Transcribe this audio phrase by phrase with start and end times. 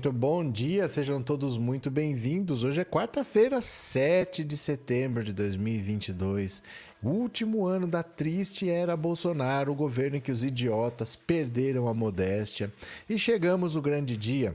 [0.00, 2.64] Muito bom dia, sejam todos muito bem-vindos.
[2.64, 6.62] Hoje é quarta-feira, 7 de setembro de 2022.
[7.02, 11.92] O último ano da triste era Bolsonaro, o governo em que os idiotas perderam a
[11.92, 12.72] modéstia.
[13.10, 14.54] E chegamos o grande dia.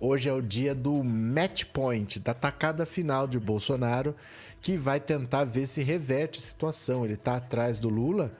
[0.00, 4.14] Hoje é o dia do match point, da tacada final de Bolsonaro,
[4.60, 7.04] que vai tentar ver se reverte a situação.
[7.04, 8.32] Ele está atrás do Lula,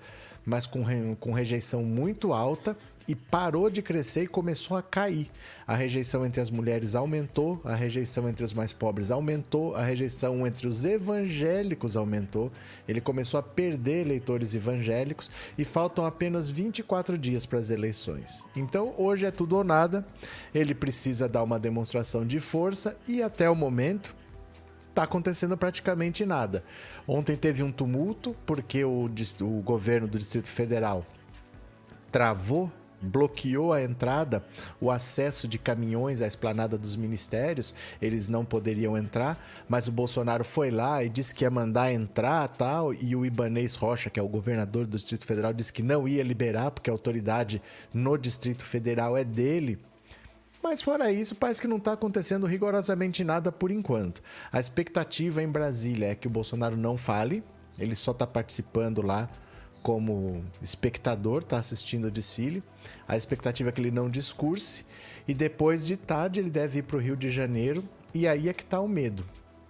[0.46, 5.30] mas com, com rejeição muito alta e parou de crescer e começou a cair.
[5.66, 10.46] A rejeição entre as mulheres aumentou, a rejeição entre os mais pobres aumentou, a rejeição
[10.46, 12.50] entre os evangélicos aumentou.
[12.86, 18.44] Ele começou a perder eleitores evangélicos e faltam apenas 24 dias para as eleições.
[18.54, 20.06] Então, hoje é tudo ou nada.
[20.54, 24.14] Ele precisa dar uma demonstração de força e até o momento
[24.90, 26.64] está acontecendo praticamente nada.
[27.06, 31.04] Ontem teve um tumulto porque o, o governo do Distrito Federal
[32.12, 34.44] travou bloqueou a entrada,
[34.80, 40.44] o acesso de caminhões à esplanada dos ministérios, eles não poderiam entrar, mas o Bolsonaro
[40.44, 44.22] foi lá e disse que ia mandar entrar tal, e o Ibanês Rocha, que é
[44.22, 47.60] o governador do Distrito Federal, disse que não ia liberar, porque a autoridade
[47.92, 49.78] no Distrito Federal é dele.
[50.62, 54.22] Mas fora isso, parece que não está acontecendo rigorosamente nada por enquanto.
[54.50, 57.44] A expectativa em Brasília é que o Bolsonaro não fale,
[57.78, 59.28] ele só está participando lá
[59.84, 62.62] como espectador, está assistindo o desfile.
[63.06, 64.86] A expectativa é que ele não discurse.
[65.28, 67.84] E depois de tarde ele deve ir para o Rio de Janeiro.
[68.14, 69.26] E aí é que está o medo.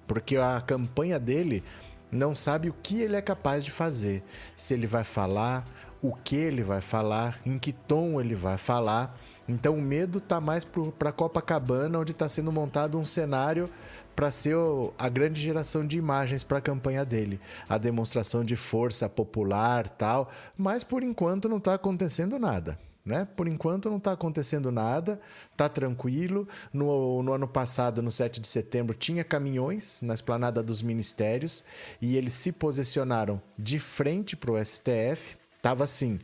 [0.07, 1.65] Porque a campanha dele
[2.13, 4.23] não sabe o que ele é capaz de fazer.
[4.57, 5.65] Se ele vai falar,
[6.01, 9.19] o que ele vai falar, em que tom ele vai falar.
[9.49, 13.69] Então o medo está mais para Copacabana, onde está sendo montado um cenário
[14.15, 14.57] para ser
[14.99, 20.31] a grande geração de imagens para a campanha dele, a demonstração de força popular tal,
[20.57, 22.79] mas por enquanto não está acontecendo nada.
[23.05, 23.29] Né?
[23.37, 25.21] Por enquanto não está acontecendo nada,
[25.53, 26.49] está tranquilo.
[26.73, 31.63] No, no, ano passado, no 7 de setembro, tinha caminhões na esplanada dos ministérios
[32.01, 35.37] e eles se posicionaram de frente para o STF.
[35.61, 36.19] Tava assim: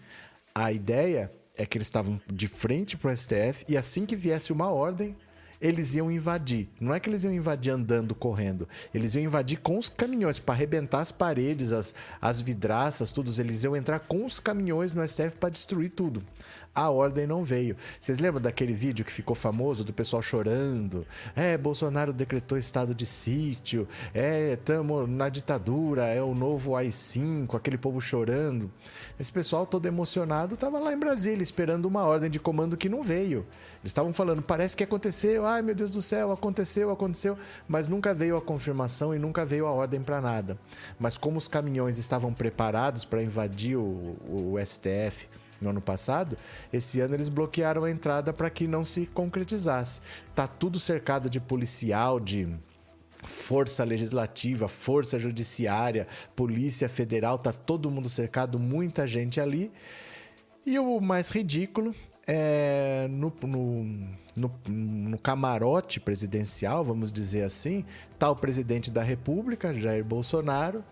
[0.55, 4.51] a ideia é que eles estavam de frente para o STF e assim que viesse
[4.51, 5.15] uma ordem,
[5.61, 6.69] eles iam invadir.
[6.81, 8.69] Não é que eles iam invadir andando, correndo.
[8.95, 13.31] Eles iam invadir com os caminhões para arrebentar as paredes, as, as vidraças, tudo.
[13.39, 16.23] Eles iam entrar com os caminhões no STF para destruir tudo
[16.75, 17.77] a ordem não veio.
[17.99, 21.07] Vocês lembram daquele vídeo que ficou famoso do pessoal chorando?
[21.35, 27.77] É, Bolsonaro decretou estado de sítio, é, estamos na ditadura, é o novo AI-5, aquele
[27.77, 28.71] povo chorando.
[29.19, 33.03] Esse pessoal todo emocionado estava lá em Brasília esperando uma ordem de comando que não
[33.03, 33.47] veio.
[33.81, 37.37] Eles estavam falando, parece que aconteceu, ai meu Deus do céu, aconteceu, aconteceu,
[37.67, 40.59] mas nunca veio a confirmação e nunca veio a ordem para nada.
[40.99, 45.29] Mas como os caminhões estavam preparados para invadir o, o STF,
[45.61, 46.37] no ano passado,
[46.73, 50.01] esse ano eles bloquearam a entrada para que não se concretizasse.
[50.35, 52.49] Tá tudo cercado de policial, de
[53.23, 59.71] força legislativa, força judiciária, polícia federal, tá todo mundo cercado, muita gente ali.
[60.65, 61.95] E o mais ridículo
[62.27, 63.85] é no, no,
[64.37, 67.85] no, no, camarote presidencial, vamos dizer assim,
[68.19, 70.85] tá o presidente da República, Jair Bolsonaro,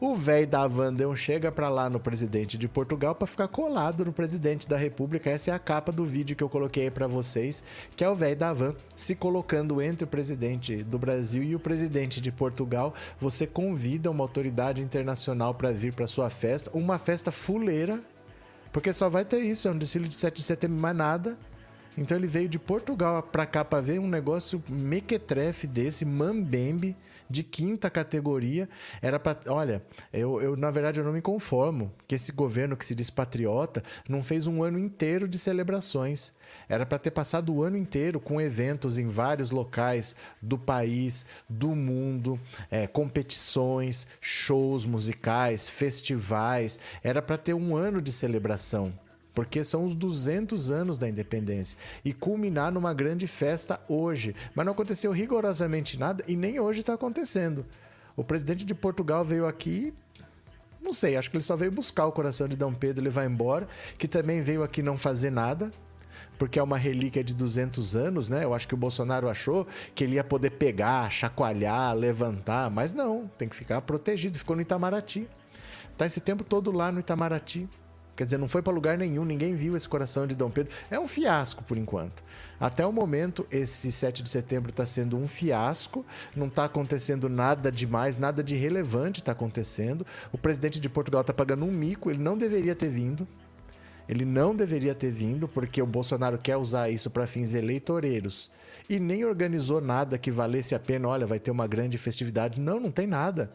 [0.00, 4.12] o velho da Van chega para lá no presidente de Portugal para ficar colado no
[4.12, 5.28] presidente da República.
[5.28, 7.62] Essa é a capa do vídeo que eu coloquei aí para vocês,
[7.94, 11.60] que é o velho da Van se colocando entre o presidente do Brasil e o
[11.60, 12.94] presidente de Portugal.
[13.20, 18.00] Você convida uma autoridade internacional para vir para sua festa, uma festa fuleira,
[18.72, 21.36] porque só vai ter isso, é um desfile de 7 de setembro, mais nada.
[21.98, 26.96] Então ele veio de Portugal para cá para ver um negócio mequetrefe desse, mambembe
[27.30, 28.68] de quinta categoria.
[29.00, 29.38] Era para.
[29.46, 29.82] Olha,
[30.12, 33.82] eu, eu, na verdade eu não me conformo que esse governo que se diz patriota
[34.08, 36.32] não fez um ano inteiro de celebrações.
[36.68, 41.76] Era para ter passado o ano inteiro com eventos em vários locais do país, do
[41.76, 46.80] mundo, é, competições, shows musicais, festivais.
[47.04, 48.92] Era para ter um ano de celebração
[49.34, 54.34] porque são os 200 anos da independência e culminar numa grande festa hoje.
[54.54, 57.64] Mas não aconteceu rigorosamente nada e nem hoje está acontecendo.
[58.16, 59.94] O presidente de Portugal veio aqui
[60.82, 63.26] não sei, acho que ele só veio buscar o coração de Dom Pedro e levar
[63.26, 63.68] embora,
[63.98, 65.70] que também veio aqui não fazer nada,
[66.38, 68.44] porque é uma relíquia de 200 anos, né?
[68.44, 73.30] Eu acho que o Bolsonaro achou que ele ia poder pegar, chacoalhar, levantar, mas não,
[73.36, 74.38] tem que ficar protegido.
[74.38, 75.28] Ficou no Itamaraty.
[75.98, 77.68] Tá esse tempo todo lá no Itamaraty.
[78.20, 80.70] Quer dizer, não foi para lugar nenhum, ninguém viu esse coração de Dom Pedro.
[80.90, 82.22] É um fiasco por enquanto.
[82.60, 86.04] Até o momento, esse 7 de setembro está sendo um fiasco,
[86.36, 90.06] não está acontecendo nada demais, nada de relevante está acontecendo.
[90.30, 93.26] O presidente de Portugal está pagando um mico, ele não deveria ter vindo.
[94.06, 98.52] Ele não deveria ter vindo, porque o Bolsonaro quer usar isso para fins eleitoreiros.
[98.86, 101.08] E nem organizou nada que valesse a pena.
[101.08, 102.60] Olha, vai ter uma grande festividade.
[102.60, 103.50] Não, não tem nada.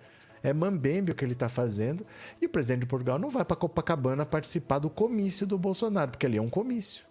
[0.45, 2.06] É mambembe o que ele está fazendo.
[2.39, 6.27] E o presidente de Portugal não vai para Copacabana participar do comício do Bolsonaro, porque
[6.27, 7.03] ali é um comício.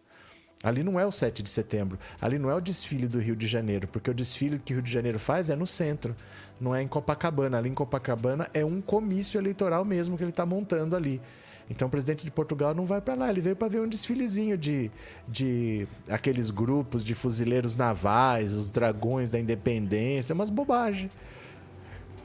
[0.63, 3.47] Ali não é o 7 de setembro, ali não é o desfile do Rio de
[3.47, 6.15] Janeiro, porque o desfile que o Rio de Janeiro faz é no centro,
[6.61, 7.59] não é em Copacabana.
[7.59, 11.21] Ali em Copacabana é um comício eleitoral mesmo que ele está montando ali.
[11.69, 14.57] Então o presidente de Portugal não vai para lá, ele veio para ver um desfilezinho
[14.57, 14.91] de,
[15.27, 21.11] de aqueles grupos de fuzileiros navais, os dragões da independência, umas bobagens.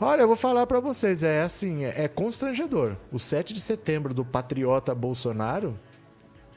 [0.02, 2.96] Olha, eu vou falar para vocês, é assim, é, é constrangedor.
[3.12, 5.78] O 7 de setembro do patriota Bolsonaro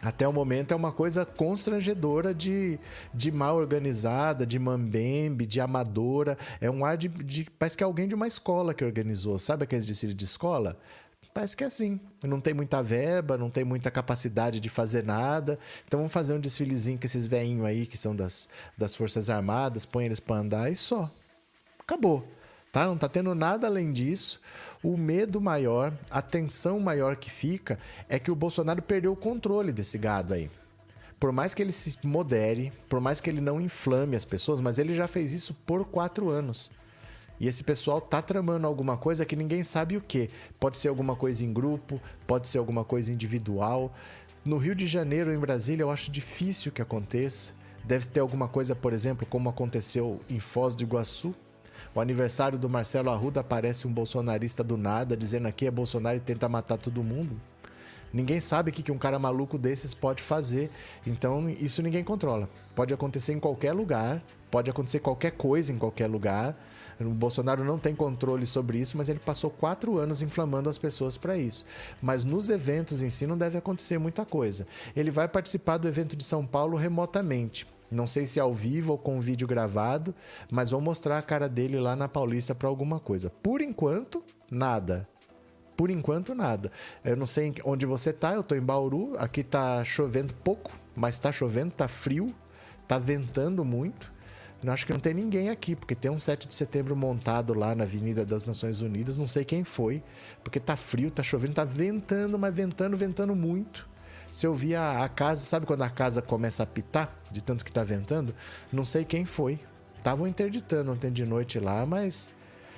[0.00, 2.78] até o momento é uma coisa constrangedora de,
[3.12, 6.38] de mal organizada, de mambembe, de amadora.
[6.60, 7.48] É um ar de, de.
[7.58, 9.38] Parece que é alguém de uma escola que organizou.
[9.40, 10.76] Sabe aqueles desfiles de escola?
[11.34, 12.00] Parece que é assim.
[12.22, 15.58] Não tem muita verba, não tem muita capacidade de fazer nada.
[15.86, 18.48] Então vamos fazer um desfilezinho com esses veinhos aí, que são das,
[18.78, 21.10] das Forças Armadas, põe eles para andar e só.
[21.78, 22.24] Acabou.
[22.72, 22.86] Tá?
[22.86, 24.40] Não tá tendo nada além disso.
[24.82, 27.78] O medo maior, a tensão maior que fica
[28.08, 30.50] é que o Bolsonaro perdeu o controle desse gado aí.
[31.20, 34.78] Por mais que ele se modere, por mais que ele não inflame as pessoas, mas
[34.78, 36.70] ele já fez isso por quatro anos.
[37.38, 40.30] E esse pessoal tá tramando alguma coisa que ninguém sabe o que.
[40.58, 43.94] Pode ser alguma coisa em grupo, pode ser alguma coisa individual.
[44.44, 47.52] No Rio de Janeiro, em Brasília, eu acho difícil que aconteça.
[47.84, 51.34] Deve ter alguma coisa, por exemplo, como aconteceu em Foz do Iguaçu,
[51.94, 56.20] o aniversário do Marcelo Arruda aparece um bolsonarista do nada dizendo aqui é Bolsonaro e
[56.20, 57.38] tenta matar todo mundo.
[58.12, 60.70] Ninguém sabe o que um cara maluco desses pode fazer.
[61.06, 62.48] Então, isso ninguém controla.
[62.74, 66.54] Pode acontecer em qualquer lugar, pode acontecer qualquer coisa em qualquer lugar.
[67.00, 71.16] O Bolsonaro não tem controle sobre isso, mas ele passou quatro anos inflamando as pessoas
[71.16, 71.64] para isso.
[72.02, 74.66] Mas nos eventos em si não deve acontecer muita coisa.
[74.94, 77.66] Ele vai participar do evento de São Paulo remotamente.
[77.92, 80.14] Não sei se é ao vivo ou com vídeo gravado,
[80.50, 83.30] mas vou mostrar a cara dele lá na Paulista para alguma coisa.
[83.42, 85.06] Por enquanto, nada.
[85.76, 86.72] Por enquanto, nada.
[87.04, 91.18] Eu não sei onde você tá, eu tô em Bauru, aqui tá chovendo pouco, mas
[91.18, 92.34] tá chovendo, tá frio,
[92.88, 94.10] tá ventando muito.
[94.62, 97.74] Eu acho que não tem ninguém aqui, porque tem um 7 de setembro montado lá
[97.74, 100.02] na Avenida das Nações Unidas, não sei quem foi,
[100.44, 103.90] porque tá frio, tá chovendo, tá ventando, mas ventando, ventando muito.
[104.32, 107.70] Se eu via a casa, sabe quando a casa começa a pitar, de tanto que
[107.70, 108.34] tá ventando?
[108.72, 109.60] Não sei quem foi.
[109.98, 112.30] Estavam interditando ontem de noite lá, mas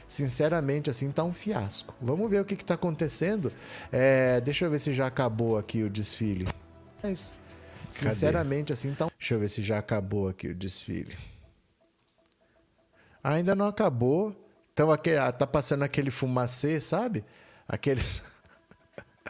[0.08, 1.94] sinceramente, assim, tá um fiasco.
[2.02, 3.52] Vamos ver o que, que tá acontecendo.
[3.92, 6.48] É, deixa eu ver se já acabou aqui o desfile.
[7.00, 7.32] Mas,
[7.88, 8.72] sinceramente, Cadê?
[8.72, 9.10] assim, tá um...
[9.16, 11.16] Deixa eu ver se já acabou aqui o desfile.
[13.22, 14.34] Ainda não acabou.
[14.72, 17.24] Então, aqui, ah, tá passando aquele fumacê, sabe?
[17.68, 18.24] Aqueles.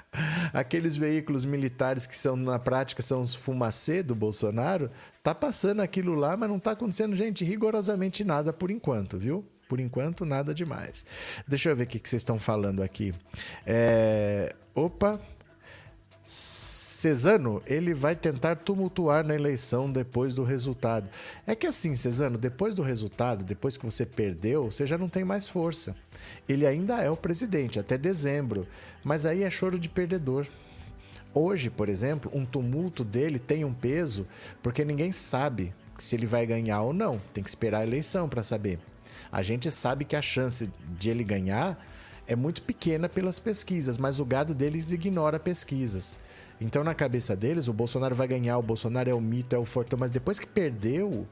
[0.52, 4.90] aqueles veículos militares que são na prática são os fumacê do Bolsonaro,
[5.22, 9.44] tá passando aquilo lá, mas não tá acontecendo, gente, rigorosamente nada por enquanto, viu?
[9.68, 11.04] Por enquanto, nada demais.
[11.48, 13.14] Deixa eu ver o que, que vocês estão falando aqui.
[13.66, 14.54] É...
[14.74, 15.20] Opa!
[16.24, 21.08] Cesano, ele vai tentar tumultuar na eleição depois do resultado.
[21.46, 25.22] É que assim, Cesano, depois do resultado, depois que você perdeu, você já não tem
[25.22, 25.94] mais força.
[26.48, 28.66] Ele ainda é o presidente até dezembro,
[29.02, 30.46] mas aí é choro de perdedor.
[31.32, 34.26] Hoje, por exemplo, um tumulto dele tem um peso
[34.62, 37.20] porque ninguém sabe se ele vai ganhar ou não.
[37.32, 38.78] Tem que esperar a eleição para saber.
[39.32, 41.76] A gente sabe que a chance de ele ganhar
[42.26, 46.16] é muito pequena pelas pesquisas, mas o gado deles ignora pesquisas.
[46.60, 49.64] Então, na cabeça deles, o Bolsonaro vai ganhar, o Bolsonaro é o mito, é o
[49.64, 51.26] fortão, mas depois que perdeu,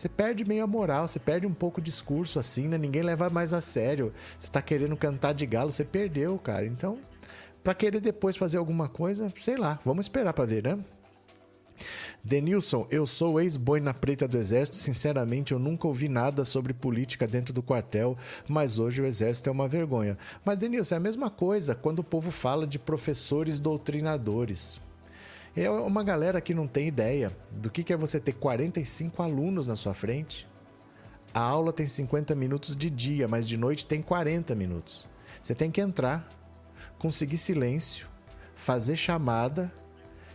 [0.00, 2.78] você perde meio a moral, você perde um pouco o discurso assim, né?
[2.78, 4.14] Ninguém leva mais a sério.
[4.38, 6.64] Você tá querendo cantar de galo, você perdeu, cara.
[6.64, 6.96] Então,
[7.62, 10.78] para querer depois fazer alguma coisa, sei lá, vamos esperar para ver, né?
[12.24, 14.78] Denilson, eu sou ex-boina preta do Exército.
[14.78, 18.16] Sinceramente, eu nunca ouvi nada sobre política dentro do quartel,
[18.48, 20.16] mas hoje o Exército é uma vergonha.
[20.42, 24.80] Mas, Denilson, é a mesma coisa quando o povo fala de professores doutrinadores.
[25.56, 29.76] É uma galera que não tem ideia do que é você ter 45 alunos na
[29.76, 30.48] sua frente.
[31.34, 35.08] A aula tem 50 minutos de dia, mas de noite tem 40 minutos.
[35.42, 36.28] Você tem que entrar,
[36.98, 38.08] conseguir silêncio,
[38.54, 39.72] fazer chamada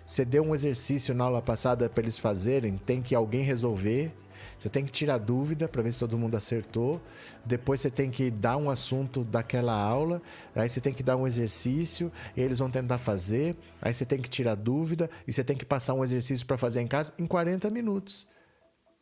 [0.06, 4.14] você deu um exercício na aula passada para eles fazerem, tem que alguém resolver.
[4.58, 7.02] Você tem que tirar dúvida para ver se todo mundo acertou.
[7.46, 10.22] Depois você tem que dar um assunto daquela aula.
[10.56, 13.56] Aí você tem que dar um exercício, eles vão tentar fazer.
[13.82, 16.82] Aí você tem que tirar dúvida e você tem que passar um exercício para fazer
[16.82, 18.28] em casa em 40 minutos.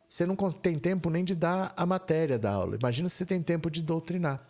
[0.08, 2.76] Você não tem tempo nem de dar a matéria da aula.
[2.76, 4.46] Imagina se você tem tempo de doutrinar.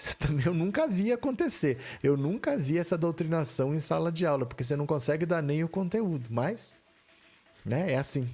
[0.18, 1.78] também eu nunca vi acontecer.
[2.02, 5.62] Eu nunca vi essa doutrinação em sala de aula, porque você não consegue dar nem
[5.62, 6.74] o conteúdo, mas
[7.64, 8.28] né, é assim.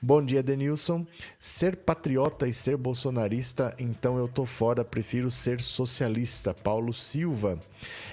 [0.00, 1.06] Bom dia, Denilson.
[1.38, 6.54] Ser patriota e ser bolsonarista, então eu tô fora, prefiro ser socialista.
[6.54, 7.58] Paulo Silva.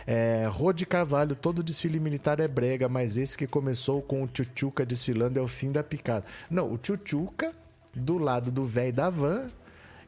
[0.06, 4.86] É, Rode Carvalho, todo desfile militar é brega, mas esse que começou com o Tchutchuca
[4.86, 6.26] desfilando é o fim da picada.
[6.50, 7.54] Não, o Tchutchuca,
[7.94, 9.48] do lado do velho da van,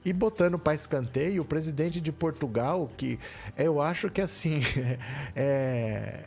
[0.05, 3.19] e botando para escanteio o presidente de Portugal, que
[3.57, 4.59] eu acho que assim
[5.35, 6.25] é,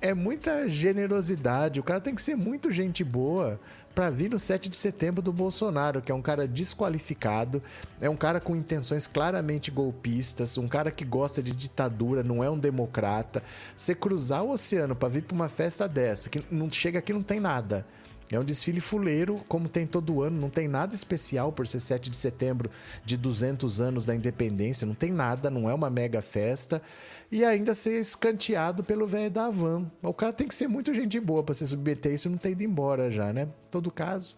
[0.00, 1.78] é muita generosidade.
[1.78, 3.60] O cara tem que ser muito gente boa
[3.96, 7.62] para vir no 7 de setembro do Bolsonaro, que é um cara desqualificado,
[7.98, 12.50] é um cara com intenções claramente golpistas, um cara que gosta de ditadura, não é
[12.50, 13.42] um democrata.
[13.74, 17.22] Você cruzar o oceano para vir para uma festa dessa, que não chega aqui não
[17.22, 17.86] tem nada.
[18.30, 22.10] É um desfile fuleiro, como tem todo ano, não tem nada especial por ser 7
[22.10, 22.70] de setembro
[23.02, 26.82] de 200 anos da independência, não tem nada, não é uma mega festa.
[27.30, 29.90] E ainda ser escanteado pelo velho da van.
[30.02, 32.62] O cara tem que ser muito gente boa para se submeter isso não ter ido
[32.62, 33.48] embora já, né?
[33.70, 34.36] Todo caso.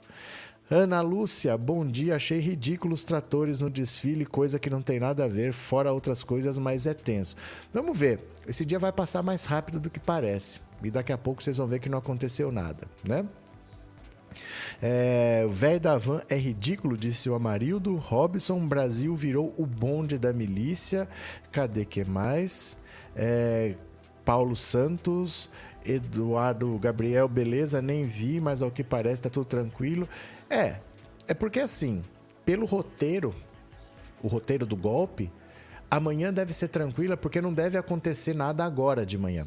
[0.70, 2.16] Ana Lúcia, bom dia.
[2.16, 6.58] Achei ridículos tratores no desfile, coisa que não tem nada a ver, fora outras coisas,
[6.58, 7.36] mas é tenso.
[7.72, 8.20] Vamos ver.
[8.46, 10.60] Esse dia vai passar mais rápido do que parece.
[10.82, 13.24] E daqui a pouco vocês vão ver que não aconteceu nada, né?
[14.80, 17.96] É, o velho da van é ridículo, disse o Amarildo.
[17.96, 21.08] Robson, Brasil virou o bonde da milícia.
[21.50, 22.76] Cadê que mais?
[23.18, 23.74] É,
[24.24, 25.50] Paulo Santos,
[25.84, 30.08] Eduardo Gabriel, beleza, nem vi, mas ao que parece tá tudo tranquilo.
[30.48, 30.76] É,
[31.26, 32.00] é porque assim,
[32.44, 33.34] pelo roteiro,
[34.22, 35.30] o roteiro do golpe,
[35.90, 39.46] amanhã deve ser tranquila porque não deve acontecer nada agora de manhã.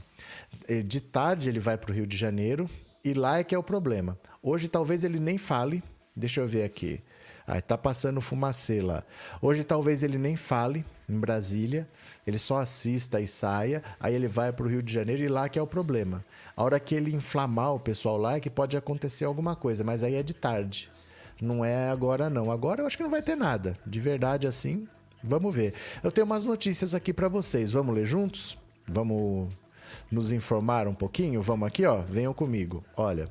[0.85, 2.69] De tarde ele vai para o Rio de Janeiro
[3.03, 4.17] e lá é que é o problema.
[4.43, 5.83] Hoje talvez ele nem fale.
[6.15, 7.01] Deixa eu ver aqui.
[7.47, 9.03] Aí tá passando fumacê lá.
[9.41, 11.87] Hoje talvez ele nem fale em Brasília,
[12.25, 15.49] ele só assista e saia, aí ele vai para o Rio de Janeiro e lá
[15.49, 16.23] que é o problema.
[16.55, 20.03] A hora que ele inflamar o pessoal lá é que pode acontecer alguma coisa, mas
[20.03, 20.89] aí é de tarde.
[21.41, 22.51] Não é agora não.
[22.51, 23.77] Agora eu acho que não vai ter nada.
[23.85, 24.87] De verdade assim,
[25.23, 25.73] vamos ver.
[26.03, 27.71] Eu tenho umas notícias aqui para vocês.
[27.71, 28.57] Vamos ler juntos?
[28.87, 29.49] Vamos
[30.11, 31.41] nos informar um pouquinho?
[31.41, 32.01] Vamos aqui, ó.
[32.01, 32.83] Venham comigo.
[32.95, 33.27] Olha,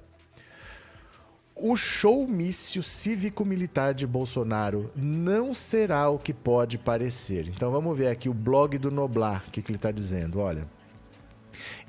[1.63, 7.49] o showmício cívico-militar de Bolsonaro não será o que pode parecer.
[7.49, 10.41] Então vamos ver aqui o blog do Noblar, o que, que ele está dizendo.
[10.41, 10.67] Olha.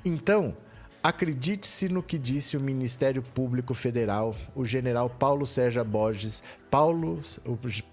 [0.04, 0.54] Então,
[1.02, 7.20] Acredite-se no que disse o Ministério Público Federal, o general Paulo Sérgio Borges, Paulo,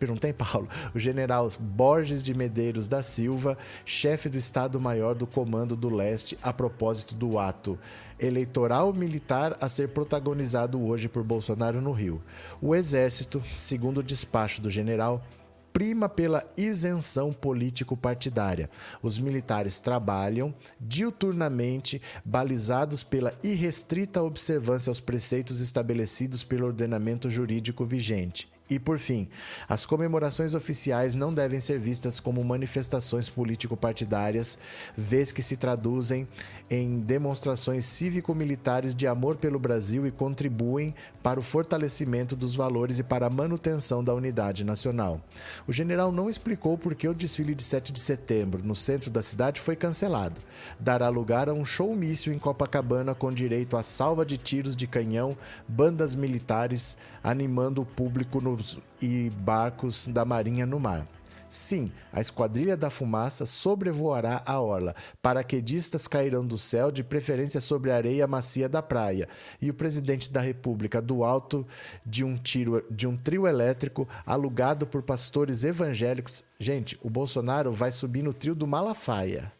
[0.08, 5.76] não tem Paulo, o general Borges de Medeiros da Silva, chefe do Estado-Maior do Comando
[5.76, 7.80] do Leste, a propósito do ato
[8.20, 12.22] eleitoral militar a ser protagonizado hoje por Bolsonaro no Rio.
[12.62, 15.24] O Exército, segundo o despacho do general,
[15.72, 18.70] prima pela isenção político-partidária.
[19.02, 28.50] Os militares trabalham diuturnamente, balizados pela irrestrita observância aos preceitos estabelecidos pelo ordenamento jurídico vigente.
[28.70, 29.28] E, por fim,
[29.68, 34.60] as comemorações oficiais não devem ser vistas como manifestações político-partidárias,
[34.96, 36.28] vez que se traduzem
[36.70, 43.04] em demonstrações cívico-militares de amor pelo Brasil e contribuem para o fortalecimento dos valores e
[43.04, 45.20] para a manutenção da unidade nacional.
[45.68, 49.24] O general não explicou por que o desfile de 7 de setembro, no centro da
[49.24, 50.42] cidade, foi cancelado.
[50.80, 55.36] Dará lugar a um showmício em Copacabana com direito a salva de tiros de canhão,
[55.68, 61.08] bandas militares animando o público nos e barcos da Marinha no mar.
[61.50, 64.96] Sim, a Esquadrilha da Fumaça sobrevoará a orla.
[65.20, 69.28] Paraquedistas cairão do céu, de preferência sobre a areia macia da praia.
[69.60, 71.66] E o presidente da República, do alto
[72.06, 76.44] de um, tiro, de um trio elétrico alugado por pastores evangélicos.
[76.60, 79.52] Gente, o Bolsonaro vai subir no trio do Malafaia.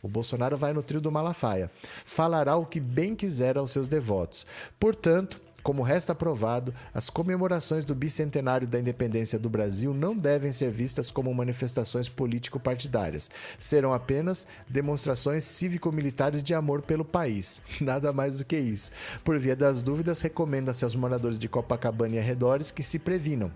[0.00, 1.70] O Bolsonaro vai no trio do Malafaia.
[2.04, 4.46] Falará o que bem quiser aos seus devotos.
[4.78, 10.70] Portanto, como resta provado, as comemorações do bicentenário da independência do Brasil não devem ser
[10.70, 13.30] vistas como manifestações político-partidárias.
[13.58, 17.62] Serão apenas demonstrações cívico-militares de amor pelo país.
[17.80, 18.92] Nada mais do que isso.
[19.24, 23.50] Por via das dúvidas, recomenda-se aos moradores de Copacabana e arredores que se previnam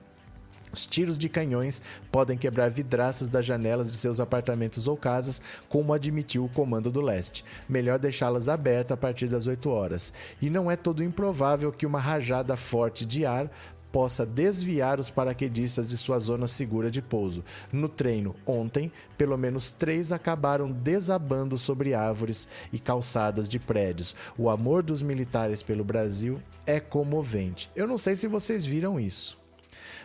[0.73, 5.93] os tiros de canhões podem quebrar vidraças das janelas de seus apartamentos ou casas, como
[5.93, 7.45] admitiu o Comando do Leste.
[7.69, 10.13] Melhor deixá-las abertas a partir das 8 horas.
[10.41, 13.51] E não é todo improvável que uma rajada forte de ar
[13.93, 17.45] possa desviar os paraquedistas de sua zona segura de pouso.
[17.73, 24.15] No treino ontem, pelo menos três acabaram desabando sobre árvores e calçadas de prédios.
[24.37, 27.71] O amor dos militares pelo Brasil é comovente.
[27.75, 29.39] Eu não sei se vocês viram isso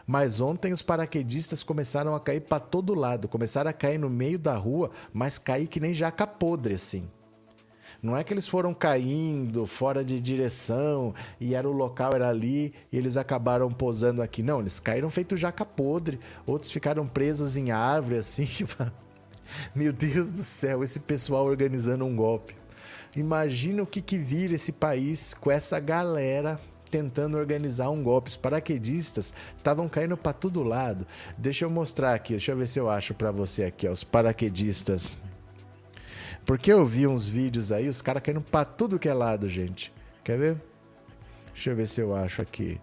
[0.05, 4.37] Mas ontem os paraquedistas começaram a cair para todo lado, começaram a cair no meio
[4.37, 7.07] da rua, mas cair que nem jaca podre assim.
[8.01, 12.73] Não é que eles foram caindo fora de direção e era o local era ali
[12.91, 14.43] e eles acabaram posando aqui.
[14.43, 16.19] Não, eles caíram feito jaca podre.
[16.45, 18.49] Outros ficaram presos em árvore assim.
[19.73, 22.57] Meu Deus do céu, esse pessoal organizando um golpe.
[23.15, 26.59] Imagina o que, que vira esse país com essa galera
[26.93, 28.29] tentando organizar um golpe.
[28.29, 31.07] Os paraquedistas estavam caindo para todo lado.
[31.35, 34.03] Deixa eu mostrar aqui, deixa eu ver se eu acho para você aqui, ó, os
[34.03, 35.17] paraquedistas
[36.45, 39.93] porque eu vi uns vídeos aí, os caras caindo pra tudo que é lado, gente.
[40.23, 40.61] Quer ver?
[41.53, 42.79] Deixa eu ver se eu acho aqui.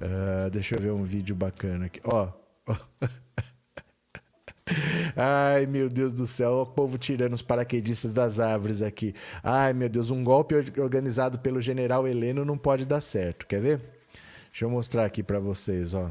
[0.00, 2.00] Uh, deixa eu ver um vídeo bacana aqui.
[2.04, 2.28] Ó.
[5.16, 9.14] Ai, meu Deus do céu, o povo tirando os paraquedistas das árvores aqui.
[9.42, 13.46] Ai, meu Deus, um golpe organizado pelo general Heleno não pode dar certo.
[13.46, 13.80] Quer ver?
[14.50, 16.10] Deixa eu mostrar aqui para vocês, ó.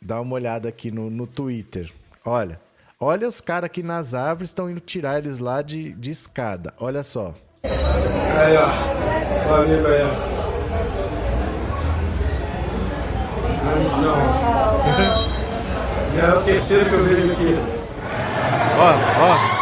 [0.00, 1.92] Dá uma olhada aqui no, no Twitter.
[2.24, 2.60] Olha.
[3.00, 6.72] Olha os caras aqui nas árvores estão indo tirar eles lá de, de escada.
[6.78, 7.34] Olha só.
[7.64, 8.68] Aí, ó.
[9.50, 10.02] O amigo aí,
[15.14, 15.14] ó.
[16.16, 17.58] Já é o terceiro que eu vejo aqui.
[18.78, 19.57] Ó, ó.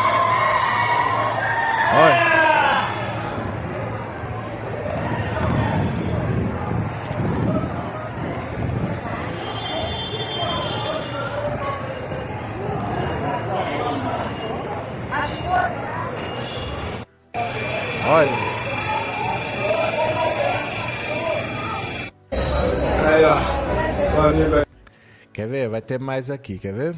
[26.07, 26.97] Mais aqui, quer ver?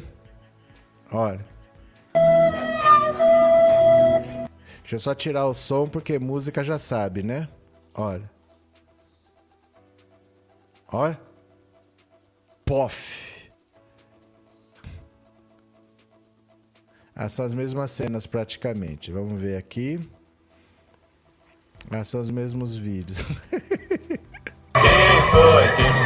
[1.11, 1.43] Olha.
[4.81, 7.49] Deixa eu só tirar o som porque música já sabe, né?
[7.95, 8.29] Olha.
[10.87, 11.19] Olha.
[12.63, 13.51] Pof.
[17.15, 19.11] Ah, são as mesmas cenas praticamente.
[19.11, 19.99] Vamos ver aqui.
[21.89, 23.23] Ah, são os mesmos vídeos.
[24.73, 25.75] Quem foi?
[25.75, 25.98] Quem foi?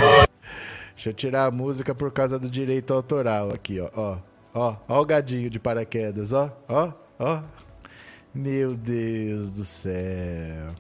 [1.04, 3.89] Deixa eu tirar a música por causa do direito autoral aqui, ó.
[3.94, 4.18] Ó,
[4.54, 7.44] ó, ó o gadinho de paraquedas, ó, ó, ó.
[8.34, 10.74] Meu Deus do céu.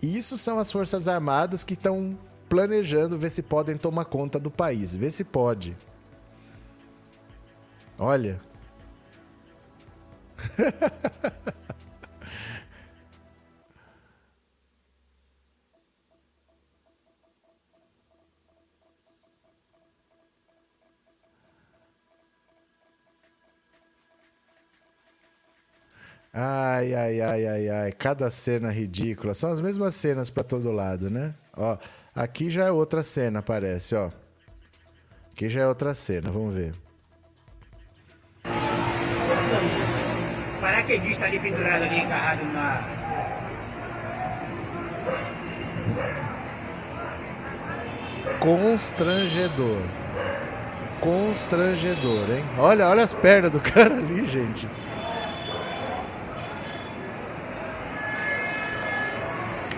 [0.00, 2.16] Isso são as Forças Armadas que estão
[2.48, 4.94] planejando ver se podem tomar conta do país.
[4.94, 5.76] Vê se pode.
[7.98, 8.40] Olha,
[26.34, 27.92] Ai, ai, ai, ai, ai.
[27.92, 29.34] Cada cena ridícula.
[29.34, 31.34] São as mesmas cenas para todo lado, né?
[31.56, 31.78] Ó,
[32.14, 34.10] aqui já é outra cena, parece, ó.
[35.32, 36.74] Aqui já é outra cena, vamos ver.
[40.84, 42.82] paraquedista ali pendurado ali, agarrado na.
[48.38, 49.82] Constrangedor.
[51.00, 52.44] Constrangedor, hein?
[52.58, 54.68] Olha, olha as pernas do cara ali, gente.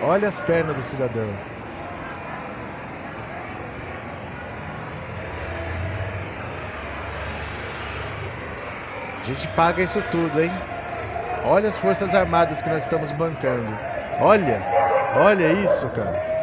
[0.01, 1.29] Olha as pernas do cidadão.
[9.19, 10.51] A gente paga isso tudo, hein?
[11.43, 13.77] Olha as Forças Armadas que nós estamos bancando.
[14.19, 14.61] Olha,
[15.15, 16.36] olha isso, cara.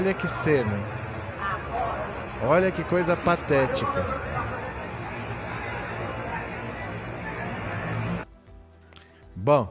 [0.00, 0.80] Olha que cena.
[2.42, 4.02] Olha que coisa patética.
[9.36, 9.70] Bom,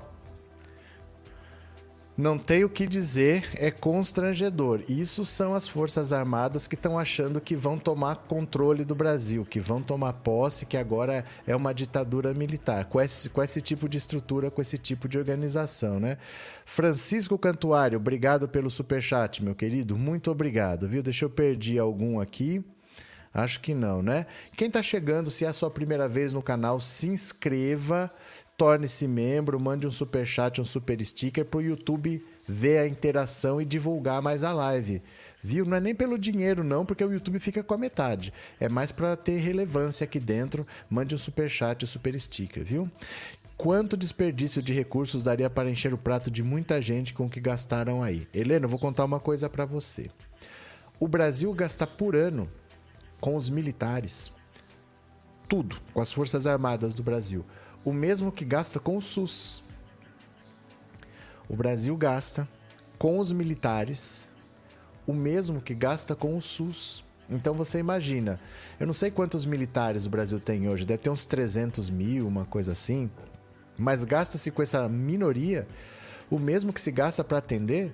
[2.20, 4.82] não tem o que dizer, é constrangedor.
[4.90, 9.58] Isso são as Forças Armadas que estão achando que vão tomar controle do Brasil, que
[9.58, 13.98] vão tomar posse, que agora é uma ditadura militar, com esse, com esse tipo de
[13.98, 16.18] estrutura, com esse tipo de organização, né?
[16.66, 19.98] Francisco Cantuário, obrigado pelo superchat, meu querido.
[19.98, 21.02] Muito obrigado, viu?
[21.02, 22.62] Deixa eu perder algum aqui.
[23.34, 24.26] Acho que não, né?
[24.58, 28.12] Quem está chegando, se é a sua primeira vez no canal, se inscreva
[28.60, 33.62] torne-se membro, mande um super chat, um super sticker para o YouTube ver a interação
[33.62, 35.02] e divulgar mais a live.
[35.42, 35.64] Viu?
[35.64, 38.34] Não é nem pelo dinheiro, não, porque o YouTube fica com a metade.
[38.60, 40.68] É mais para ter relevância aqui dentro.
[40.90, 42.92] Mande um super chat, um super sticker, viu?
[43.56, 47.40] Quanto desperdício de recursos daria para encher o prato de muita gente com o que
[47.40, 48.28] gastaram aí?
[48.34, 50.10] Helena, eu vou contar uma coisa para você.
[51.00, 52.46] O Brasil gasta por ano
[53.22, 54.34] com os militares
[55.50, 57.44] tudo, com as Forças Armadas do Brasil,
[57.84, 59.64] o mesmo que gasta com o SUS.
[61.48, 62.48] O Brasil gasta
[62.98, 64.28] com os militares
[65.08, 67.04] o mesmo que gasta com o SUS.
[67.28, 68.40] Então você imagina,
[68.80, 72.46] eu não sei quantos militares o Brasil tem hoje, deve ter uns 300 mil, uma
[72.46, 73.10] coisa assim,
[73.78, 75.68] mas gasta-se com essa minoria
[76.30, 77.92] o mesmo que se gasta para atender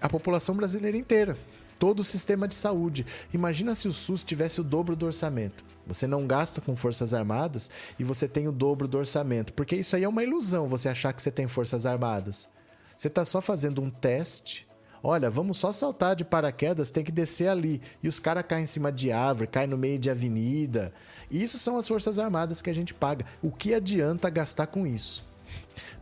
[0.00, 1.36] a população brasileira inteira,
[1.78, 3.06] todo o sistema de saúde.
[3.32, 5.64] Imagina se o SUS tivesse o dobro do orçamento.
[5.86, 9.96] Você não gasta com Forças Armadas e você tem o dobro do orçamento, porque isso
[9.96, 12.48] aí é uma ilusão você achar que você tem Forças Armadas.
[12.96, 14.66] Você está só fazendo um teste.
[15.00, 17.80] Olha, vamos só saltar de paraquedas, tem que descer ali.
[18.02, 20.92] E os caras caem em cima de árvore, caem no meio de avenida.
[21.30, 23.24] Isso são as Forças Armadas que a gente paga.
[23.40, 25.24] O que adianta gastar com isso?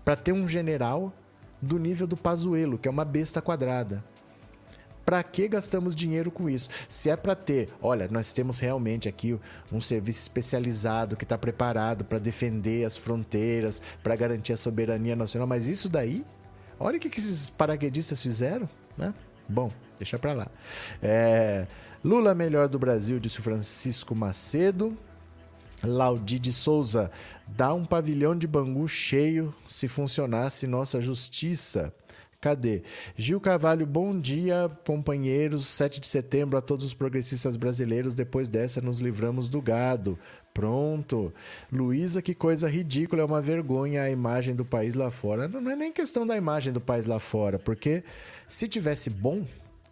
[0.03, 1.13] Para ter um general
[1.61, 4.03] do nível do Pazuello, que é uma besta quadrada.
[5.07, 6.69] Para que gastamos dinheiro com isso?
[6.89, 9.39] Se é para ter, olha, nós temos realmente aqui
[9.73, 15.47] um serviço especializado que está preparado para defender as fronteiras, para garantir a soberania nacional,
[15.47, 16.23] mas isso daí
[16.79, 19.15] Olha o que, esses paraquedistas fizeram, né?
[19.49, 20.47] Bom, deixa pra lá.
[21.03, 21.67] É,
[22.05, 24.97] Lula melhor do Brasil, disse o Francisco Macedo.
[25.85, 27.11] Laudi de Souza,
[27.47, 31.93] dá um pavilhão de Bangu cheio se funcionasse nossa justiça.
[32.41, 32.83] Cadê?
[33.17, 35.67] Gil Carvalho, bom dia, companheiros.
[35.67, 38.15] 7 de setembro a todos os progressistas brasileiros.
[38.15, 40.19] Depois dessa, nos livramos do gado.
[40.53, 41.33] Pronto.
[41.71, 45.49] Luísa, que coisa ridícula, é uma vergonha a imagem do país lá fora.
[45.49, 48.03] Não é nem questão da imagem do país lá fora, porque
[48.49, 49.47] se tivesse bom,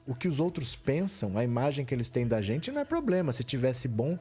[0.06, 3.32] o que os outros pensam, a imagem que eles têm da gente, não é problema.
[3.32, 4.18] Se tivesse bom,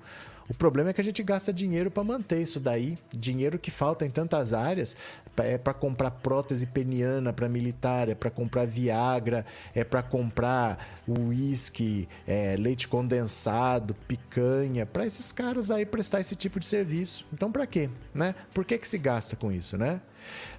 [0.53, 4.05] o problema é que a gente gasta dinheiro para manter isso daí, dinheiro que falta
[4.05, 4.95] em tantas áreas,
[5.37, 12.07] é para comprar prótese peniana para militar, é para comprar Viagra, é para comprar uísque,
[12.27, 17.25] é, leite condensado, picanha, para esses caras aí prestar esse tipo de serviço.
[17.33, 18.35] Então, para quê, né?
[18.53, 20.01] Por que que se gasta com isso, né?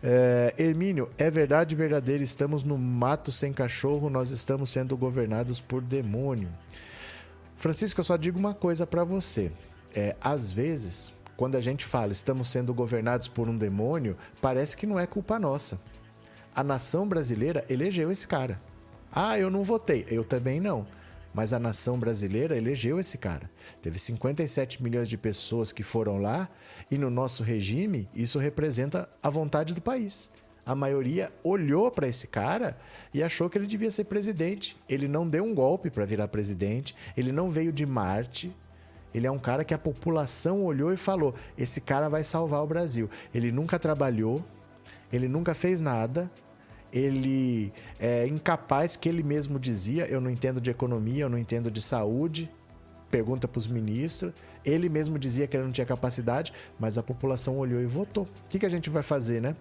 [0.02, 5.80] É, Hermínio, é verdade verdadeiro, estamos no mato sem cachorro, nós estamos sendo governados por
[5.80, 6.48] demônio.
[7.57, 9.52] Francisco, eu só digo uma coisa para você
[9.94, 14.87] é, às vezes, quando a gente fala estamos sendo governados por um demônio, parece que
[14.87, 15.80] não é culpa nossa.
[16.54, 18.61] A nação brasileira elegeu esse cara.
[19.12, 20.04] Ah, eu não votei.
[20.09, 20.87] Eu também não.
[21.33, 23.50] Mas a nação brasileira elegeu esse cara.
[23.83, 26.48] Teve 57 milhões de pessoas que foram lá
[26.90, 30.30] e no nosso regime isso representa a vontade do país.
[30.64, 32.78] A maioria olhou para esse cara
[33.12, 34.76] e achou que ele devia ser presidente.
[34.88, 38.54] Ele não deu um golpe para virar presidente, ele não veio de Marte,
[39.14, 42.66] ele é um cara que a população olhou e falou: esse cara vai salvar o
[42.66, 43.09] Brasil.
[43.33, 44.44] Ele nunca trabalhou,
[45.12, 46.29] ele nunca fez nada,
[46.92, 51.70] ele é incapaz, que ele mesmo dizia: eu não entendo de economia, eu não entendo
[51.70, 52.50] de saúde.
[53.11, 54.33] Pergunta para os ministros.
[54.64, 58.24] Ele mesmo dizia que ele não tinha capacidade, mas a população olhou e votou.
[58.24, 59.55] O que, que a gente vai fazer, né?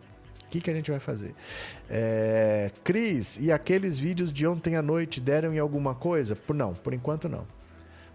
[0.45, 1.35] O que, que a gente vai fazer?
[1.89, 2.71] É...
[2.83, 6.35] Cris, e aqueles vídeos de ontem à noite deram em alguma coisa?
[6.55, 7.45] Não, por enquanto não.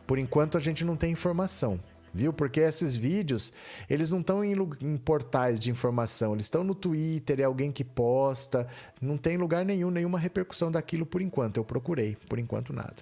[0.08, 1.78] Por enquanto a gente não tem informação,
[2.14, 2.32] viu?
[2.32, 3.52] Porque esses vídeos,
[3.90, 7.84] eles não estão em, em, portais de informação, eles estão no Twitter, é alguém que
[7.84, 8.66] posta,
[9.02, 11.58] não tem lugar nenhum, nenhuma repercussão daquilo por enquanto.
[11.58, 12.96] Eu procurei, por enquanto nada.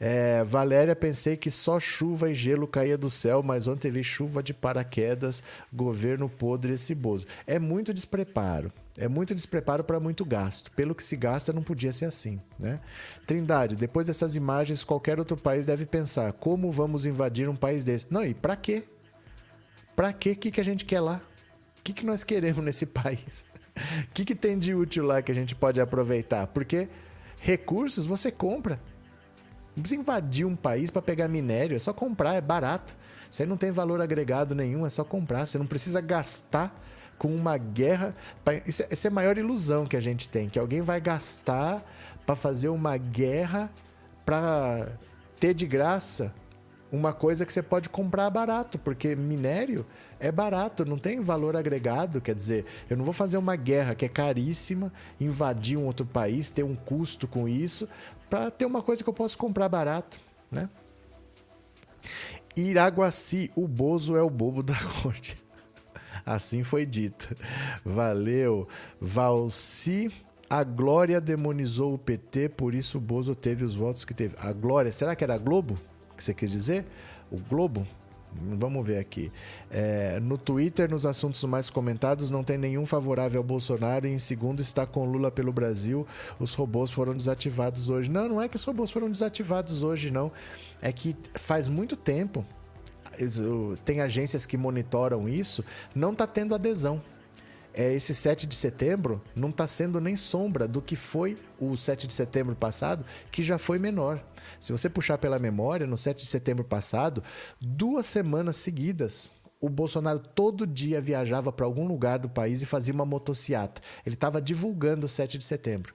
[0.00, 4.42] É, Valéria, pensei que só chuva e gelo caía do céu, mas ontem vi chuva
[4.42, 7.26] de paraquedas, governo podre esse bozo.
[7.46, 8.72] É muito despreparo.
[8.98, 10.70] É muito despreparo para muito gasto.
[10.72, 12.40] Pelo que se gasta, não podia ser assim.
[12.58, 12.78] Né?
[13.26, 18.06] Trindade, depois dessas imagens, qualquer outro país deve pensar: como vamos invadir um país desse?
[18.10, 18.84] Não, e para quê?
[19.96, 20.32] Para quê?
[20.32, 21.20] O que, que a gente quer lá?
[21.78, 23.46] O que, que nós queremos nesse país?
[23.74, 26.46] O que, que tem de útil lá que a gente pode aproveitar?
[26.48, 26.88] Porque
[27.40, 28.78] recursos você compra.
[29.74, 32.94] Não precisa invadir um país para pegar minério, é só comprar, é barato.
[33.40, 35.46] Aí não tem valor agregado nenhum, é só comprar.
[35.46, 36.78] Você não precisa gastar
[37.22, 38.16] com uma guerra.
[38.66, 41.80] Isso, essa é a maior ilusão que a gente tem, que alguém vai gastar
[42.26, 43.70] para fazer uma guerra
[44.26, 44.88] para
[45.38, 46.34] ter de graça
[46.90, 49.86] uma coisa que você pode comprar barato, porque minério
[50.18, 52.20] é barato, não tem valor agregado.
[52.20, 56.50] Quer dizer, eu não vou fazer uma guerra que é caríssima, invadir um outro país,
[56.50, 57.88] ter um custo com isso,
[58.28, 60.18] para ter uma coisa que eu posso comprar barato,
[60.50, 60.68] né?
[62.56, 65.41] Iraguaci, o Bozo é o bobo da corte.
[66.24, 67.34] Assim foi dito.
[67.84, 68.68] Valeu.
[69.00, 70.10] Valci
[70.48, 74.34] A Glória demonizou o PT, por isso o Bozo teve os votos que teve.
[74.38, 75.78] A Glória, será que era a Globo
[76.16, 76.84] que você quis dizer?
[77.30, 77.86] O Globo?
[78.34, 79.30] Vamos ver aqui.
[79.70, 84.06] É, no Twitter, nos assuntos mais comentados, não tem nenhum favorável ao Bolsonaro.
[84.06, 86.06] E em segundo está com Lula pelo Brasil.
[86.38, 88.10] Os robôs foram desativados hoje.
[88.10, 90.32] Não, não é que os robôs foram desativados hoje, não.
[90.80, 92.44] É que faz muito tempo.
[93.84, 97.02] Tem agências que monitoram isso, não está tendo adesão
[97.74, 102.06] é, esse 7 de setembro não está sendo nem sombra do que foi o 7
[102.06, 104.22] de setembro passado, que já foi menor.
[104.60, 107.22] Se você puxar pela memória, no 7 de setembro passado,
[107.60, 112.92] duas semanas seguidas, o Bolsonaro todo dia viajava para algum lugar do país e fazia
[112.92, 113.80] uma motociata.
[114.04, 115.94] Ele estava divulgando o 7 de setembro.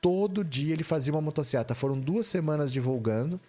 [0.00, 1.74] Todo dia ele fazia uma motociata.
[1.74, 3.40] Foram duas semanas divulgando.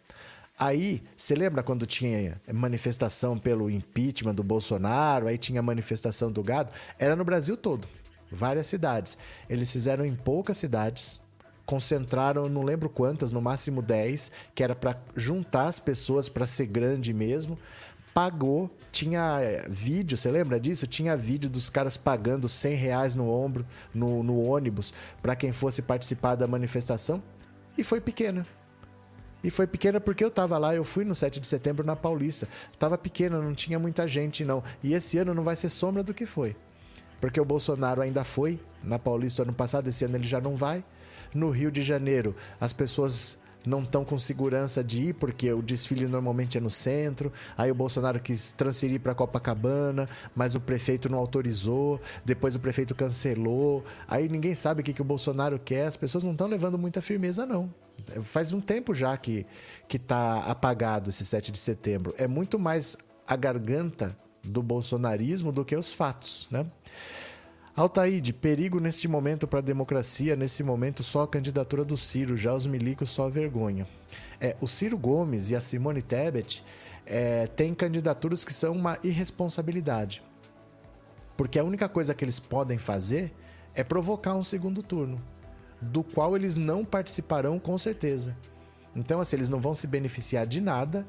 [0.60, 6.72] Aí, você lembra quando tinha manifestação pelo impeachment do Bolsonaro, aí tinha manifestação do gado?
[6.98, 7.88] Era no Brasil todo,
[8.32, 9.20] várias cidades.
[9.48, 11.22] Eles fizeram em poucas cidades,
[11.64, 16.66] concentraram, não lembro quantas, no máximo 10, que era para juntar as pessoas para ser
[16.66, 17.60] grande mesmo.
[18.12, 20.88] Pagou, tinha eh, vídeo, você lembra disso?
[20.88, 24.92] Tinha vídeo dos caras pagando 100 reais no ombro, no, no ônibus,
[25.22, 27.22] para quem fosse participar da manifestação.
[27.78, 28.44] E foi pequena.
[29.44, 32.48] E foi pequena porque eu tava lá, eu fui no 7 de setembro na Paulista.
[32.80, 34.64] Tava pequena, não tinha muita gente não.
[34.84, 36.56] E esse ano não vai ser sombra do que foi.
[37.22, 40.84] Porque o Bolsonaro ainda foi na Paulista ano passado, esse ano ele já não vai.
[41.34, 46.08] No Rio de Janeiro, as pessoas não estão com segurança de ir, porque o desfile
[46.08, 47.32] normalmente é no centro.
[47.58, 52.00] Aí o Bolsonaro quis transferir para Copacabana, mas o prefeito não autorizou.
[52.24, 53.84] Depois o prefeito cancelou.
[54.08, 55.88] Aí ninguém sabe o que, que o Bolsonaro quer.
[55.88, 57.70] As pessoas não estão levando muita firmeza, não.
[58.22, 59.46] Faz um tempo já que,
[59.88, 62.16] que tá apagado esse 7 de setembro.
[62.18, 62.96] É muito mais
[63.28, 66.66] a garganta do bolsonarismo do que os fatos, né?
[67.78, 72.52] Altaíde, perigo neste momento para a democracia, nesse momento só a candidatura do Ciro, já
[72.52, 73.88] os milicos só vergonha.
[74.42, 76.66] É, o Ciro Gomes e a Simone Tebet
[77.06, 80.24] é, têm candidaturas que são uma irresponsabilidade.
[81.38, 83.32] Porque a única coisa que eles podem fazer
[83.76, 85.22] é provocar um segundo turno,
[85.80, 88.36] do qual eles não participarão com certeza.
[88.96, 91.06] Então, assim, eles não vão se beneficiar de nada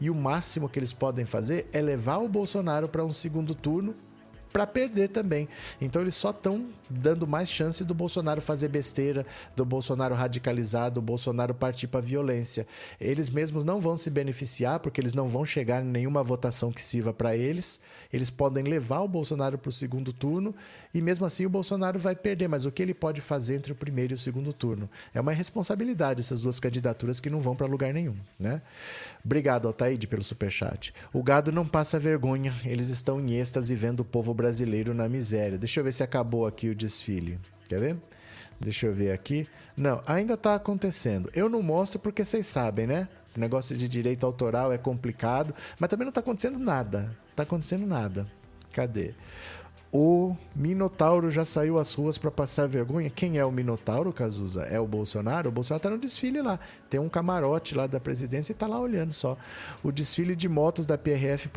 [0.00, 3.94] e o máximo que eles podem fazer é levar o Bolsonaro para um segundo turno
[4.52, 5.48] para perder também.
[5.80, 11.02] Então eles só estão dando mais chance do Bolsonaro fazer besteira, do Bolsonaro radicalizar, do
[11.02, 12.66] Bolsonaro partir para violência.
[13.00, 16.82] Eles mesmos não vão se beneficiar porque eles não vão chegar em nenhuma votação que
[16.82, 17.80] sirva para eles.
[18.12, 20.54] Eles podem levar o Bolsonaro para o segundo turno
[20.94, 22.48] e mesmo assim o Bolsonaro vai perder.
[22.48, 24.88] Mas o que ele pode fazer entre o primeiro e o segundo turno?
[25.12, 28.62] É uma responsabilidade essas duas candidaturas que não vão para lugar nenhum, né?
[29.24, 30.94] Obrigado, Altaíde, pelo superchat.
[31.12, 35.58] O gado não passa vergonha, eles estão em êxtase vendo o povo brasileiro na miséria.
[35.58, 37.40] Deixa eu ver se acabou aqui o desfile.
[37.68, 37.96] Quer ver?
[38.60, 39.46] Deixa eu ver aqui.
[39.76, 41.28] Não, ainda está acontecendo.
[41.34, 43.08] Eu não mostro porque vocês sabem, né?
[43.36, 47.10] O negócio de direito autoral é complicado, mas também não está acontecendo nada.
[47.30, 48.24] Está acontecendo nada.
[48.72, 49.14] Cadê?
[49.90, 53.08] O Minotauro já saiu às ruas para passar vergonha.
[53.08, 54.62] Quem é o Minotauro, Cazuza?
[54.62, 55.48] É o Bolsonaro?
[55.48, 56.60] O Bolsonaro está no desfile lá.
[56.90, 59.34] Tem um camarote lá da presidência e está lá olhando só.
[59.82, 61.48] O desfile de motos da PRF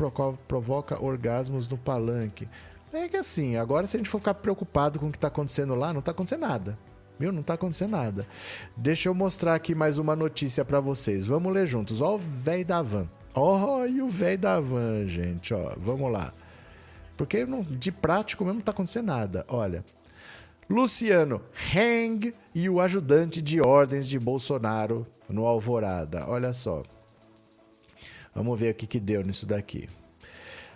[0.48, 2.48] provoca orgasmos no palanque.
[2.92, 5.74] É que assim, agora se a gente for ficar preocupado com o que está acontecendo
[5.74, 6.78] lá, não está acontecendo nada.
[7.18, 7.32] Viu?
[7.32, 8.26] Não está acontecendo nada.
[8.76, 11.24] Deixa eu mostrar aqui mais uma notícia para vocês.
[11.24, 12.02] Vamos ler juntos.
[12.02, 13.08] Ó o velho da van.
[13.34, 15.54] Ó, e o velho da van, gente.
[15.54, 16.34] Ó, vamos lá.
[17.16, 19.44] Porque não, de prático mesmo não está acontecendo nada.
[19.48, 19.84] Olha.
[20.68, 21.42] Luciano
[21.74, 26.26] Heng e o ajudante de ordens de Bolsonaro no Alvorada.
[26.28, 26.82] Olha só.
[28.34, 29.88] Vamos ver o que, que deu nisso daqui.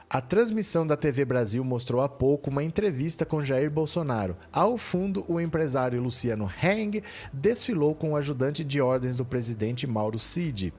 [0.09, 4.37] A transmissão da TV Brasil mostrou há pouco uma entrevista com Jair Bolsonaro.
[4.53, 10.17] Ao fundo, o empresário Luciano Heng desfilou com o ajudante de ordens do presidente Mauro
[10.17, 10.73] Cid.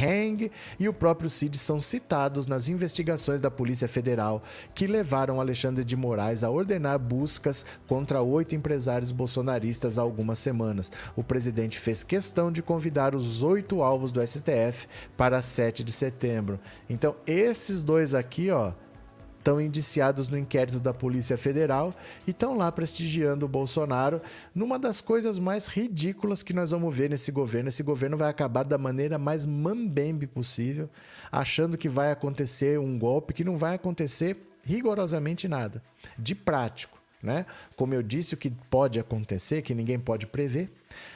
[0.00, 4.42] Heng e o próprio Cid são citados nas investigações da Polícia Federal
[4.74, 10.90] que levaram Alexandre de Moraes a ordenar buscas contra oito empresários bolsonaristas há algumas semanas.
[11.14, 16.58] O presidente fez questão de convidar os oito alvos do STF para 7 de setembro.
[16.88, 18.72] Então, esses dois aqui, ó,
[19.42, 21.92] estão indiciados no inquérito da Polícia Federal
[22.26, 24.22] e estão lá prestigiando o Bolsonaro
[24.54, 27.68] numa das coisas mais ridículas que nós vamos ver nesse governo.
[27.68, 30.88] Esse governo vai acabar da maneira mais mambembe possível,
[31.30, 35.82] achando que vai acontecer um golpe que não vai acontecer rigorosamente nada,
[36.16, 37.02] de prático.
[37.20, 37.44] Né?
[37.76, 40.70] Como eu disse, o que pode acontecer, que ninguém pode prever,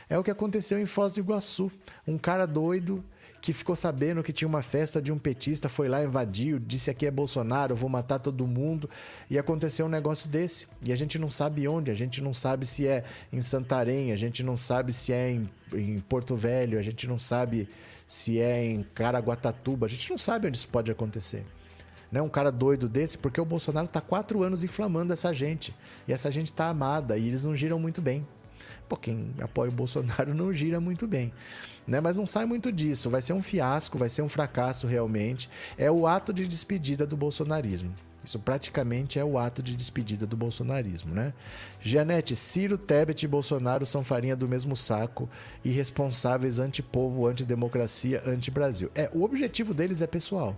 [0.09, 1.71] é o que aconteceu em Foz do Iguaçu.
[2.07, 3.05] Um cara doido
[3.40, 7.07] que ficou sabendo que tinha uma festa de um petista, foi lá, invadiu, disse aqui
[7.07, 8.88] é Bolsonaro, vou matar todo mundo.
[9.31, 10.66] E aconteceu um negócio desse.
[10.83, 14.16] E a gente não sabe onde, a gente não sabe se é em Santarém, a
[14.16, 17.68] gente não sabe se é em, em Porto Velho, a gente não sabe
[18.07, 21.44] se é em Caraguatatuba, a gente não sabe onde isso pode acontecer.
[22.11, 22.22] Né?
[22.22, 25.75] Um cara doido desse, porque o Bolsonaro está quatro anos inflamando essa gente.
[26.07, 28.27] E essa gente está armada e eles não giram muito bem.
[28.88, 31.33] Pô, quem apoia o Bolsonaro não gira muito bem.
[31.87, 32.01] Né?
[32.01, 33.09] Mas não sai muito disso.
[33.11, 35.49] Vai ser um fiasco, vai ser um fracasso realmente.
[35.79, 37.92] É o ato de despedida do bolsonarismo.
[38.27, 41.33] Isso praticamente é o ato de despedida do bolsonarismo, né?
[41.81, 45.31] Janete, Ciro, Tebet e Bolsonaro são farinha do mesmo saco,
[45.64, 48.90] irresponsáveis anti-povo, anti-democracia, anti-Brasil.
[48.96, 50.57] É, o objetivo deles é pessoal.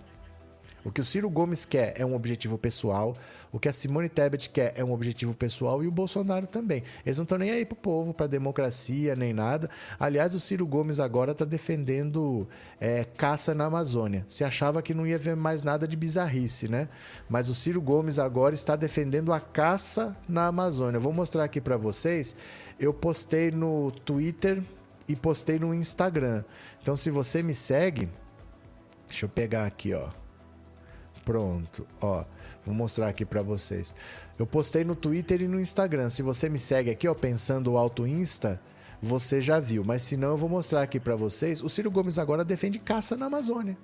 [0.83, 3.15] O que o Ciro Gomes quer é um objetivo pessoal,
[3.51, 6.83] o que a Simone Tebet quer é um objetivo pessoal e o Bolsonaro também.
[7.05, 9.69] Eles não estão nem aí pro povo, pra democracia, nem nada.
[9.99, 12.47] Aliás, o Ciro Gomes agora está defendendo
[12.79, 14.23] é, caça na Amazônia.
[14.27, 16.87] Se achava que não ia ver mais nada de bizarrice, né?
[17.27, 20.97] Mas o Ciro Gomes agora está defendendo a caça na Amazônia.
[20.97, 22.35] Eu vou mostrar aqui para vocês.
[22.79, 24.63] Eu postei no Twitter
[25.07, 26.43] e postei no Instagram.
[26.81, 28.07] Então, se você me segue,
[29.07, 30.09] deixa eu pegar aqui, ó.
[31.29, 32.25] Pronto, ó.
[32.65, 33.93] Vou mostrar aqui para vocês.
[34.39, 36.09] Eu postei no Twitter e no Instagram.
[36.09, 38.59] Se você me segue aqui, ó, pensando Alto Insta,
[38.99, 39.83] você já viu.
[39.83, 41.61] Mas se não, eu vou mostrar aqui para vocês.
[41.61, 43.77] O Ciro Gomes agora defende caça na Amazônia.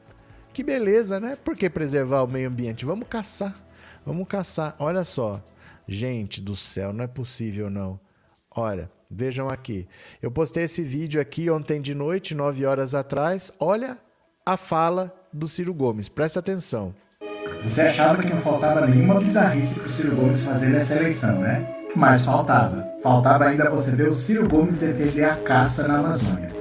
[0.53, 1.35] Que beleza, né?
[1.35, 2.83] Por que preservar o meio ambiente?
[2.83, 3.55] Vamos caçar.
[4.03, 4.75] Vamos caçar.
[4.79, 5.39] Olha só.
[5.87, 7.99] Gente do céu, não é possível não.
[8.49, 9.87] Olha, vejam aqui.
[10.19, 13.53] Eu postei esse vídeo aqui ontem de noite, 9 horas atrás.
[13.59, 13.99] Olha
[14.43, 16.09] a fala do Ciro Gomes.
[16.09, 16.95] Presta atenção.
[17.65, 21.67] Você achava que não faltava nenhuma bizarrice para o Ciro Gomes fazer nessa eleição, né?
[21.95, 22.87] Mas faltava.
[23.01, 26.53] Faltava ainda você ver o Ciro Gomes defender a caça na Amazônia.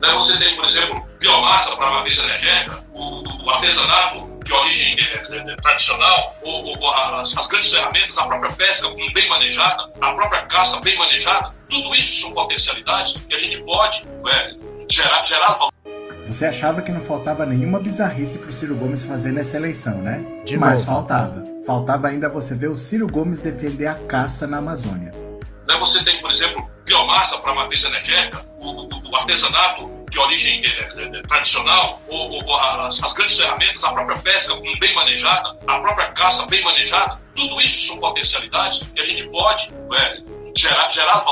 [0.00, 5.56] Você tem, por exemplo, biomassa para matriz energética, o, o, artesanato de origem é, é,
[5.56, 10.98] tradicional, o, as, as, grandes ferramentas, a própria pesca bem manejada, a própria caça bem
[10.98, 14.54] manejada, tudo isso são potencialidades que a gente pode é,
[14.90, 15.56] gerar, gerar
[16.32, 20.24] você achava que não faltava nenhuma bizarrice pro Ciro Gomes fazer nessa eleição, né?
[20.46, 20.92] De Mas novo.
[20.92, 21.44] faltava.
[21.66, 25.12] Faltava ainda você ver o Ciro Gomes defender a caça na Amazônia.
[25.68, 31.18] Né, você tem, por exemplo, biomassa para matriz energética, o, o, artesanato de origem é,
[31.18, 36.46] é, tradicional, o, as, as, grandes ferramentas, a própria pesca bem manejada, a própria caça
[36.46, 40.22] bem manejada, tudo isso são potencialidades que a gente pode é,
[40.56, 41.24] gerar, gerar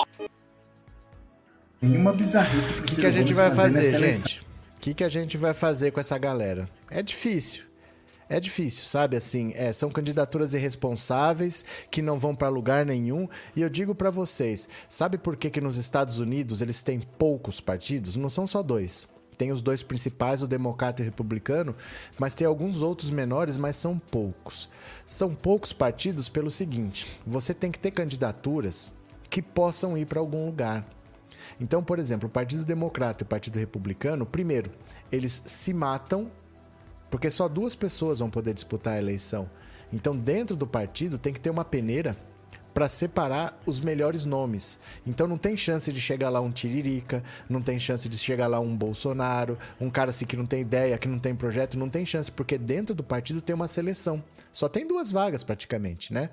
[1.81, 4.50] Nenhuma bizarrice pro O que, que a gente vai fazer, gente?
[4.81, 6.67] O que, que a gente vai fazer com essa galera?
[6.91, 7.65] É difícil.
[8.31, 9.15] É difícil, sabe?
[9.15, 13.29] Assim, é, são candidaturas irresponsáveis que não vão para lugar nenhum.
[13.55, 17.61] E eu digo para vocês, sabe por que, que nos Estados Unidos eles têm poucos
[17.61, 18.17] partidos?
[18.17, 19.07] Não são só dois.
[19.37, 21.77] Tem os dois principais, o democrata e o republicano,
[22.19, 24.67] mas tem alguns outros menores, mas são poucos.
[25.05, 28.91] São poucos partidos pelo seguinte: você tem que ter candidaturas
[29.29, 30.87] que possam ir para algum lugar.
[31.61, 34.71] Então, por exemplo, o Partido Democrata e o Partido Republicano, primeiro,
[35.13, 36.31] eles se matam
[37.11, 39.51] porque só duas pessoas vão poder disputar a eleição.
[39.93, 42.17] Então, dentro do partido tem que ter uma peneira
[42.73, 44.79] para separar os melhores nomes.
[45.07, 48.61] Então não tem chance de chegar lá um Tiririca, não tem chance de chegar lá
[48.61, 52.07] um Bolsonaro, um cara assim que não tem ideia, que não tem projeto, não tem
[52.07, 54.23] chance, porque dentro do partido tem uma seleção.
[54.53, 56.31] Só tem duas vagas praticamente, né?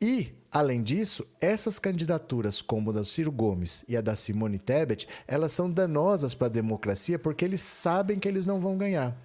[0.00, 5.08] E, além disso, essas candidaturas, como a do Ciro Gomes e a da Simone Tebet,
[5.26, 9.16] elas são danosas para a democracia porque eles sabem que eles não vão ganhar.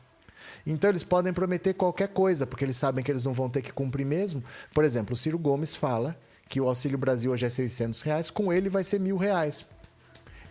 [0.66, 3.74] Então eles podem prometer qualquer coisa, porque eles sabem que eles não vão ter que
[3.74, 4.44] cumprir mesmo.
[4.74, 8.52] Por exemplo, o Ciro Gomes fala que o Auxílio Brasil hoje é 600 reais, com
[8.52, 9.66] ele vai ser mil reais.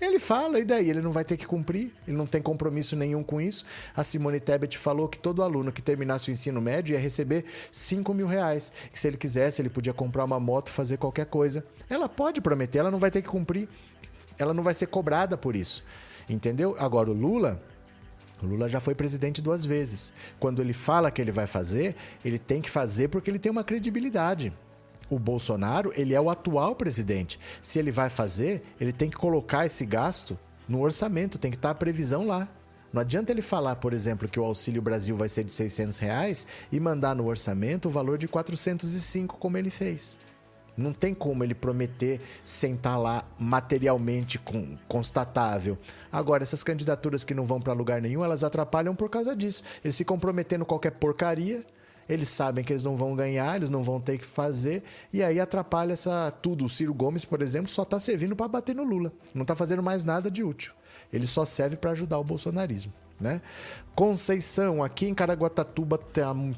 [0.03, 0.91] Ele fala, e daí?
[0.91, 3.65] Ele não vai ter que cumprir, ele não tem compromisso nenhum com isso.
[3.95, 8.13] A Simone Tebet falou que todo aluno que terminasse o ensino médio ia receber 5
[8.13, 8.73] mil reais.
[8.93, 11.65] Que se ele quisesse, ele podia comprar uma moto, fazer qualquer coisa.
[11.89, 13.69] Ela pode prometer, ela não vai ter que cumprir.
[14.37, 15.85] Ela não vai ser cobrada por isso.
[16.29, 16.75] Entendeu?
[16.81, 17.63] Agora, o Lula,
[18.43, 20.13] o Lula já foi presidente duas vezes.
[20.41, 23.63] Quando ele fala que ele vai fazer, ele tem que fazer porque ele tem uma
[23.63, 24.53] credibilidade
[25.15, 27.39] o Bolsonaro, ele é o atual presidente.
[27.63, 30.39] Se ele vai fazer, ele tem que colocar esse gasto
[30.69, 32.49] no orçamento, tem que estar a previsão lá.
[32.93, 36.47] Não adianta ele falar, por exemplo, que o Auxílio Brasil vai ser de 600 reais
[36.71, 40.19] e mandar no orçamento o valor de 405, como ele fez.
[40.77, 45.79] Não tem como ele prometer sentar lá materialmente com, constatável.
[46.11, 49.63] Agora, essas candidaturas que não vão para lugar nenhum, elas atrapalham por causa disso.
[49.85, 51.65] Eles se comprometendo qualquer porcaria,
[52.09, 54.83] eles sabem que eles não vão ganhar, eles não vão ter que fazer,
[55.13, 56.65] e aí atrapalha essa tudo.
[56.65, 59.13] O Ciro Gomes, por exemplo, só está servindo para bater no Lula.
[59.35, 60.73] Não está fazendo mais nada de útil.
[61.13, 62.93] Ele só serve para ajudar o bolsonarismo.
[63.21, 63.41] Né?
[63.95, 65.99] Conceição, aqui em Caraguatatuba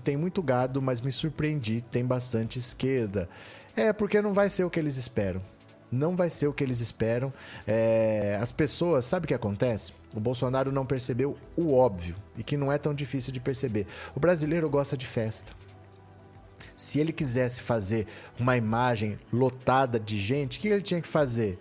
[0.03, 3.29] tem muito gado, mas me surpreendi, tem bastante esquerda.
[3.77, 5.43] É, porque não vai ser o que eles esperam.
[5.95, 7.33] Não vai ser o que eles esperam.
[7.67, 9.93] É, as pessoas, sabe o que acontece?
[10.15, 13.87] O Bolsonaro não percebeu o óbvio e que não é tão difícil de perceber.
[14.15, 15.53] O brasileiro gosta de festa.
[16.77, 18.07] Se ele quisesse fazer
[18.39, 21.59] uma imagem lotada de gente, o que ele tinha que fazer?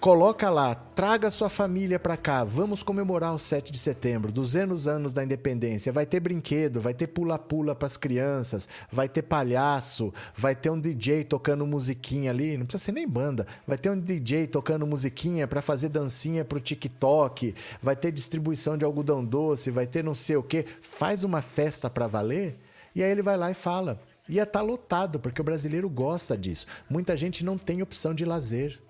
[0.00, 5.12] Coloca lá, traga sua família para cá, vamos comemorar o 7 de setembro, 200 anos
[5.12, 5.92] da independência.
[5.92, 10.80] Vai ter brinquedo, vai ter pula-pula para as crianças, vai ter palhaço, vai ter um
[10.80, 13.46] DJ tocando musiquinha ali, não precisa ser nem banda.
[13.66, 18.86] Vai ter um DJ tocando musiquinha para fazer dancinha pro TikTok, vai ter distribuição de
[18.86, 20.64] algodão doce, vai ter não sei o quê.
[20.80, 22.58] Faz uma festa para valer
[22.94, 24.00] e aí ele vai lá e fala.
[24.30, 26.66] Ia estar tá lotado, porque o brasileiro gosta disso.
[26.88, 28.80] Muita gente não tem opção de lazer.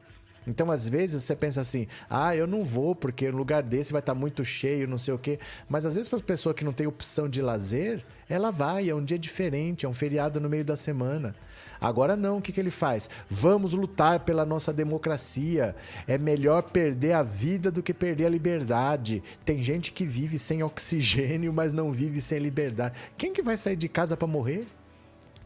[0.46, 4.00] Então, às vezes, você pensa assim: ah, eu não vou porque no lugar desse vai
[4.00, 5.38] estar tá muito cheio, não sei o quê.
[5.68, 8.94] Mas às vezes, para a pessoa que não tem opção de lazer, ela vai, é
[8.94, 11.34] um dia diferente, é um feriado no meio da semana.
[11.80, 13.08] Agora não, o que, que ele faz?
[13.28, 15.74] Vamos lutar pela nossa democracia.
[16.06, 19.22] É melhor perder a vida do que perder a liberdade.
[19.44, 22.94] Tem gente que vive sem oxigênio, mas não vive sem liberdade.
[23.16, 24.66] Quem que vai sair de casa para morrer?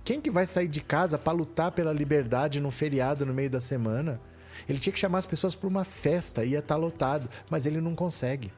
[0.05, 3.61] Quem que vai sair de casa para lutar pela liberdade num feriado no meio da
[3.61, 4.20] semana?
[4.68, 7.80] Ele tinha que chamar as pessoas para uma festa, ia estar tá lotado, mas ele
[7.80, 8.52] não consegue.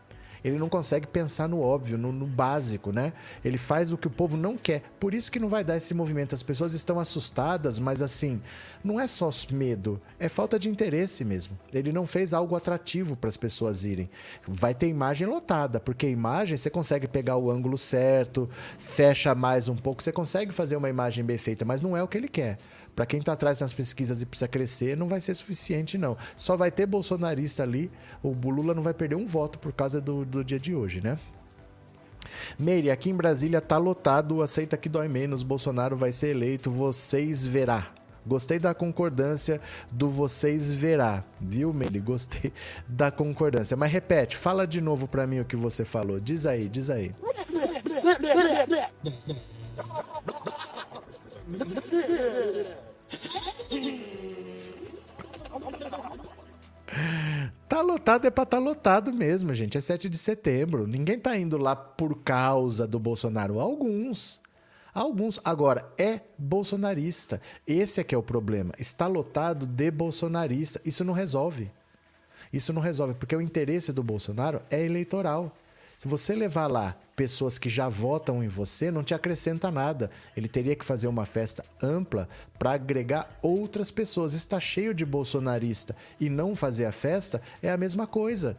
[0.47, 3.12] Ele não consegue pensar no óbvio, no, no, básico, né?
[3.44, 4.82] Ele faz o que o povo não quer.
[5.01, 6.36] Por isso que não vai dar esse movimento.
[6.36, 8.40] As pessoas estão assustadas, mas assim,
[8.84, 11.59] não é só medo, é falta de interesse mesmo.
[11.72, 14.09] Ele não fez algo atrativo para as pessoas irem.
[14.47, 19.74] Vai ter imagem lotada, porque imagem você consegue pegar o ângulo certo, fecha mais um
[19.74, 22.57] pouco, você consegue fazer uma imagem bem feita, mas não é o que ele quer
[22.97, 26.16] para quem está atrás nas pesquisas e precisa crescer, não vai ser suficiente, não.
[26.34, 27.90] Só vai ter bolsonarista ali,
[28.22, 31.18] o Lula não vai perder um voto por causa do, do dia de hoje, né?
[32.59, 37.44] Meire, aqui em Brasília tá lotado, aceita que dói menos, Bolsonaro vai ser eleito, vocês
[37.44, 37.92] verá.
[38.26, 39.61] Gostei da concordância
[39.92, 42.01] do vocês verá, viu, Meire?
[42.01, 42.51] Gostei
[42.88, 43.76] da concordância.
[43.76, 46.18] Mas repete, fala de novo para mim o que você falou.
[46.18, 47.12] Diz aí, diz aí.
[57.69, 59.77] Tá lotado é pra tá lotado mesmo, gente.
[59.77, 60.87] É 7 de setembro.
[60.87, 63.61] Ninguém tá indo lá por causa do Bolsonaro.
[63.61, 64.41] Alguns.
[64.95, 65.41] Alguns.
[65.45, 67.41] Agora, é bolsonarista.
[67.67, 68.73] Esse é que é o problema.
[68.79, 70.81] Está lotado de bolsonarista.
[70.85, 71.71] Isso não resolve.
[72.53, 75.55] Isso não resolve, porque o interesse do Bolsonaro é eleitoral.
[75.99, 80.11] Se você levar lá pessoas que já votam em você, não te acrescenta nada.
[80.36, 82.28] Ele teria que fazer uma festa ampla
[82.59, 84.34] para agregar outras pessoas.
[84.34, 88.57] Está cheio de bolsonarista e não fazer a festa é a mesma coisa.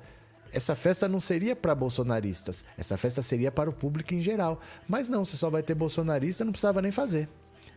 [0.51, 4.59] Essa festa não seria para bolsonaristas, essa festa seria para o público em geral.
[4.87, 7.29] Mas não, se só vai ter bolsonarista, não precisava nem fazer.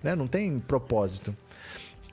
[0.03, 0.15] Né?
[0.15, 1.37] Não tem propósito.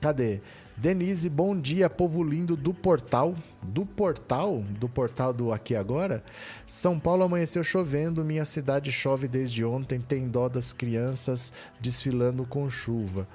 [0.00, 0.40] Cadê?
[0.80, 3.34] Denise, bom dia, povo lindo do portal.
[3.60, 4.62] Do portal?
[4.78, 6.22] Do portal do Aqui Agora?
[6.68, 12.70] São Paulo amanheceu chovendo, minha cidade chove desde ontem, tem dó das crianças desfilando com
[12.70, 13.26] chuva.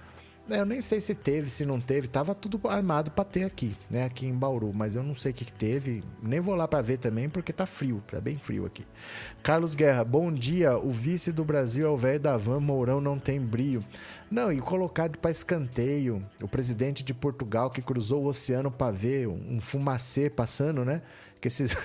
[0.49, 3.73] É, eu nem sei se teve, se não teve, tava tudo armado para ter aqui,
[3.89, 6.67] né, aqui em Bauru, mas eu não sei o que, que teve, nem vou lá
[6.67, 8.85] para ver também porque tá frio, tá bem frio aqui.
[9.41, 13.17] Carlos Guerra, bom dia, o vice do Brasil é o velho da van, Mourão não
[13.17, 13.81] tem brio.
[14.29, 19.27] Não, e colocado para escanteio, o presidente de Portugal que cruzou o oceano para ver
[19.29, 21.03] um fumacê passando, né?
[21.43, 21.75] Que esses...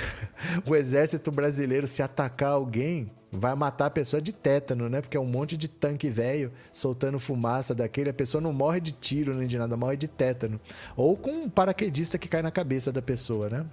[0.64, 5.02] o exército brasileiro se atacar alguém, vai matar a pessoa de tétano, né?
[5.02, 8.08] Porque é um monte de tanque velho soltando fumaça daquele.
[8.08, 10.58] A pessoa não morre de tiro nem de nada, morre de tétano.
[10.96, 13.66] Ou com um paraquedista que cai na cabeça da pessoa, né?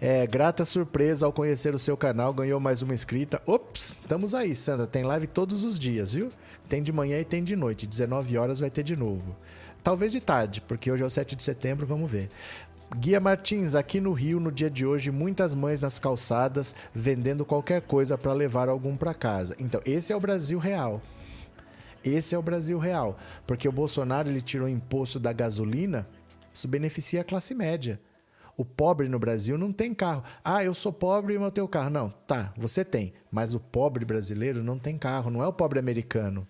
[0.00, 3.42] É, grata surpresa ao conhecer o seu canal, ganhou mais uma inscrita.
[3.44, 4.86] Ops, estamos aí, Sandra.
[4.86, 6.32] Tem live todos os dias, viu?
[6.66, 7.86] Tem de manhã e tem de noite.
[7.86, 9.36] 19 horas vai ter de novo.
[9.82, 12.30] Talvez de tarde, porque hoje é o 7 de setembro, vamos ver.
[12.94, 17.80] Guia Martins, aqui no Rio, no dia de hoje, muitas mães nas calçadas vendendo qualquer
[17.80, 19.56] coisa para levar algum para casa.
[19.58, 21.00] Então, esse é o Brasil real.
[22.04, 26.06] Esse é o Brasil real, porque o Bolsonaro ele tirou o imposto da gasolina,
[26.52, 27.98] isso beneficia a classe média.
[28.58, 30.22] O pobre no Brasil não tem carro.
[30.44, 31.88] Ah, eu sou pobre e eu tenho carro.
[31.88, 33.14] Não, tá, você tem.
[33.30, 36.46] Mas o pobre brasileiro não tem carro, não é o pobre americano.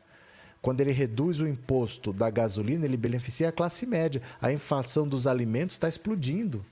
[0.62, 4.22] Quando ele reduz o imposto da gasolina, ele beneficia a classe média.
[4.40, 6.64] A inflação dos alimentos está explodindo.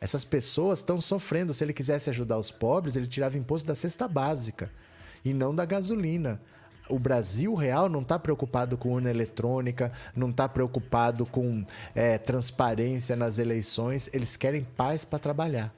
[0.00, 1.54] Essas pessoas estão sofrendo.
[1.54, 4.68] Se ele quisesse ajudar os pobres, ele tirava imposto da cesta básica
[5.24, 6.40] e não da gasolina.
[6.88, 13.14] O Brasil real não está preocupado com urna eletrônica, não está preocupado com é, transparência
[13.14, 14.10] nas eleições.
[14.12, 15.72] Eles querem paz para trabalhar.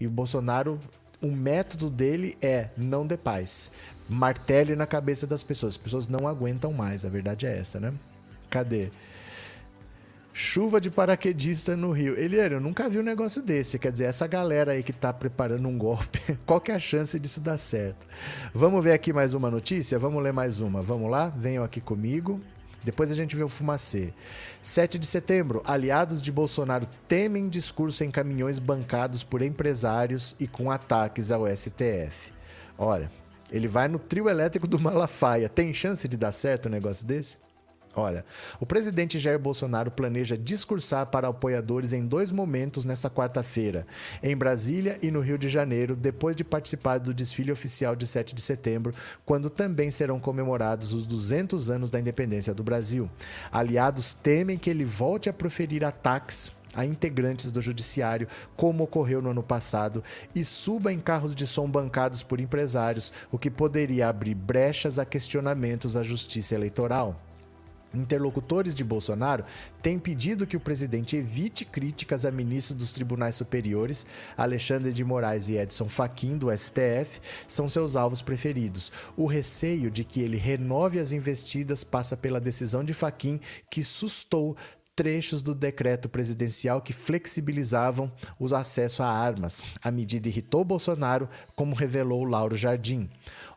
[0.00, 0.78] E o Bolsonaro,
[1.22, 3.70] o método dele é não dê paz.
[4.08, 5.72] Martele na cabeça das pessoas.
[5.72, 7.92] As pessoas não aguentam mais, a verdade é essa, né?
[8.48, 8.90] Cadê?
[10.32, 12.18] Chuva de paraquedista no Rio.
[12.18, 13.78] Eliane, eu nunca vi um negócio desse.
[13.78, 17.18] Quer dizer, essa galera aí que tá preparando um golpe, qual que é a chance
[17.18, 18.06] disso dar certo?
[18.54, 19.98] Vamos ver aqui mais uma notícia?
[19.98, 20.80] Vamos ler mais uma.
[20.80, 21.28] Vamos lá?
[21.28, 22.40] Venham aqui comigo.
[22.82, 24.12] Depois a gente vê o fumacê.
[24.62, 30.70] 7 de setembro, aliados de Bolsonaro temem discurso em caminhões bancados por empresários e com
[30.70, 32.32] ataques ao STF.
[32.78, 33.10] Olha,
[33.52, 35.48] ele vai no trio elétrico do Malafaia.
[35.48, 37.36] Tem chance de dar certo um negócio desse?
[37.96, 38.24] Olha,
[38.60, 43.84] o presidente Jair Bolsonaro planeja discursar para apoiadores em dois momentos nessa quarta-feira,
[44.22, 48.32] em Brasília e no Rio de Janeiro, depois de participar do desfile oficial de 7
[48.32, 48.94] de setembro,
[49.26, 53.10] quando também serão comemorados os 200 anos da independência do Brasil.
[53.50, 59.30] Aliados temem que ele volte a proferir ataques a integrantes do judiciário, como ocorreu no
[59.30, 64.36] ano passado, e suba em carros de som bancados por empresários, o que poderia abrir
[64.36, 67.20] brechas a questionamentos à justiça eleitoral.
[67.92, 69.44] Interlocutores de Bolsonaro
[69.82, 74.06] têm pedido que o presidente evite críticas a ministros dos tribunais superiores.
[74.36, 78.92] Alexandre de Moraes e Edson Fachin, do STF, são seus alvos preferidos.
[79.16, 84.56] O receio de que ele renove as investidas passa pela decisão de Fachin, que sustou
[85.00, 89.64] trechos do decreto presidencial que flexibilizavam o acesso a armas.
[89.82, 91.26] A medida irritou Bolsonaro,
[91.56, 93.08] como revelou Lauro Jardim.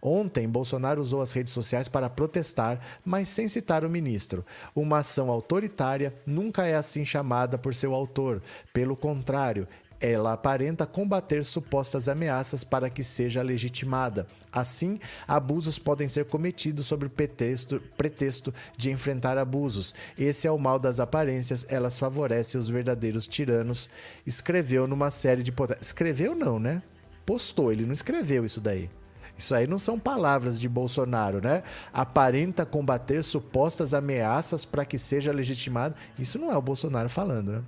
[0.06, 4.46] Ontem, Bolsonaro usou as redes sociais para protestar, mas sem citar o ministro.
[4.76, 8.44] Uma ação autoritária nunca é assim chamada por seu autor.
[8.74, 9.66] Pelo contrário,
[10.02, 14.28] ela aparenta combater supostas ameaças para que seja legitimada.
[14.52, 19.96] Assim, abusos podem ser cometidos sob pretexto, pretexto de enfrentar abusos.
[20.20, 23.90] Esse é o mal das aparências, elas favorecem os verdadeiros tiranos.
[24.28, 25.54] Escreveu numa série de.
[25.80, 26.84] Escreveu não, né?
[27.26, 28.90] Postou, ele não escreveu isso daí.
[29.38, 31.64] Isso aí não são palavras de Bolsonaro, né?
[31.92, 35.96] Aparenta combater supostas ameaças para que seja legitimado.
[36.18, 37.62] Isso não é o Bolsonaro falando, né?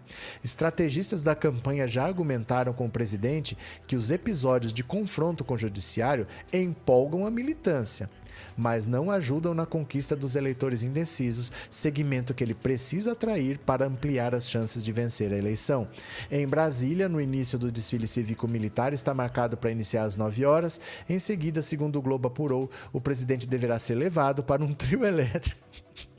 [0.43, 3.57] Estrategistas da campanha já argumentaram com o presidente
[3.87, 8.09] que os episódios de confronto com o judiciário empolgam a militância
[8.57, 14.33] mas não ajudam na conquista dos eleitores indecisos, segmento que ele precisa atrair para ampliar
[14.33, 15.87] as chances de vencer a eleição.
[16.31, 20.79] Em Brasília, no início do desfile cívico-militar está marcado para iniciar às 9 horas.
[21.09, 25.59] Em seguida, segundo o Globo apurou, o presidente deverá ser levado para um trio elétrico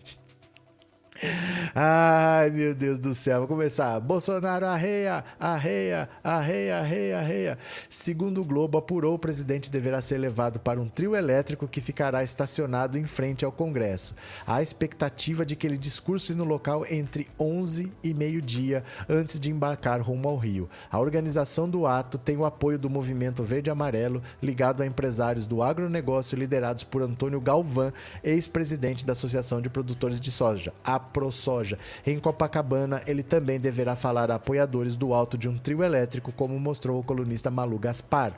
[1.75, 3.41] Ai, meu Deus do céu.
[3.41, 3.99] Vou começar.
[4.01, 7.59] Bolsonaro arreia, arreia, arreia, arreia, arreia.
[7.89, 12.23] Segundo o Globo, apurou, o presidente deverá ser levado para um trio elétrico que ficará
[12.23, 14.15] estacionado em frente ao Congresso.
[14.47, 20.01] Há expectativa de que ele discurse no local entre 11 e meio-dia antes de embarcar
[20.01, 20.69] rumo ao Rio.
[20.91, 25.63] A organização do ato tem o apoio do movimento Verde Amarelo, ligado a empresários do
[25.63, 27.93] agronegócio liderados por Antônio Galvão,
[28.23, 31.79] ex-presidente da Associação de Produtores de Soja, a ProSoja.
[32.07, 36.59] Em Copacabana, ele também deverá falar a apoiadores do alto de um trio elétrico, como
[36.59, 38.35] mostrou o colunista Malu Gaspar.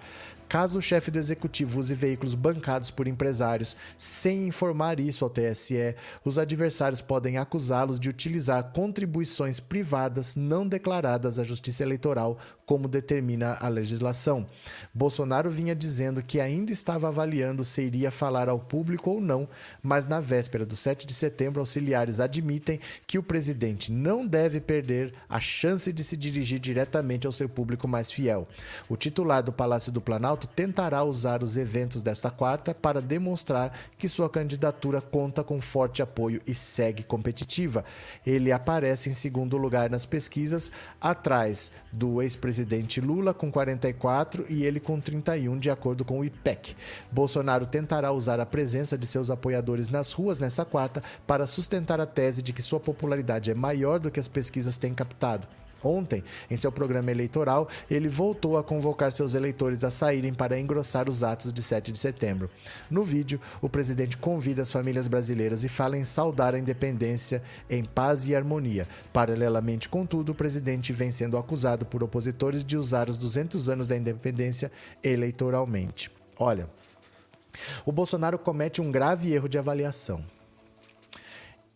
[0.49, 5.95] Caso o chefe do executivo use veículos bancados por empresários sem informar isso ao TSE,
[6.25, 12.39] os adversários podem acusá-los de utilizar contribuições privadas não declaradas à Justiça Eleitoral,
[12.69, 14.45] como determina a legislação.
[14.93, 19.49] Bolsonaro vinha dizendo que ainda estava avaliando se iria falar ao público ou não,
[19.83, 25.15] mas na véspera do 7 de setembro, auxiliares admitem que o presidente não deve perder
[25.31, 28.47] a chance de se dirigir diretamente ao seu público mais fiel.
[28.87, 34.11] O titular do Palácio do Planalto tentará usar os eventos desta quarta para demonstrar que
[34.11, 37.83] sua candidatura conta com forte apoio e segue competitiva.
[38.27, 42.58] Ele aparece em segundo lugar nas pesquisas, atrás do ex-presidente
[43.01, 46.75] Lula com 44 e ele com 31, de acordo com o IPEC.
[47.11, 52.07] Bolsonaro tentará usar a presença de seus apoiadores nas ruas nessa quarta para sustentar a
[52.07, 55.47] tese de que sua popularidade é maior do que as pesquisas têm captado.
[55.83, 61.09] Ontem, em seu programa eleitoral, ele voltou a convocar seus eleitores a saírem para engrossar
[61.09, 62.51] os atos de 7 de setembro.
[62.91, 67.85] No vídeo, o presidente convida as famílias brasileiras e fala em saudar a independência em
[67.85, 68.89] paz e harmonia.
[69.13, 73.97] Paralelamente, contudo, o presidente vem sendo acusado por opositores de usar os 200 anos da
[73.97, 74.73] independência
[75.03, 76.11] eleitoralmente.
[76.39, 76.69] Olha,
[77.85, 80.25] o Bolsonaro comete um grave erro de avaliação.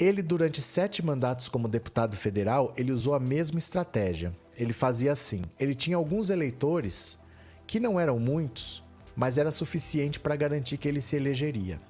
[0.03, 4.36] Ele, durante sete mandatos como deputado federal, ele usou a mesma estratégia.
[4.59, 7.20] Ele fazia assim: ele tinha alguns eleitores
[7.68, 8.82] que não eram muitos,
[9.14, 11.80] mas era suficiente para garantir que ele se elegeria.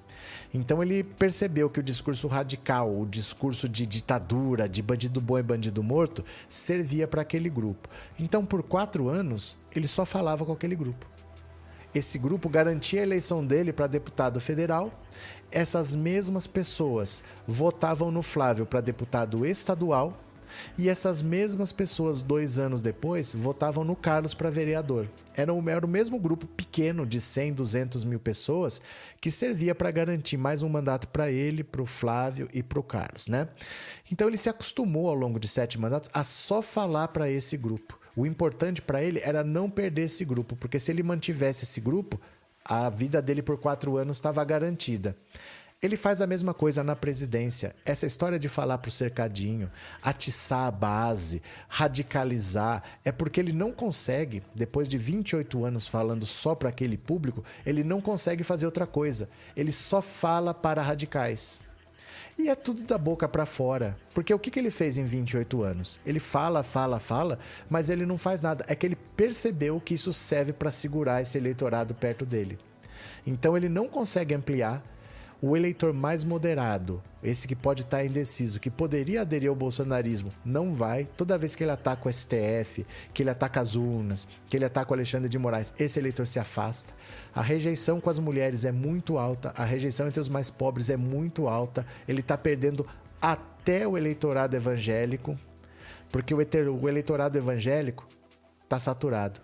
[0.53, 5.41] Então ele percebeu que o discurso radical, o discurso de ditadura, de bandido bom e
[5.41, 7.89] bandido morto, servia para aquele grupo.
[8.19, 11.07] Então, por quatro anos, ele só falava com aquele grupo.
[11.93, 14.91] Esse grupo garantia a eleição dele para deputado federal.
[15.53, 20.19] Essas mesmas pessoas votavam no Flávio para deputado estadual
[20.79, 25.07] e essas mesmas pessoas, dois anos depois, votavam no Carlos para vereador.
[25.35, 28.81] Era o, era o mesmo grupo pequeno de 100, 200 mil pessoas
[29.21, 32.83] que servia para garantir mais um mandato para ele, para o Flávio e para o
[32.83, 33.47] Carlos, né?
[34.11, 37.99] Então ele se acostumou ao longo de sete mandatos a só falar para esse grupo.
[38.15, 42.19] O importante para ele era não perder esse grupo, porque se ele mantivesse esse grupo,
[42.65, 45.15] a vida dele por quatro anos estava garantida.
[45.81, 47.75] Ele faz a mesma coisa na presidência.
[47.83, 49.69] Essa história de falar para o cercadinho,
[50.01, 56.55] atiçar a base, radicalizar, é porque ele não consegue, depois de 28 anos falando só
[56.55, 59.29] para aquele público, ele não consegue fazer outra coisa.
[59.57, 61.61] Ele só fala para radicais.
[62.37, 63.95] E é tudo da boca para fora.
[64.13, 65.99] Porque o que, que ele fez em 28 anos?
[66.05, 68.65] Ele fala, fala, fala, mas ele não faz nada.
[68.67, 72.57] É que ele percebeu que isso serve para segurar esse eleitorado perto dele.
[73.25, 74.83] Então ele não consegue ampliar
[75.45, 80.73] o eleitor mais moderado, esse que pode estar indeciso, que poderia aderir ao bolsonarismo, não
[80.73, 81.05] vai.
[81.17, 84.91] Toda vez que ele ataca o STF, que ele ataca as urnas, que ele ataca
[84.91, 86.93] o Alexandre de Moraes, esse eleitor se afasta.
[87.35, 90.95] A rejeição com as mulheres é muito alta, a rejeição entre os mais pobres é
[90.95, 91.85] muito alta.
[92.07, 92.87] Ele está perdendo
[93.21, 95.37] até o eleitorado evangélico,
[96.09, 98.07] porque o eleitorado evangélico
[98.63, 99.41] está saturado,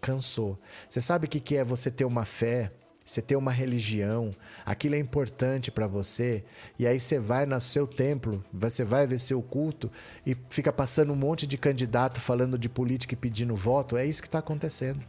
[0.00, 0.58] cansou.
[0.88, 2.72] Você sabe o que é você ter uma fé?
[3.04, 4.30] Você tem uma religião,
[4.64, 6.42] aquilo é importante para você,
[6.78, 9.90] e aí você vai no seu templo, você vai ver seu culto
[10.24, 14.22] e fica passando um monte de candidato falando de política e pedindo voto, é isso
[14.22, 15.04] que está acontecendo.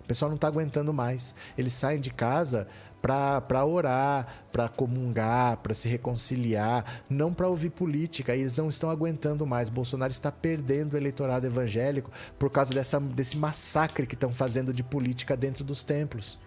[0.00, 1.34] O pessoal não está aguentando mais.
[1.58, 2.68] Eles saem de casa
[3.02, 8.34] para orar, para comungar, para se reconciliar, não para ouvir política.
[8.36, 9.68] E eles não estão aguentando mais.
[9.68, 14.84] Bolsonaro está perdendo o eleitorado evangélico por causa dessa, desse massacre que estão fazendo de
[14.84, 16.38] política dentro dos templos.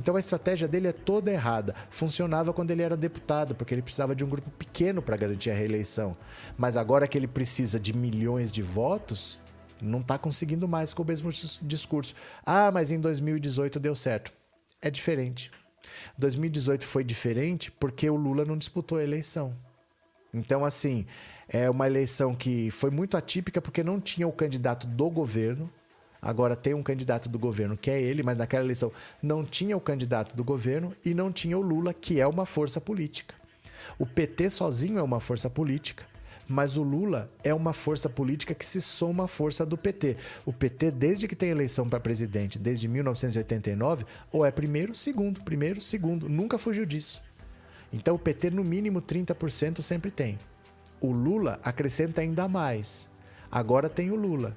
[0.00, 1.74] Então a estratégia dele é toda errada.
[1.90, 5.54] Funcionava quando ele era deputado, porque ele precisava de um grupo pequeno para garantir a
[5.54, 6.16] reeleição.
[6.56, 9.38] Mas agora que ele precisa de milhões de votos,
[9.78, 11.30] não está conseguindo mais com o mesmo
[11.60, 12.14] discurso.
[12.46, 14.32] Ah, mas em 2018 deu certo.
[14.80, 15.50] É diferente.
[16.16, 19.54] 2018 foi diferente porque o Lula não disputou a eleição.
[20.32, 21.04] Então, assim,
[21.46, 25.70] é uma eleição que foi muito atípica porque não tinha o candidato do governo,
[26.22, 28.92] Agora tem um candidato do governo que é ele, mas naquela eleição
[29.22, 32.80] não tinha o candidato do governo e não tinha o Lula, que é uma força
[32.80, 33.34] política.
[33.98, 36.04] O PT sozinho é uma força política,
[36.46, 40.16] mas o Lula é uma força política que se soma à força do PT.
[40.44, 45.80] O PT, desde que tem eleição para presidente, desde 1989, ou é primeiro, segundo, primeiro,
[45.80, 47.22] segundo, nunca fugiu disso.
[47.92, 50.38] Então o PT, no mínimo 30% sempre tem.
[51.00, 53.08] O Lula acrescenta ainda mais.
[53.50, 54.56] Agora tem o Lula.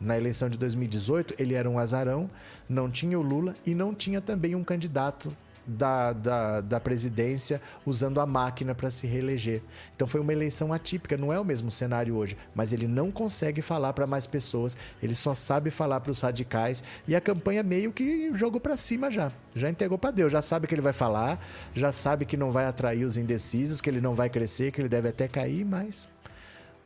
[0.00, 2.30] Na eleição de 2018, ele era um azarão,
[2.68, 5.30] não tinha o Lula e não tinha também um candidato
[5.66, 9.62] da, da, da presidência usando a máquina para se reeleger.
[9.94, 13.62] Então foi uma eleição atípica, não é o mesmo cenário hoje, mas ele não consegue
[13.62, 17.92] falar para mais pessoas, ele só sabe falar para os radicais e a campanha meio
[17.92, 21.38] que jogou para cima já, já entregou para Deus, já sabe que ele vai falar,
[21.74, 24.88] já sabe que não vai atrair os indecisos, que ele não vai crescer, que ele
[24.88, 26.08] deve até cair, mas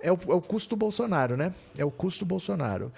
[0.00, 1.54] é o, é o custo Bolsonaro, né?
[1.76, 2.92] É o custo Bolsonaro.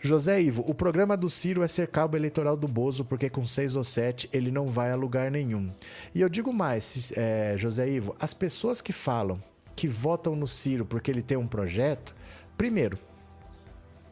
[0.00, 3.74] José Ivo, o programa do Ciro é ser cabo eleitoral do Bozo, porque com seis
[3.74, 5.72] ou sete ele não vai a lugar nenhum.
[6.14, 9.42] E eu digo mais, é, José Ivo, as pessoas que falam
[9.74, 12.14] que votam no Ciro porque ele tem um projeto,
[12.56, 12.96] primeiro,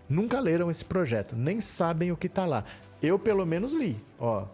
[0.09, 2.65] nunca leram esse projeto, nem sabem o que está lá.
[3.01, 4.45] Eu pelo menos li, ó.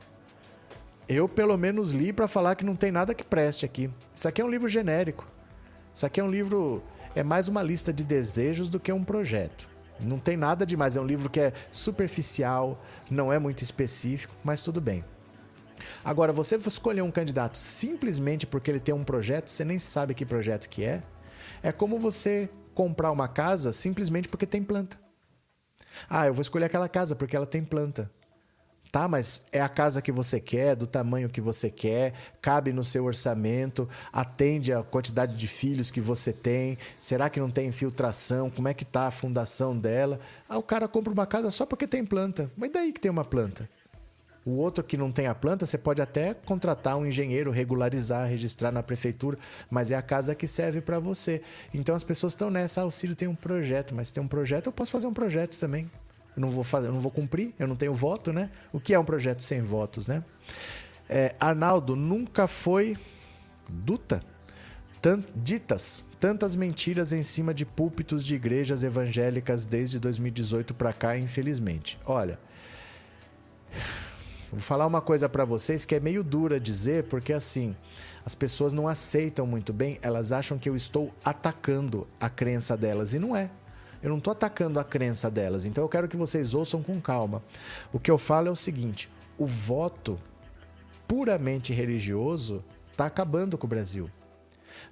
[1.08, 3.90] Eu pelo menos li para falar que não tem nada que preste aqui.
[4.14, 5.26] Isso aqui é um livro genérico.
[5.94, 6.82] Isso aqui é um livro
[7.14, 9.68] é mais uma lista de desejos do que um projeto.
[10.00, 14.62] Não tem nada demais, é um livro que é superficial, não é muito específico, mas
[14.62, 15.04] tudo bem.
[16.04, 20.24] Agora, você escolher um candidato simplesmente porque ele tem um projeto, você nem sabe que
[20.24, 21.02] projeto que é,
[21.62, 24.98] é como você comprar uma casa simplesmente porque tem planta.
[26.08, 28.10] Ah, eu vou escolher aquela casa porque ela tem planta.
[28.92, 32.12] Tá, mas é a casa que você quer, do tamanho que você quer,
[32.42, 37.50] cabe no seu orçamento, atende a quantidade de filhos que você tem, será que não
[37.50, 40.20] tem infiltração, como é que tá a fundação dela?
[40.46, 42.52] Ah, o cara compra uma casa só porque tem planta.
[42.54, 43.66] Mas daí que tem uma planta?
[44.44, 48.70] O outro que não tem a planta, você pode até contratar um engenheiro, regularizar, registrar
[48.70, 49.38] na prefeitura,
[49.70, 51.40] mas é a casa que serve para você.
[51.72, 54.72] Então as pessoas estão nessa, ah, o tem um projeto, mas tem um projeto, eu
[54.72, 55.90] posso fazer um projeto também.
[56.36, 58.50] Eu não vou fazer, não vou cumprir, eu não tenho voto, né?
[58.72, 60.24] O que é um projeto sem votos, né?
[61.08, 62.96] É, Arnaldo nunca foi
[63.68, 64.22] Duta,
[65.00, 71.18] Tant, ditas tantas mentiras em cima de púlpitos de igrejas evangélicas desde 2018 para cá,
[71.18, 71.98] infelizmente.
[72.06, 72.38] Olha,
[74.48, 77.74] vou falar uma coisa para vocês que é meio dura dizer, porque assim,
[78.24, 83.14] as pessoas não aceitam muito bem, elas acham que eu estou atacando a crença delas
[83.14, 83.50] e não é.
[84.02, 87.42] Eu não estou atacando a crença delas, então eu quero que vocês ouçam com calma.
[87.92, 90.18] O que eu falo é o seguinte: o voto
[91.06, 94.10] puramente religioso está acabando com o Brasil.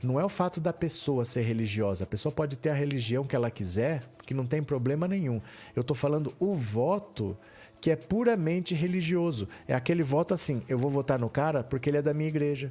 [0.03, 2.05] Não é o fato da pessoa ser religiosa.
[2.05, 5.41] A pessoa pode ter a religião que ela quiser, que não tem problema nenhum.
[5.75, 7.37] Eu estou falando o voto
[7.81, 9.49] que é puramente religioso.
[9.67, 12.71] É aquele voto assim: eu vou votar no cara porque ele é da minha igreja.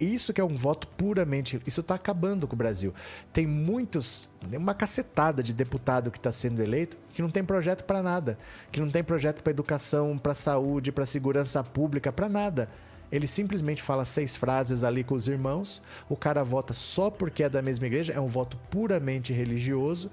[0.00, 1.60] Isso que é um voto puramente.
[1.66, 2.92] Isso está acabando com o Brasil.
[3.32, 8.02] Tem muitos, uma cacetada de deputado que está sendo eleito que não tem projeto para
[8.02, 8.36] nada,
[8.72, 12.68] que não tem projeto para educação, para saúde, para segurança pública, para nada.
[13.12, 15.80] Ele simplesmente fala seis frases ali com os irmãos.
[16.08, 20.10] O cara vota só porque é da mesma igreja, é um voto puramente religioso.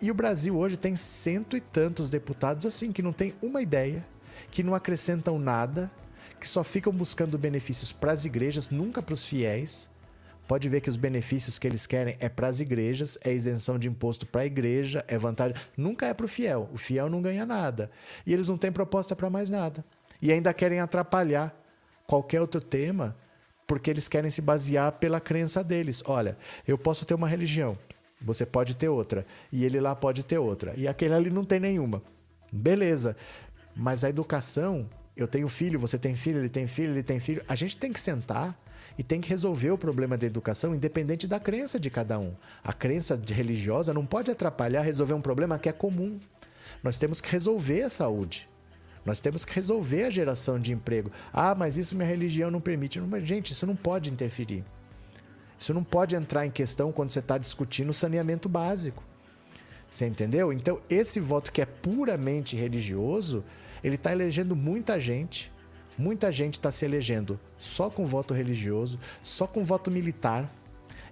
[0.00, 4.06] E o Brasil hoje tem cento e tantos deputados assim que não tem uma ideia,
[4.50, 5.90] que não acrescentam nada,
[6.38, 9.90] que só ficam buscando benefícios para as igrejas, nunca para os fiéis.
[10.46, 13.88] Pode ver que os benefícios que eles querem é para as igrejas, é isenção de
[13.88, 15.54] imposto para a igreja, é vantagem.
[15.76, 16.70] Nunca é para o fiel.
[16.72, 17.90] O fiel não ganha nada.
[18.24, 19.84] E eles não têm proposta para mais nada.
[20.22, 21.54] E ainda querem atrapalhar
[22.06, 23.14] qualquer outro tema
[23.68, 26.02] porque eles querem se basear pela crença deles.
[26.06, 27.78] Olha, eu posso ter uma religião,
[28.20, 31.60] você pode ter outra, e ele lá pode ter outra, e aquele ali não tem
[31.60, 32.02] nenhuma.
[32.50, 33.14] Beleza,
[33.76, 34.88] mas a educação,
[35.18, 37.42] eu tenho filho, você tem filho, ele tem filho, ele tem filho.
[37.48, 38.56] A gente tem que sentar
[38.96, 42.32] e tem que resolver o problema da educação, independente da crença de cada um.
[42.62, 46.20] A crença religiosa não pode atrapalhar resolver um problema que é comum.
[46.84, 48.48] Nós temos que resolver a saúde.
[49.04, 51.10] Nós temos que resolver a geração de emprego.
[51.32, 53.00] Ah, mas isso minha religião não permite.
[53.00, 54.64] Mas, gente, isso não pode interferir.
[55.58, 59.02] Isso não pode entrar em questão quando você está discutindo o saneamento básico.
[59.90, 60.52] Você entendeu?
[60.52, 63.42] Então, esse voto que é puramente religioso,
[63.82, 65.52] ele está elegendo muita gente.
[65.96, 70.48] Muita gente está se elegendo só com voto religioso, só com voto militar.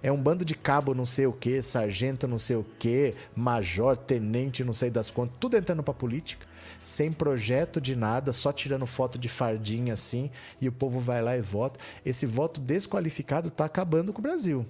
[0.01, 3.97] É um bando de cabo não sei o que, sargento não sei o que, major,
[3.97, 6.47] tenente não sei das contas, tudo entrando para política
[6.83, 11.37] sem projeto de nada, só tirando foto de fardinha assim, e o povo vai lá
[11.37, 11.79] e vota.
[12.05, 14.65] Esse voto desqualificado está acabando com o Brasil.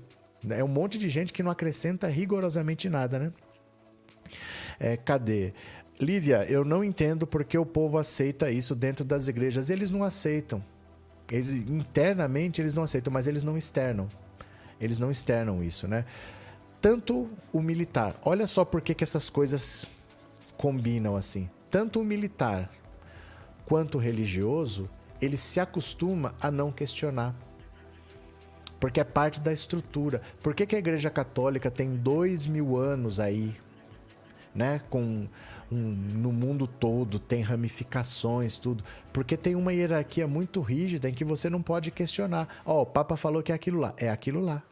[0.50, 3.34] É um monte de gente que não acrescenta rigorosamente nada, né?
[4.80, 5.54] É, cadê?
[6.00, 9.70] Lívia, eu não entendo porque o povo aceita isso dentro das igrejas.
[9.70, 10.64] Eles não aceitam.
[11.32, 14.08] Eles, internamente eles não aceitam, mas eles não externam.
[14.80, 16.06] Eles não externam isso, né?
[16.80, 18.16] Tanto o militar.
[18.24, 19.88] Olha só por que, essas coisas
[20.56, 22.70] combinam assim tanto o militar
[23.66, 24.90] quanto o religioso,
[25.22, 27.36] ele se acostuma a não questionar.
[28.80, 30.22] Porque é parte da estrutura.
[30.42, 33.56] Por que, que a Igreja Católica tem dois mil anos aí,
[34.54, 34.82] né?
[34.90, 35.28] Com
[35.72, 38.84] um, no mundo todo tem ramificações, tudo.
[39.12, 42.48] Porque tem uma hierarquia muito rígida em que você não pode questionar.
[42.66, 43.94] Ó, oh, o Papa falou que é aquilo lá.
[43.98, 44.64] É aquilo lá.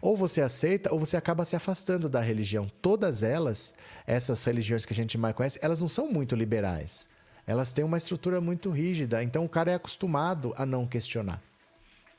[0.00, 2.70] Ou você aceita ou você acaba se afastando da religião.
[2.82, 3.72] Todas elas,
[4.06, 7.08] essas religiões que a gente mais conhece, elas não são muito liberais.
[7.46, 11.42] Elas têm uma estrutura muito rígida, então o cara é acostumado a não questionar.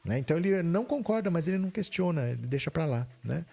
[0.05, 0.19] Né?
[0.19, 3.07] Então ele não concorda, mas ele não questiona, ele deixa para lá.
[3.23, 3.43] Né?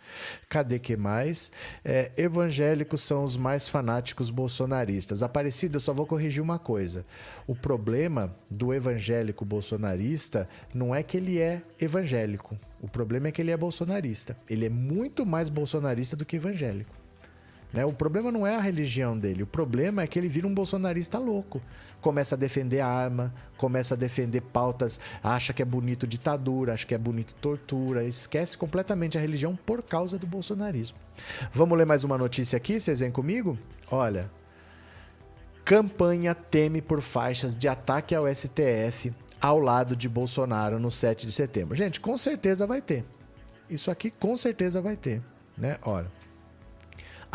[0.50, 1.50] Cadê que mais?
[1.82, 5.22] É, evangélicos são os mais fanáticos bolsonaristas.
[5.22, 7.06] Aparecido, eu só vou corrigir uma coisa.
[7.46, 12.58] O problema do evangélico bolsonarista não é que ele é evangélico.
[12.82, 14.36] O problema é que ele é bolsonarista.
[14.50, 17.01] Ele é muito mais bolsonarista do que evangélico.
[17.72, 17.84] Né?
[17.86, 21.18] O problema não é a religião dele, o problema é que ele vira um bolsonarista
[21.18, 21.60] louco.
[22.00, 26.86] Começa a defender a arma, começa a defender pautas, acha que é bonito ditadura, acha
[26.86, 30.98] que é bonito tortura, esquece completamente a religião por causa do bolsonarismo.
[31.52, 33.56] Vamos ler mais uma notícia aqui, vocês vêm comigo?
[33.90, 34.30] Olha.
[35.64, 41.32] Campanha teme por faixas de ataque ao STF ao lado de Bolsonaro no 7 de
[41.32, 41.76] setembro.
[41.76, 43.04] Gente, com certeza vai ter.
[43.70, 45.22] Isso aqui com certeza vai ter,
[45.56, 45.78] né?
[45.82, 46.21] Olha.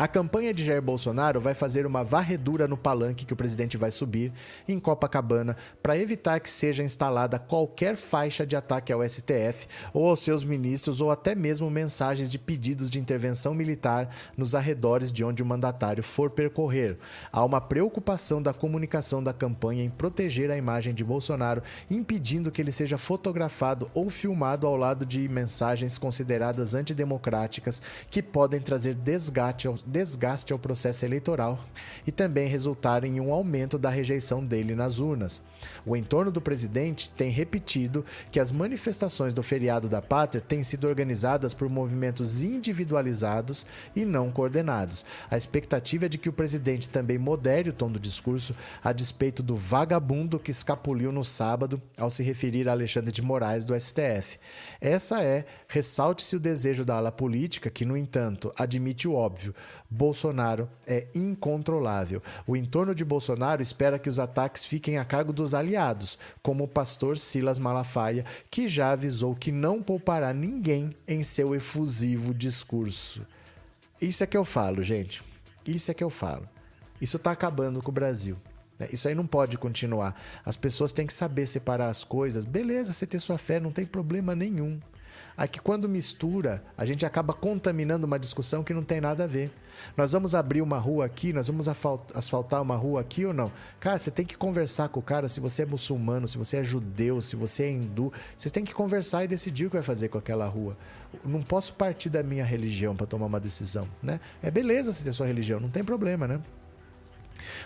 [0.00, 3.90] A campanha de Jair Bolsonaro vai fazer uma varredura no palanque que o presidente vai
[3.90, 4.32] subir
[4.68, 10.20] em Copacabana para evitar que seja instalada qualquer faixa de ataque ao STF ou aos
[10.20, 15.42] seus ministros ou até mesmo mensagens de pedidos de intervenção militar nos arredores de onde
[15.42, 16.96] o mandatário for percorrer.
[17.32, 22.62] Há uma preocupação da comunicação da campanha em proteger a imagem de Bolsonaro, impedindo que
[22.62, 29.66] ele seja fotografado ou filmado ao lado de mensagens consideradas antidemocráticas que podem trazer desgaste
[29.66, 31.58] aos desgaste ao processo eleitoral
[32.06, 35.42] e também resultar em um aumento da rejeição dele nas urnas.
[35.84, 40.86] O entorno do presidente tem repetido que as manifestações do feriado da pátria têm sido
[40.86, 43.66] organizadas por movimentos individualizados
[43.96, 45.04] e não coordenados.
[45.30, 49.42] A expectativa é de que o presidente também modere o tom do discurso a despeito
[49.42, 54.38] do vagabundo que escapuliu no sábado ao se referir a Alexandre de Moraes do STF.
[54.80, 59.54] Essa é, ressalte-se o desejo da ala política, que, no entanto, admite o óbvio:
[59.90, 62.22] Bolsonaro é incontrolável.
[62.46, 66.68] O entorno de Bolsonaro espera que os ataques fiquem a cargo dos aliados, como o
[66.68, 73.26] pastor Silas Malafaia, que já avisou que não poupará ninguém em seu efusivo discurso.
[74.00, 75.22] Isso é que eu falo, gente.
[75.66, 76.48] Isso é que eu falo.
[77.00, 78.36] Isso está acabando com o Brasil.
[78.78, 78.88] Né?
[78.92, 80.20] Isso aí não pode continuar.
[80.44, 82.44] As pessoas têm que saber separar as coisas.
[82.44, 84.78] Beleza, você ter sua fé, não tem problema nenhum.
[85.38, 89.52] Aqui, quando mistura, a gente acaba contaminando uma discussão que não tem nada a ver.
[89.96, 93.52] Nós vamos abrir uma rua aqui, nós vamos asfaltar uma rua aqui ou não?
[93.78, 96.64] Cara, você tem que conversar com o cara se você é muçulmano, se você é
[96.64, 98.12] judeu, se você é hindu.
[98.36, 100.76] Você tem que conversar e decidir o que vai fazer com aquela rua.
[101.24, 104.18] Não posso partir da minha religião para tomar uma decisão, né?
[104.42, 106.40] É beleza você ter sua religião, não tem problema, né?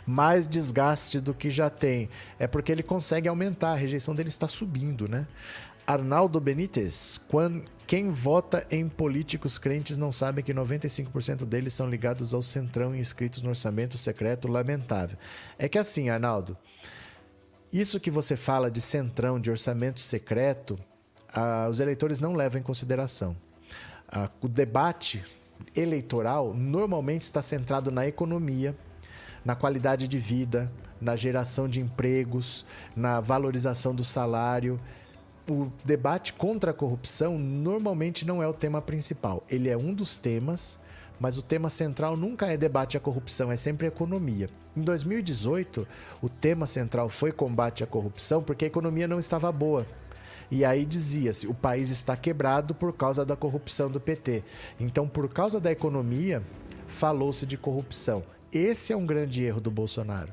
[0.07, 2.09] mais desgaste do que já tem.
[2.39, 5.27] É porque ele consegue aumentar, a rejeição dele está subindo, né?
[5.87, 12.33] Arnaldo Benítez, quando, quem vota em políticos crentes não sabe que 95% deles são ligados
[12.33, 15.19] ao centrão e inscritos no orçamento secreto, lamentável.
[15.59, 16.57] É que assim, Arnaldo,
[17.73, 20.79] isso que você fala de centrão, de orçamento secreto,
[21.33, 23.37] ah, os eleitores não levam em consideração.
[24.09, 25.25] Ah, o debate
[25.75, 28.77] eleitoral normalmente está centrado na economia,
[29.45, 30.71] na qualidade de vida,
[31.01, 32.65] na geração de empregos,
[32.95, 34.79] na valorização do salário
[35.49, 39.43] o debate contra a corrupção normalmente não é o tema principal.
[39.49, 40.79] Ele é um dos temas,
[41.19, 44.49] mas o tema central nunca é debate à corrupção, é sempre economia.
[44.77, 45.87] Em 2018,
[46.23, 49.87] o tema central foi combate à corrupção porque a economia não estava boa.
[50.51, 54.45] E aí dizia-se: o país está quebrado por causa da corrupção do PT.
[54.79, 56.43] Então, por causa da economia,
[56.87, 58.23] falou-se de corrupção.
[58.53, 60.33] Esse é um grande erro do Bolsonaro.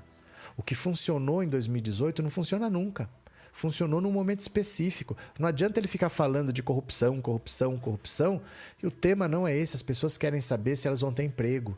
[0.57, 3.09] O que funcionou em 2018 não funciona nunca
[3.59, 5.17] funcionou num momento específico.
[5.37, 8.41] Não adianta ele ficar falando de corrupção, corrupção, corrupção,
[8.81, 9.75] e o tema não é esse.
[9.75, 11.77] As pessoas querem saber se elas vão ter emprego.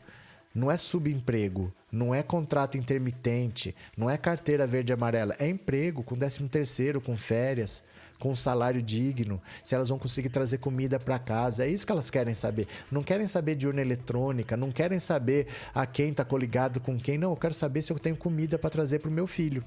[0.54, 6.02] Não é subemprego, não é contrato intermitente, não é carteira verde e amarela, é emprego
[6.02, 7.82] com 13 terceiro, com férias,
[8.18, 11.64] com salário digno, se elas vão conseguir trazer comida para casa.
[11.64, 12.68] É isso que elas querem saber.
[12.90, 17.16] Não querem saber de urna eletrônica, não querem saber a quem está coligado com quem.
[17.16, 19.64] Não, eu quero saber se eu tenho comida para trazer para o meu filho.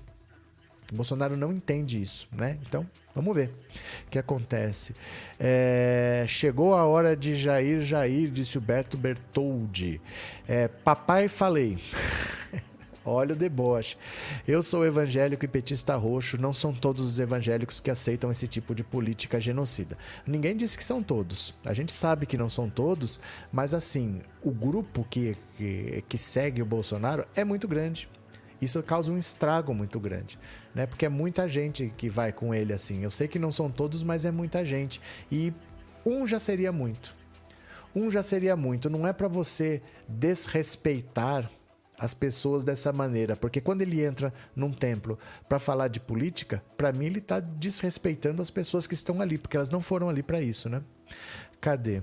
[0.92, 2.58] O Bolsonaro não entende isso, né?
[2.68, 3.50] Então, vamos ver
[4.06, 4.96] o que acontece.
[5.40, 10.00] É, chegou a hora de Jair Jair, disse o Berto Bertoldi.
[10.48, 11.78] É, papai, falei.
[13.04, 13.98] Olha o deboche.
[14.48, 16.42] Eu sou evangélico e petista roxo.
[16.42, 19.96] Não são todos os evangélicos que aceitam esse tipo de política genocida.
[20.26, 21.54] Ninguém disse que são todos.
[21.64, 23.20] A gente sabe que não são todos,
[23.52, 28.10] mas assim, o grupo que, que, que segue o Bolsonaro é muito grande.
[28.60, 30.40] Isso causa um estrago muito grande
[30.76, 30.86] né?
[30.86, 33.02] Porque é muita gente que vai com ele assim.
[33.02, 35.02] Eu sei que não são todos, mas é muita gente.
[35.32, 35.54] E
[36.06, 37.16] um já seria muito.
[37.96, 38.90] Um já seria muito.
[38.90, 41.50] Não é para você desrespeitar
[41.98, 45.18] as pessoas dessa maneira, porque quando ele entra num templo
[45.48, 49.56] para falar de política, para mim ele está desrespeitando as pessoas que estão ali, porque
[49.56, 50.82] elas não foram ali para isso, né?
[51.62, 52.02] Cadê?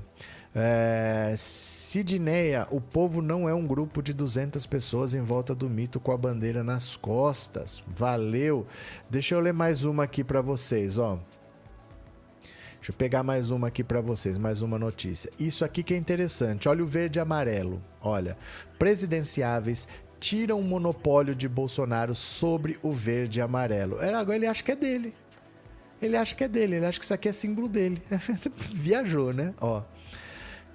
[0.55, 5.99] É, Sidneia, o povo não é um grupo de 200 pessoas em volta do mito
[5.99, 7.83] com a bandeira nas costas.
[7.87, 8.67] Valeu.
[9.09, 11.19] Deixa eu ler mais uma aqui para vocês, ó.
[12.77, 15.31] Deixa eu pegar mais uma aqui para vocês, mais uma notícia.
[15.39, 16.69] Isso aqui que é interessante.
[16.69, 17.81] Olha o verde e amarelo.
[18.01, 18.37] Olha,
[18.79, 19.87] presidenciáveis
[20.19, 23.99] tiram o monopólio de Bolsonaro sobre o verde e amarelo.
[24.01, 25.15] Agora ele acha que é dele.
[26.01, 28.03] Ele acha que é dele, ele acha que isso aqui é símbolo dele.
[28.75, 29.55] Viajou, né?
[29.61, 29.83] Ó.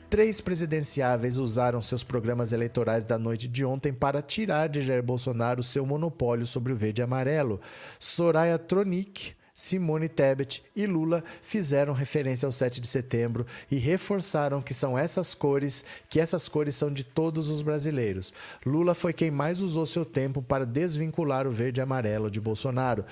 [0.09, 5.61] Três presidenciáveis usaram seus programas eleitorais da noite de ontem para tirar de Jair Bolsonaro
[5.61, 7.59] seu monopólio sobre o verde e amarelo.
[7.99, 14.73] Soraya Tronic, Simone Tebet e Lula fizeram referência ao 7 de setembro e reforçaram que
[14.73, 18.33] são essas cores, que essas cores são de todos os brasileiros.
[18.65, 23.03] Lula foi quem mais usou seu tempo para desvincular o verde e amarelo de Bolsonaro,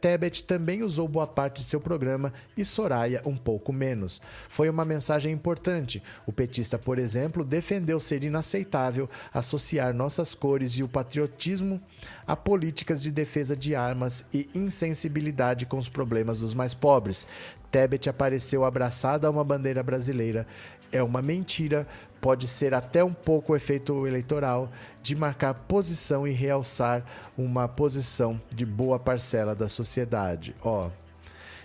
[0.00, 4.20] Tebet também usou boa parte de seu programa e Soraya um pouco menos.
[4.48, 6.02] Foi uma mensagem importante.
[6.26, 11.80] O petista, por exemplo, defendeu ser inaceitável associar nossas cores e o patriotismo
[12.26, 17.26] a políticas de defesa de armas e insensibilidade com os problemas dos mais pobres.
[17.70, 20.46] Tebet apareceu abraçada a uma bandeira brasileira.
[20.92, 21.86] É uma mentira,
[22.20, 24.70] pode ser até um pouco o efeito eleitoral
[25.02, 27.04] de marcar posição e realçar
[27.36, 30.54] uma posição de boa parcela da sociedade.
[30.62, 30.90] Ó.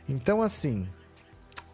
[0.07, 0.87] Então assim,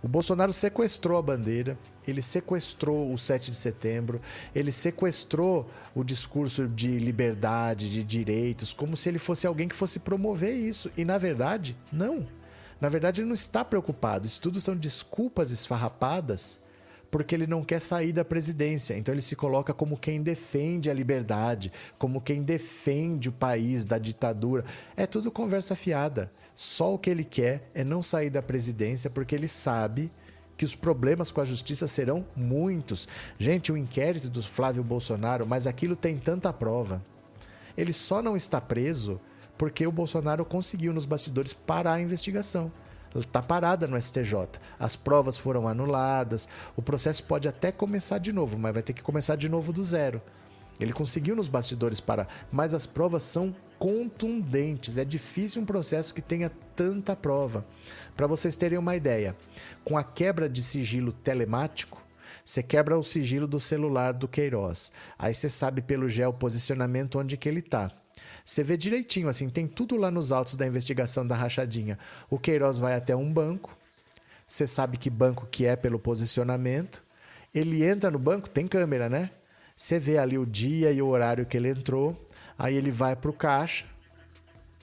[0.03, 1.77] o Bolsonaro sequestrou a bandeira,
[2.07, 4.19] ele sequestrou o 7 de setembro,
[4.55, 9.99] ele sequestrou o discurso de liberdade, de direitos, como se ele fosse alguém que fosse
[9.99, 10.91] promover isso.
[10.97, 12.25] E na verdade, não.
[12.79, 14.25] Na verdade, ele não está preocupado.
[14.25, 16.59] Isso tudo são desculpas esfarrapadas
[17.11, 18.97] porque ele não quer sair da presidência.
[18.97, 23.97] Então ele se coloca como quem defende a liberdade, como quem defende o país da
[23.97, 24.63] ditadura.
[24.95, 26.31] É tudo conversa fiada.
[26.55, 30.09] Só o que ele quer é não sair da presidência porque ele sabe
[30.57, 33.07] que os problemas com a justiça serão muitos.
[33.37, 37.03] Gente, o inquérito do Flávio Bolsonaro, mas aquilo tem tanta prova.
[37.75, 39.19] Ele só não está preso
[39.57, 42.71] porque o Bolsonaro conseguiu nos bastidores parar a investigação.
[43.15, 44.59] Está parada no STJ.
[44.79, 46.47] As provas foram anuladas.
[46.75, 49.83] O processo pode até começar de novo, mas vai ter que começar de novo do
[49.83, 50.21] zero.
[50.79, 54.97] Ele conseguiu nos bastidores parar, mas as provas são contundentes.
[54.97, 57.65] É difícil um processo que tenha tanta prova.
[58.15, 59.35] Para vocês terem uma ideia,
[59.83, 62.01] com a quebra de sigilo telemático,
[62.43, 64.91] você quebra o sigilo do celular do Queiroz.
[65.19, 67.91] Aí você sabe pelo geoposicionamento onde que ele está.
[68.51, 71.97] Você vê direitinho, assim, tem tudo lá nos autos da investigação da rachadinha.
[72.29, 73.77] O Queiroz vai até um banco,
[74.45, 77.01] você sabe que banco que é pelo posicionamento.
[77.55, 79.29] Ele entra no banco, tem câmera, né?
[79.73, 82.27] Você vê ali o dia e o horário que ele entrou.
[82.59, 83.85] Aí ele vai para o caixa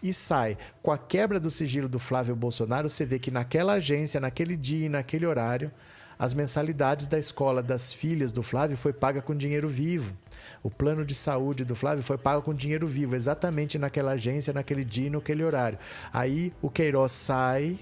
[0.02, 0.56] e sai.
[0.82, 4.86] Com a quebra do sigilo do Flávio Bolsonaro, você vê que naquela agência, naquele dia
[4.86, 5.70] e naquele horário,
[6.18, 10.16] as mensalidades da escola das filhas do Flávio foi paga com dinheiro vivo.
[10.62, 14.84] O plano de saúde do Flávio foi pago com dinheiro vivo, exatamente naquela agência, naquele
[14.84, 15.78] dia e naquele horário.
[16.12, 17.78] Aí o Queiroz sai,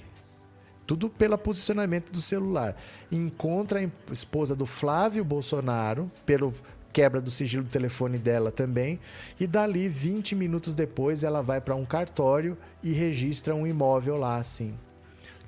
[0.87, 2.77] tudo pelo posicionamento do celular.
[3.11, 6.53] Encontra a esposa do Flávio Bolsonaro, pelo
[6.93, 8.99] quebra do sigilo do telefone dela também,
[9.39, 14.37] e dali 20 minutos depois ela vai para um cartório e registra um imóvel lá
[14.37, 14.75] assim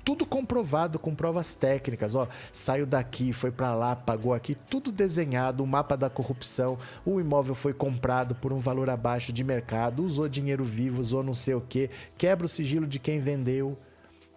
[0.08, 5.62] tudo comprovado com provas técnicas, ó, saiu daqui, foi para lá, pagou aqui, tudo desenhado,
[5.62, 10.26] o mapa da corrupção, o imóvel foi comprado por um valor abaixo de mercado, usou
[10.26, 13.76] dinheiro vivo, usou não sei o que, quebra o sigilo de quem vendeu.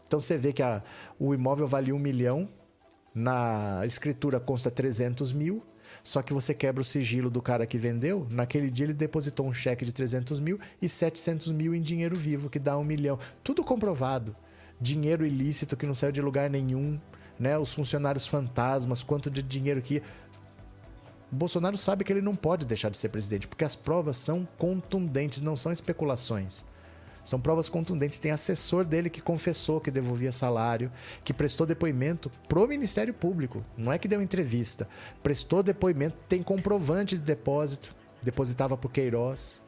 [0.05, 0.83] Então você vê que a,
[1.17, 2.49] o imóvel vale um milhão,
[3.15, 5.63] na escritura consta 300 mil,
[6.03, 9.53] só que você quebra o sigilo do cara que vendeu, naquele dia ele depositou um
[9.53, 13.17] cheque de 300 mil e 700 mil em dinheiro vivo, que dá um milhão.
[13.41, 14.35] Tudo comprovado
[14.81, 16.99] dinheiro ilícito que não saiu de lugar nenhum,
[17.39, 17.57] né?
[17.57, 20.01] Os funcionários fantasmas, quanto de dinheiro que
[21.31, 25.41] Bolsonaro sabe que ele não pode deixar de ser presidente, porque as provas são contundentes,
[25.41, 26.65] não são especulações.
[27.23, 28.17] São provas contundentes.
[28.17, 30.91] Tem assessor dele que confessou que devolvia salário,
[31.23, 33.63] que prestou depoimento pro Ministério Público.
[33.77, 34.89] Não é que deu entrevista.
[35.21, 37.95] Prestou depoimento, tem comprovante de depósito.
[38.23, 39.60] Depositava pro Queiroz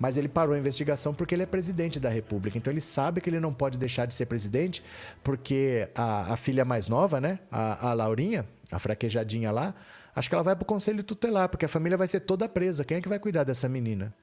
[0.00, 2.56] mas ele parou a investigação porque ele é presidente da República.
[2.56, 4.82] Então ele sabe que ele não pode deixar de ser presidente,
[5.22, 9.74] porque a, a filha mais nova, né, a, a Laurinha, a fraquejadinha lá,
[10.16, 12.82] acho que ela vai para o conselho tutelar, porque a família vai ser toda presa.
[12.82, 14.14] Quem é que vai cuidar dessa menina?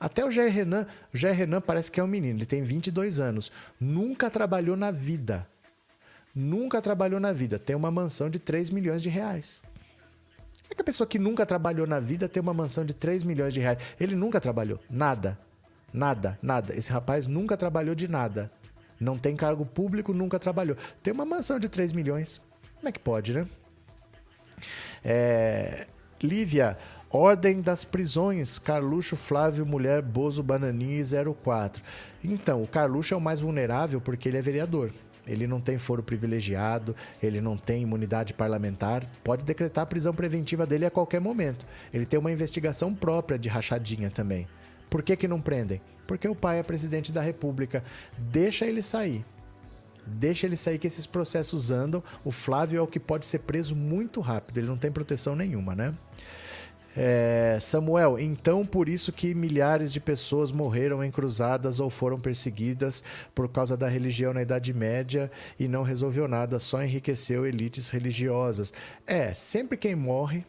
[0.00, 3.20] Até o Jair Renan, o Jair Renan parece que é um menino, ele tem 22
[3.20, 5.46] anos, nunca trabalhou na vida.
[6.34, 9.60] Nunca trabalhou na vida, tem uma mansão de 3 milhões de reais.
[10.70, 13.54] É que a pessoa que nunca trabalhou na vida tem uma mansão de 3 milhões
[13.54, 13.78] de reais.
[13.98, 14.78] Ele nunca trabalhou.
[14.90, 15.38] Nada.
[15.92, 16.74] Nada, nada.
[16.76, 18.50] Esse rapaz nunca trabalhou de nada.
[19.00, 20.76] Não tem cargo público, nunca trabalhou.
[21.02, 22.40] Tem uma mansão de 3 milhões.
[22.76, 23.46] Como é que pode, né?
[25.04, 25.86] É...
[26.22, 26.76] Lívia,
[27.10, 31.82] Ordem das prisões, Carluxo, Flávio, Mulher, Bozo, Bananinha e 04.
[32.22, 34.92] Então, o Carluxo é o mais vulnerável porque ele é vereador.
[35.28, 40.66] Ele não tem foro privilegiado, ele não tem imunidade parlamentar, pode decretar a prisão preventiva
[40.66, 41.66] dele a qualquer momento.
[41.92, 44.46] Ele tem uma investigação própria de rachadinha também.
[44.88, 45.80] Por que, que não prendem?
[46.06, 47.84] Porque o pai é presidente da República.
[48.16, 49.24] Deixa ele sair.
[50.06, 52.02] Deixa ele sair que esses processos andam.
[52.24, 54.58] O Flávio é o que pode ser preso muito rápido.
[54.58, 55.94] Ele não tem proteção nenhuma, né?
[56.96, 63.04] É, Samuel, então por isso que milhares de pessoas morreram em cruzadas ou foram perseguidas
[63.34, 68.72] por causa da religião na Idade Média e não resolveu nada, só enriqueceu elites religiosas.
[69.06, 70.44] É, sempre quem morre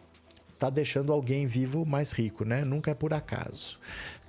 [0.57, 2.63] tá deixando alguém vivo mais rico, né?
[2.65, 3.79] Nunca é por acaso.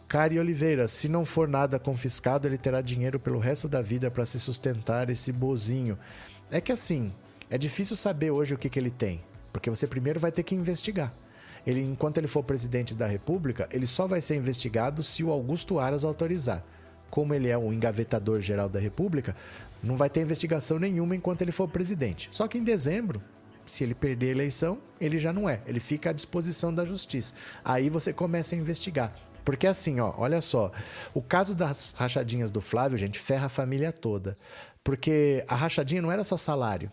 [0.06, 4.26] Cari Oliveira, se não for nada confiscado, ele terá dinheiro pelo resto da vida para
[4.26, 5.98] se sustentar esse bozinho.
[6.50, 7.12] É que assim,
[7.48, 10.54] é difícil saber hoje o que, que ele tem, porque você primeiro vai ter que
[10.54, 11.12] investigar
[11.70, 15.78] ele, enquanto ele for presidente da República, ele só vai ser investigado se o Augusto
[15.78, 16.64] Aras autorizar.
[17.10, 19.36] como ele é um engavetador geral da República,
[19.82, 22.28] não vai ter investigação nenhuma enquanto ele for presidente.
[22.32, 23.20] Só que em dezembro,
[23.66, 25.60] se ele perder a eleição, ele já não é.
[25.66, 27.34] Ele fica à disposição da justiça.
[27.64, 29.12] Aí você começa a investigar.
[29.44, 30.70] Porque assim, ó, olha só,
[31.12, 34.36] o caso das rachadinhas do Flávio, gente, ferra a família toda.
[34.84, 36.92] Porque a rachadinha não era só salário.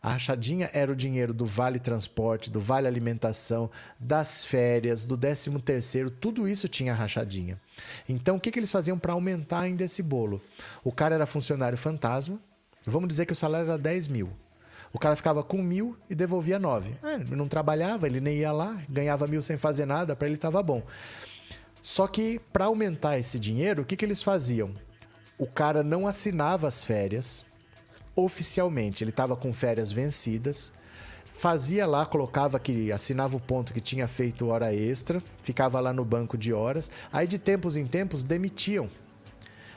[0.00, 3.68] A rachadinha era o dinheiro do Vale Transporte, do Vale Alimentação,
[3.98, 7.60] das férias, do 13 terceiro, tudo isso tinha rachadinha.
[8.08, 10.40] Então, o que, que eles faziam para aumentar ainda esse bolo?
[10.84, 12.38] O cara era funcionário fantasma,
[12.86, 14.30] vamos dizer que o salário era 10 mil.
[14.92, 16.96] O cara ficava com mil e devolvia nove.
[17.02, 20.36] É, ele não trabalhava, ele nem ia lá, ganhava mil sem fazer nada, para ele
[20.36, 20.82] estava bom.
[21.82, 24.74] Só que para aumentar esse dinheiro, o que, que eles faziam?
[25.36, 27.44] O cara não assinava as férias
[28.18, 30.72] oficialmente, ele estava com férias vencidas,
[31.24, 36.04] fazia lá, colocava que assinava o ponto que tinha feito hora extra, ficava lá no
[36.04, 38.90] banco de horas, aí de tempos em tempos demitiam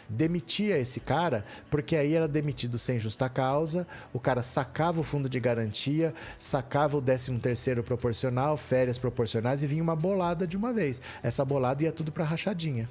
[0.09, 5.29] demitia esse cara, porque aí era demitido sem justa causa, o cara sacava o fundo
[5.29, 10.73] de garantia, sacava o 13 terceiro proporcional, férias proporcionais e vinha uma bolada de uma
[10.73, 11.01] vez.
[11.23, 12.89] Essa bolada ia tudo para rachadinha.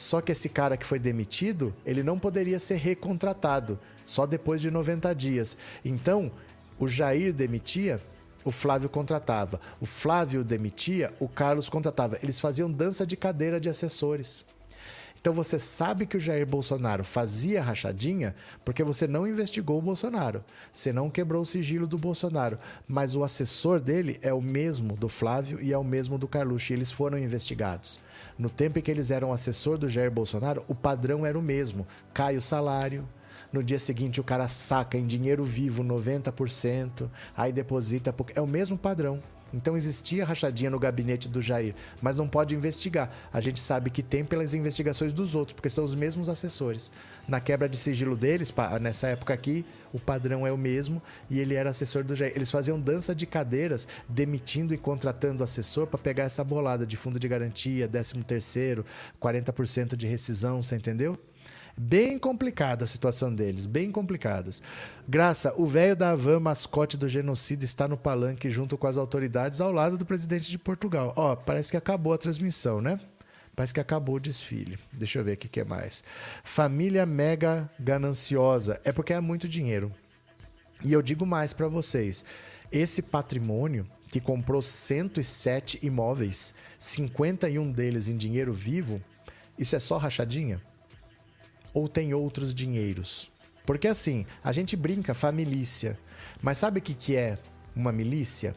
[0.00, 4.70] Só que esse cara que foi demitido, ele não poderia ser recontratado, só depois de
[4.70, 5.58] 90 dias.
[5.84, 6.32] Então,
[6.78, 8.00] o Jair demitia,
[8.42, 9.60] o Flávio contratava.
[9.78, 12.18] O Flávio demitia, o Carlos contratava.
[12.22, 14.42] Eles faziam dança de cadeira de assessores.
[15.20, 18.34] Então você sabe que o Jair Bolsonaro fazia rachadinha
[18.64, 20.42] porque você não investigou o Bolsonaro.
[20.72, 22.58] Você não quebrou o sigilo do Bolsonaro.
[22.88, 26.72] Mas o assessor dele é o mesmo do Flávio e é o mesmo do Carluxo.
[26.72, 28.00] E eles foram investigados.
[28.40, 31.86] No tempo em que eles eram assessor do Jair Bolsonaro, o padrão era o mesmo.
[32.14, 33.06] Cai o salário,
[33.52, 38.14] no dia seguinte o cara saca em dinheiro vivo 90%, aí deposita.
[38.34, 39.20] É o mesmo padrão.
[39.52, 43.10] Então existia rachadinha no gabinete do Jair, mas não pode investigar.
[43.32, 46.90] A gente sabe que tem pelas investigações dos outros, porque são os mesmos assessores.
[47.26, 51.54] Na quebra de sigilo deles, nessa época aqui, o padrão é o mesmo e ele
[51.54, 52.32] era assessor do Jair.
[52.34, 57.18] Eles faziam dança de cadeiras, demitindo e contratando assessor para pegar essa bolada de fundo
[57.18, 58.84] de garantia, 13 terceiro,
[59.20, 61.18] 40% de rescisão, você entendeu?
[61.76, 64.62] Bem complicada a situação deles, bem complicadas.
[65.08, 69.60] Graça, o velho da Havan, mascote do genocídio, está no palanque junto com as autoridades
[69.60, 71.12] ao lado do presidente de Portugal.
[71.16, 73.00] Ó, parece que acabou a transmissão, né?
[73.54, 74.78] Parece que acabou o desfile.
[74.92, 76.02] Deixa eu ver o que é mais.
[76.44, 78.80] Família mega gananciosa.
[78.84, 79.92] É porque é muito dinheiro.
[80.84, 82.24] E eu digo mais para vocês.
[82.72, 89.02] Esse patrimônio que comprou 107 imóveis, 51 deles em dinheiro vivo,
[89.58, 90.60] isso é só rachadinha?
[91.72, 93.30] Ou tem outros dinheiros?
[93.64, 95.98] Porque assim, a gente brinca família,
[96.42, 97.38] mas sabe o que, que é
[97.74, 98.54] uma milícia?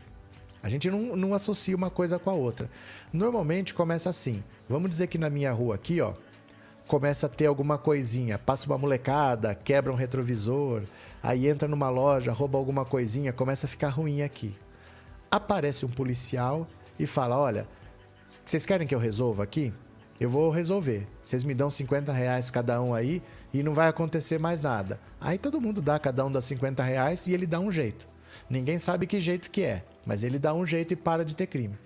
[0.61, 2.69] A gente não, não associa uma coisa com a outra.
[3.11, 4.41] Normalmente começa assim.
[4.67, 6.13] Vamos dizer que na minha rua aqui, ó,
[6.87, 10.83] começa a ter alguma coisinha, passa uma molecada, quebra um retrovisor,
[11.21, 14.55] aí entra numa loja, rouba alguma coisinha, começa a ficar ruim aqui.
[15.29, 16.65] Aparece um policial
[16.97, 17.67] e fala: Olha,
[18.45, 19.73] vocês querem que eu resolva aqui?
[20.19, 21.07] Eu vou resolver.
[21.21, 23.21] Vocês me dão 50 reais cada um aí
[23.53, 24.99] e não vai acontecer mais nada.
[25.19, 28.07] Aí todo mundo dá, cada um dá 50 reais e ele dá um jeito.
[28.49, 31.47] Ninguém sabe que jeito que é, mas ele dá um jeito e para de ter
[31.47, 31.77] crime.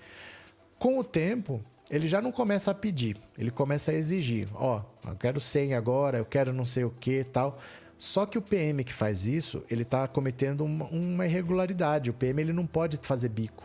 [0.80, 4.48] Com o tempo, ele já não começa a pedir, ele começa a exigir.
[4.54, 7.60] Ó, oh, eu quero 100 agora, eu quero não sei o que tal.
[7.98, 12.10] Só que o PM que faz isso, ele está cometendo uma, irregularidade.
[12.10, 13.64] O PM ele não pode fazer bico.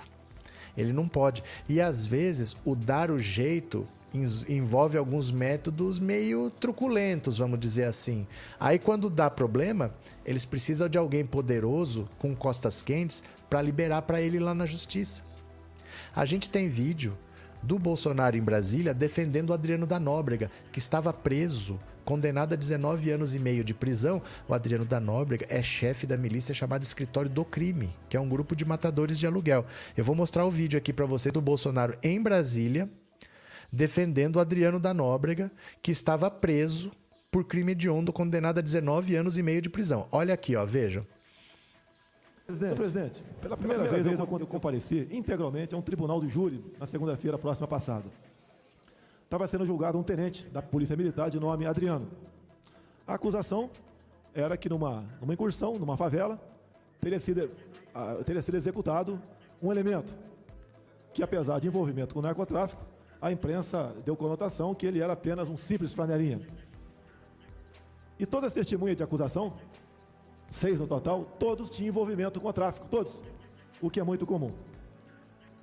[0.76, 1.44] Ele não pode.
[1.68, 3.86] E às vezes o dar o jeito
[4.48, 8.26] envolve alguns métodos meio truculentos, vamos dizer assim.
[8.60, 9.94] Aí quando dá problema,
[10.24, 15.22] eles precisam de alguém poderoso com costas quentes para liberar para ele lá na justiça.
[16.14, 17.16] A gente tem vídeo
[17.62, 23.10] do Bolsonaro em Brasília defendendo o Adriano da Nóbrega, que estava preso, condenado a 19
[23.10, 24.20] anos e meio de prisão.
[24.48, 28.28] O Adriano da Nóbrega é chefe da milícia chamada Escritório do Crime, que é um
[28.28, 29.64] grupo de matadores de aluguel.
[29.96, 32.90] Eu vou mostrar o vídeo aqui para você do Bolsonaro em Brasília
[33.72, 35.50] defendendo o Adriano da Nóbrega,
[35.80, 36.92] que estava preso
[37.30, 40.06] por crime hediondo, condenado a 19 anos e meio de prisão.
[40.12, 41.06] Olha aqui, ó, vejam.
[42.44, 46.62] Presidente, presidente, pela primeira, primeira vez, vez eu compareci integralmente a um tribunal de júri
[46.78, 48.04] na segunda-feira próxima passada.
[49.24, 52.08] Estava sendo julgado um tenente da Polícia Militar de nome Adriano.
[53.06, 53.70] A acusação
[54.34, 56.38] era que numa, numa incursão, numa favela,
[57.00, 57.50] teria sido,
[57.94, 59.18] uh, teria sido executado
[59.62, 60.12] um elemento
[61.14, 62.82] que, apesar de envolvimento com o narcotráfico,
[63.22, 66.40] a imprensa deu conotação que ele era apenas um simples flanelinha.
[68.18, 69.54] E todas as testemunhas de acusação,
[70.50, 73.22] seis no total, todos tinham envolvimento com o tráfico, todos,
[73.80, 74.52] o que é muito comum.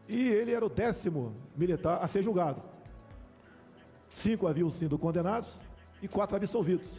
[0.07, 2.63] E ele era o décimo militar a ser julgado.
[4.13, 5.59] Cinco haviam sido condenados
[6.01, 6.89] e quatro absolvidos.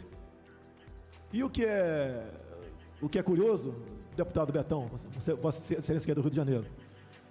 [1.33, 2.23] E o que é,
[3.01, 3.73] o que é curioso,
[4.15, 5.33] deputado Betão, você,
[5.73, 6.65] Excelência que é do Rio de Janeiro,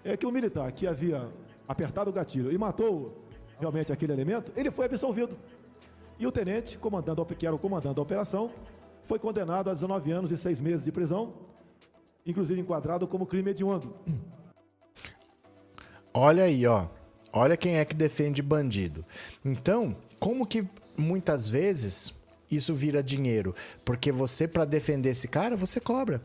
[0.03, 1.31] é que o militar que havia
[1.71, 3.25] apertado o gatilho e matou
[3.61, 5.39] realmente aquele elemento, ele foi absolvido.
[6.19, 8.51] E o tenente, comandando, que era o comandante da operação,
[9.05, 11.33] foi condenado a 19 anos e 6 meses de prisão,
[12.27, 13.95] inclusive enquadrado como crime hediondo.
[16.13, 16.89] Olha aí, ó.
[17.33, 19.05] Olha quem é que defende bandido.
[19.45, 20.67] Então, como que
[20.97, 22.13] muitas vezes
[22.51, 23.55] isso vira dinheiro?
[23.85, 26.21] Porque você, para defender esse cara, você cobra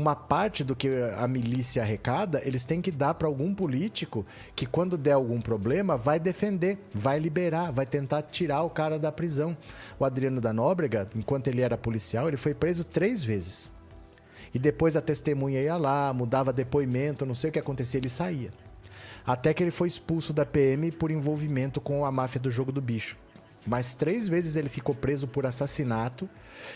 [0.00, 4.24] uma parte do que a milícia arrecada, eles têm que dar para algum político
[4.56, 9.12] que, quando der algum problema, vai defender, vai liberar, vai tentar tirar o cara da
[9.12, 9.54] prisão.
[9.98, 13.70] O Adriano da Nóbrega, enquanto ele era policial, ele foi preso três vezes.
[14.54, 18.50] E depois a testemunha ia lá, mudava depoimento, não sei o que acontecia, ele saía.
[19.24, 22.80] Até que ele foi expulso da PM por envolvimento com a máfia do jogo do
[22.80, 23.18] bicho.
[23.66, 26.26] Mas três vezes ele ficou preso por assassinato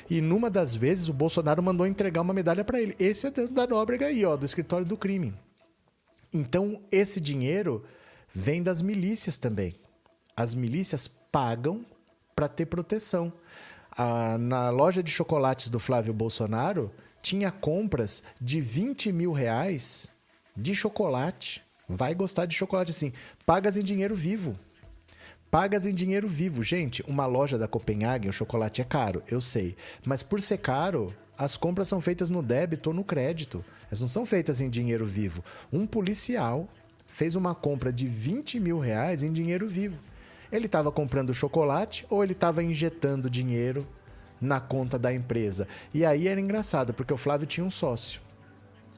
[0.09, 2.97] e numa das vezes o Bolsonaro mandou entregar uma medalha para ele.
[2.99, 5.35] Esse é da Nóbrega aí, ó, do escritório do crime.
[6.33, 7.85] Então, esse dinheiro
[8.33, 9.77] vem das milícias também.
[10.37, 11.85] As milícias pagam
[12.35, 13.33] para ter proteção.
[13.97, 16.91] Ah, na loja de chocolates do Flávio Bolsonaro,
[17.23, 20.09] tinha compras de 20 mil reais
[20.57, 21.63] de chocolate.
[21.89, 23.13] Vai gostar de chocolate assim.
[23.47, 24.59] Pagas em dinheiro vivo
[25.55, 26.65] pagas em dinheiro vivo.
[26.65, 29.77] Gente, uma loja da Copenhagen, o chocolate é caro, eu sei.
[30.05, 33.65] Mas por ser caro, as compras são feitas no débito ou no crédito.
[33.87, 35.45] Elas não são feitas em dinheiro vivo.
[35.73, 36.69] Um policial
[37.07, 39.97] fez uma compra de 20 mil reais em dinheiro vivo.
[40.51, 43.87] Ele estava comprando chocolate ou ele estava injetando dinheiro
[44.41, 45.69] na conta da empresa?
[45.95, 48.21] E aí era engraçado, porque o Flávio tinha um sócio.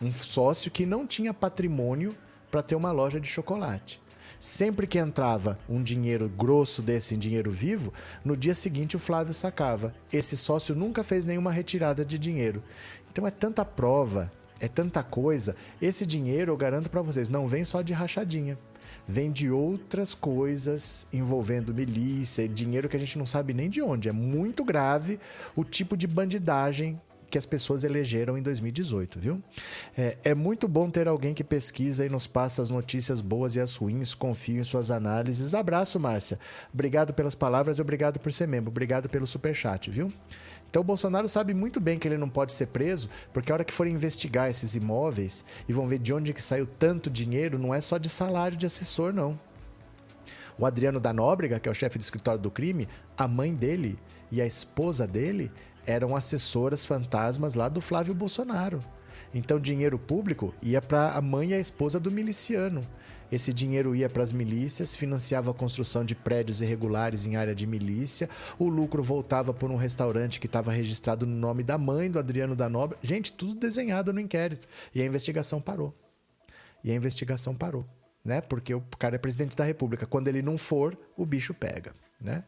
[0.01, 2.17] Um sócio que não tinha patrimônio
[2.51, 4.01] para ter uma loja de chocolate.
[4.39, 7.93] Sempre que entrava um dinheiro grosso desse em dinheiro vivo,
[8.25, 9.95] no dia seguinte o Flávio sacava.
[10.13, 12.63] Esse sócio nunca fez nenhuma retirada de dinheiro.
[13.11, 14.31] Então é tanta prova,
[14.61, 15.57] é tanta coisa.
[15.81, 18.59] Esse dinheiro, eu garanto para vocês, não vem só de rachadinha.
[19.09, 24.09] Vem de outras coisas envolvendo milícia, dinheiro que a gente não sabe nem de onde.
[24.09, 25.21] É muito grave
[25.55, 27.01] o tipo de bandidagem
[27.37, 29.43] que as pessoas elegeram em 2018, viu?
[29.95, 33.61] É, é, muito bom ter alguém que pesquisa e nos passa as notícias boas e
[33.61, 35.53] as ruins, confio em suas análises.
[35.53, 36.39] Abraço, Márcia.
[36.73, 38.71] Obrigado pelas palavras e obrigado por ser membro.
[38.71, 40.11] Obrigado pelo superchat, viu?
[40.71, 43.65] Então o Bolsonaro sabe muito bem que ele não pode ser preso, porque a hora
[43.65, 47.75] que forem investigar esses imóveis e vão ver de onde que saiu tanto dinheiro, não
[47.75, 49.39] é só de salário de assessor, não.
[50.59, 53.99] O Adriano da Nóbrega, que é o chefe do escritório do crime, a mãe dele
[54.33, 55.53] e a esposa dele
[55.87, 58.81] eram assessoras fantasmas lá do Flávio Bolsonaro.
[59.33, 62.83] Então, dinheiro público ia para a mãe e a esposa do miliciano.
[63.31, 67.67] Esse dinheiro ia para as milícias, financiava a construção de prédios irregulares em área de
[67.67, 68.31] milícia.
[68.59, 72.55] O lucro voltava por um restaurante que estava registrado no nome da mãe do Adriano
[72.55, 72.99] da Nobre.
[73.03, 74.69] Gente, tudo desenhado no inquérito.
[74.95, 75.93] E a investigação parou.
[76.85, 77.85] E a investigação parou,
[78.25, 78.41] né?
[78.41, 80.07] Porque o cara é presidente da República.
[80.07, 81.93] Quando ele não for, o bicho pega.
[82.19, 82.43] Né?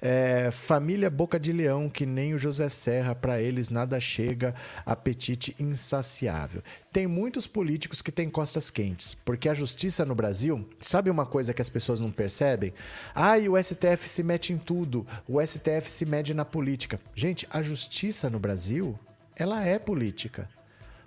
[0.00, 5.54] É, família Boca de Leão, que nem o José Serra, para eles nada chega, apetite
[5.58, 6.62] insaciável.
[6.90, 11.52] Tem muitos políticos que têm costas quentes, porque a justiça no Brasil, sabe uma coisa
[11.52, 12.72] que as pessoas não percebem?
[13.14, 16.98] Ah, e o STF se mete em tudo, o STF se mede na política.
[17.14, 18.98] Gente, a justiça no Brasil,
[19.36, 20.48] ela é política.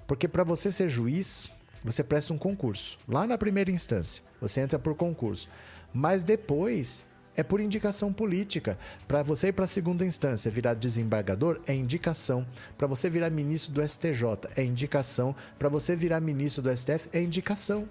[0.06, 1.50] Porque para você ser juiz,
[1.84, 2.98] você presta um concurso.
[3.08, 5.50] Lá na primeira instância, você entra por concurso.
[5.92, 7.04] Mas depois
[7.36, 8.78] é por indicação política.
[9.08, 12.46] Para você ir para a segunda instância virar desembargador, é indicação.
[12.78, 15.36] Para você virar ministro do STJ, é indicação.
[15.58, 17.88] Para você virar ministro do STF, é indicação.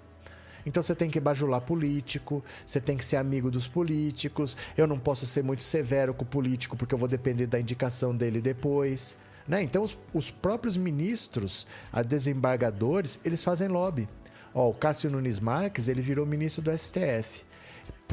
[0.65, 4.55] Então você tem que bajular político, você tem que ser amigo dos políticos.
[4.77, 8.15] Eu não posso ser muito severo com o político porque eu vou depender da indicação
[8.15, 9.15] dele depois.
[9.45, 9.61] Né?
[9.61, 14.07] Então os, os próprios ministros, a desembargadores, eles fazem lobby.
[14.53, 17.43] Ó, o Cássio Nunes Marques, ele virou ministro do STF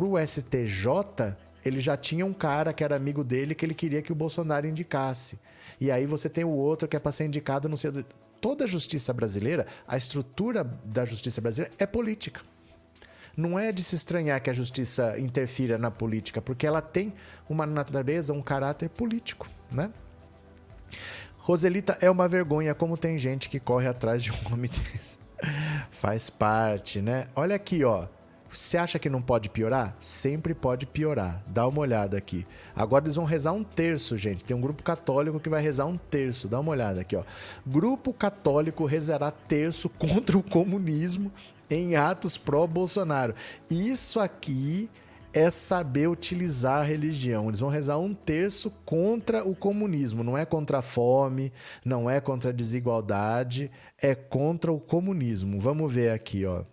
[0.01, 4.11] pro STJ, ele já tinha um cara que era amigo dele que ele queria que
[4.11, 5.39] o Bolsonaro indicasse.
[5.79, 7.93] E aí você tem o outro que é para ser indicado, não sei.
[8.41, 12.41] Toda a justiça brasileira, a estrutura da justiça brasileira é política.
[13.37, 17.13] Não é de se estranhar que a justiça interfira na política, porque ela tem
[17.47, 19.91] uma natureza, um caráter político, né?
[21.37, 25.19] Roselita é uma vergonha como tem gente que corre atrás de um homem desse.
[25.91, 27.29] Faz parte, né?
[27.37, 28.07] Olha aqui, ó.
[28.53, 29.97] Você acha que não pode piorar?
[30.01, 31.41] Sempre pode piorar.
[31.47, 32.45] Dá uma olhada aqui.
[32.75, 34.45] Agora eles vão rezar um terço, gente.
[34.45, 36.49] Tem um grupo católico que vai rezar um terço.
[36.49, 37.23] Dá uma olhada aqui, ó.
[37.65, 41.31] Grupo católico rezará terço contra o comunismo
[41.71, 43.35] em atos pró-Bolsonaro.
[43.71, 44.91] Isso aqui
[45.33, 47.47] é saber utilizar a religião.
[47.47, 50.25] Eles vão rezar um terço contra o comunismo.
[50.25, 51.53] Não é contra a fome,
[51.85, 55.61] não é contra a desigualdade, é contra o comunismo.
[55.61, 56.65] Vamos ver aqui, ó.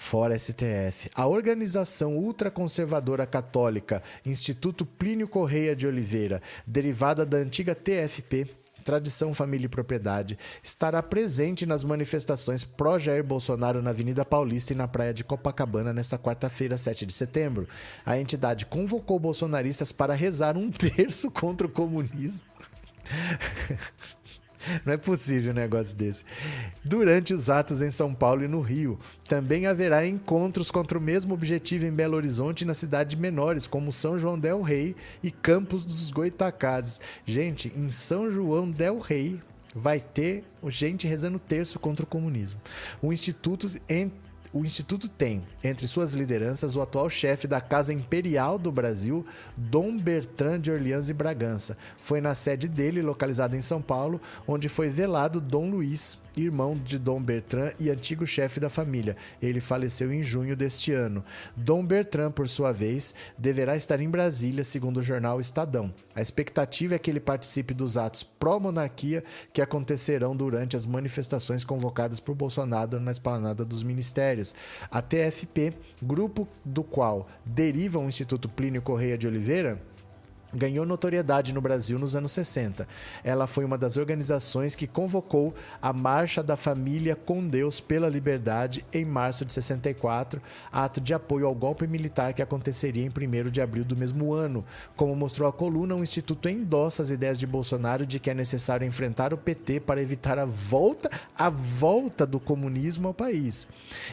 [0.00, 1.10] Fora STF.
[1.14, 8.48] A organização ultraconservadora católica Instituto Plínio Correia de Oliveira, derivada da antiga TFP,
[8.82, 14.88] Tradição, Família e Propriedade, estará presente nas manifestações pró-Jair Bolsonaro na Avenida Paulista e na
[14.88, 17.68] Praia de Copacabana nesta quarta-feira, 7 de setembro.
[18.04, 22.40] A entidade convocou bolsonaristas para rezar um terço contra o comunismo.
[24.84, 26.24] Não é possível um negócio desse.
[26.84, 31.34] Durante os atos em São Paulo e no Rio, também haverá encontros contra o mesmo
[31.34, 35.84] objetivo em Belo Horizonte e nas cidades menores, como São João del Rei e Campos
[35.84, 37.00] dos Goitacazes.
[37.26, 39.40] Gente, em São João del Rei
[39.74, 42.60] vai ter gente rezando terço contra o comunismo.
[43.00, 43.70] O Instituto
[44.52, 49.24] o Instituto tem, entre suas lideranças, o atual chefe da Casa Imperial do Brasil,
[49.56, 51.78] Dom Bertrand de Orleans e Bragança.
[51.96, 56.98] Foi na sede dele, localizada em São Paulo, onde foi velado Dom Luiz, irmão de
[56.98, 59.16] Dom Bertrand e antigo chefe da família.
[59.40, 61.24] Ele faleceu em junho deste ano.
[61.56, 65.92] Dom Bertrand, por sua vez, deverá estar em Brasília, segundo o jornal Estadão.
[66.14, 72.20] A expectativa é que ele participe dos atos pró-monarquia que acontecerão durante as manifestações convocadas
[72.20, 74.54] por Bolsonaro na esplanada dos ministérios.
[74.90, 79.80] A TFP, grupo do qual deriva o Instituto Plínio Correia de Oliveira,
[80.52, 82.86] ganhou notoriedade no Brasil nos anos 60.
[83.22, 88.84] Ela foi uma das organizações que convocou a Marcha da Família com Deus pela Liberdade
[88.92, 90.40] em março de 64,
[90.72, 94.64] ato de apoio ao golpe militar que aconteceria em 1 de abril do mesmo ano.
[94.96, 98.86] Como mostrou a coluna, o Instituto endossa as ideias de Bolsonaro de que é necessário
[98.86, 103.66] enfrentar o PT para evitar a volta, a volta do comunismo ao país.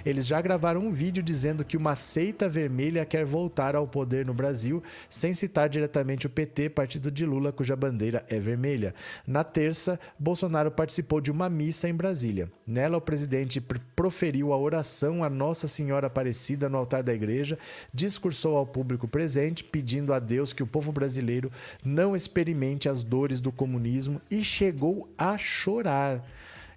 [0.05, 4.34] Eles já gravaram um vídeo dizendo que uma seita vermelha quer voltar ao poder no
[4.34, 8.93] Brasil, sem citar diretamente o PT, partido de Lula, cuja bandeira é vermelha.
[9.25, 12.51] Na terça, Bolsonaro participou de uma missa em Brasília.
[12.65, 13.59] Nela, o presidente
[13.95, 17.57] proferiu a oração a Nossa Senhora Aparecida no altar da igreja,
[17.93, 21.51] discursou ao público presente, pedindo a Deus que o povo brasileiro
[21.83, 26.23] não experimente as dores do comunismo e chegou a chorar.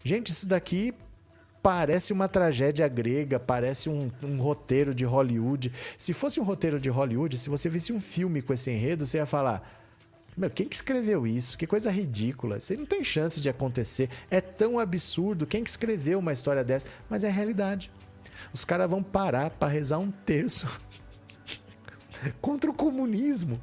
[0.03, 0.95] Gente, isso daqui
[1.63, 5.73] parece uma tragédia grega, parece um, um, roteiro de Hollywood.
[5.99, 9.19] Se fosse um roteiro de Hollywood, se você visse um filme com esse enredo, você
[9.19, 9.79] ia falar.
[10.37, 11.59] Meu, quem que escreveu isso?
[11.59, 12.59] Que coisa ridícula.
[12.59, 14.09] Isso não tem chance de acontecer.
[14.31, 15.47] É tão absurdo.
[15.47, 16.87] Quem que escreveu uma história dessa?
[17.09, 17.91] Mas é realidade.
[18.53, 20.67] Os caras vão parar para rezar um terço
[22.41, 23.61] contra o comunismo.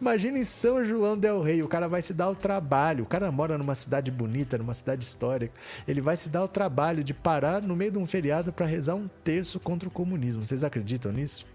[0.00, 3.30] Imagina em São João del Rei, o cara vai se dar o trabalho, o cara
[3.30, 5.54] mora numa cidade bonita, numa cidade histórica,
[5.86, 8.94] ele vai se dar o trabalho de parar no meio de um feriado para rezar
[8.94, 10.44] um terço contra o comunismo.
[10.44, 11.46] Vocês acreditam nisso?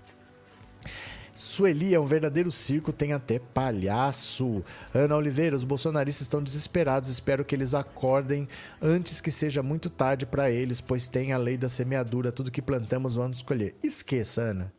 [1.38, 4.64] Sueli é um verdadeiro circo, tem até palhaço.
[4.92, 7.12] Ana Oliveira, os bolsonaristas estão desesperados.
[7.12, 8.50] Espero que eles acordem
[8.82, 12.32] antes que seja muito tarde para eles, pois tem a lei da semeadura.
[12.32, 13.76] Tudo que plantamos vamos escolher.
[13.84, 14.74] Esqueça, Ana.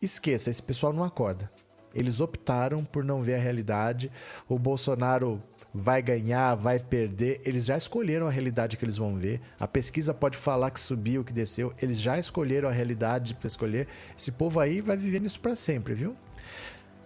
[0.00, 1.50] Esqueça, esse pessoal não acorda.
[1.94, 4.10] Eles optaram por não ver a realidade.
[4.48, 5.42] O Bolsonaro
[5.72, 7.40] vai ganhar, vai perder.
[7.44, 9.40] Eles já escolheram a realidade que eles vão ver.
[9.58, 11.72] A pesquisa pode falar que subiu, que desceu.
[11.80, 13.86] Eles já escolheram a realidade para escolher.
[14.16, 16.16] Esse povo aí vai viver nisso para sempre, viu?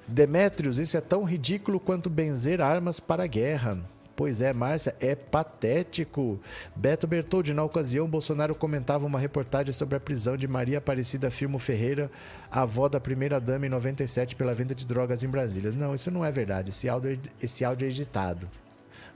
[0.07, 3.79] Demétrios, isso é tão ridículo quanto benzer armas para a guerra.
[4.15, 6.39] Pois é, Márcia, é patético.
[6.77, 11.59] Beto Bertoldi, na ocasião, Bolsonaro comentava uma reportagem sobre a prisão de Maria Aparecida Firmo
[11.59, 12.11] Ferreira,
[12.51, 15.73] avó da primeira-dama em 97 pela venda de drogas em Brasília.
[15.73, 16.71] Não, isso não é verdade.
[16.71, 18.49] Esse áudio, é, esse áudio é editado.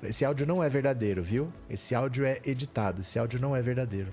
[0.02, 1.52] Esse áudio não é verdadeiro, viu?
[1.68, 3.02] Esse áudio é editado.
[3.02, 4.12] Esse áudio não é verdadeiro.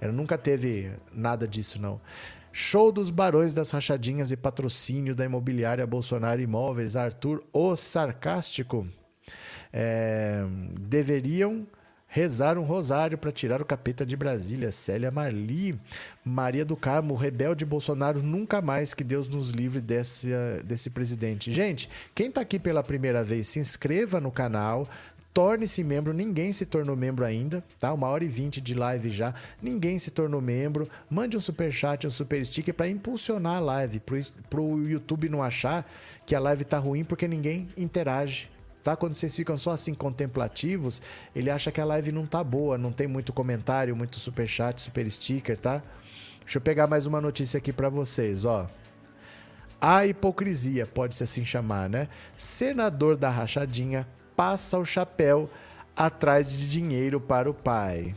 [0.00, 2.00] Ela nunca teve nada disso, não.
[2.52, 8.86] Show dos Barões das Rachadinhas e patrocínio da imobiliária Bolsonaro Imóveis, Arthur o Sarcástico
[9.72, 10.44] é,
[10.78, 11.66] deveriam
[12.06, 14.70] rezar um rosário para tirar o capeta de Brasília.
[14.70, 15.80] Célia Marli,
[16.22, 20.28] Maria do Carmo, rebelde Bolsonaro, nunca mais que Deus nos livre desse,
[20.62, 21.50] desse presidente.
[21.50, 24.86] Gente, quem está aqui pela primeira vez, se inscreva no canal.
[25.32, 27.90] Torne-se membro, ninguém se tornou membro ainda, tá?
[27.90, 30.86] Uma hora e vinte de live já, ninguém se tornou membro.
[31.08, 34.02] Mande um super chat, um super sticker para impulsionar a live,
[34.50, 35.90] para o YouTube não achar
[36.26, 38.51] que a live tá ruim porque ninguém interage
[38.82, 38.96] tá?
[38.96, 41.00] Quando vocês ficam só assim contemplativos,
[41.34, 44.80] ele acha que a live não tá boa, não tem muito comentário, muito super chat,
[44.80, 45.82] super sticker, tá?
[46.40, 48.68] Deixa eu pegar mais uma notícia aqui para vocês, ó.
[49.80, 52.08] A hipocrisia, pode-se assim chamar, né?
[52.36, 54.06] Senador da rachadinha
[54.36, 55.50] passa o chapéu
[55.96, 58.14] atrás de dinheiro para o pai.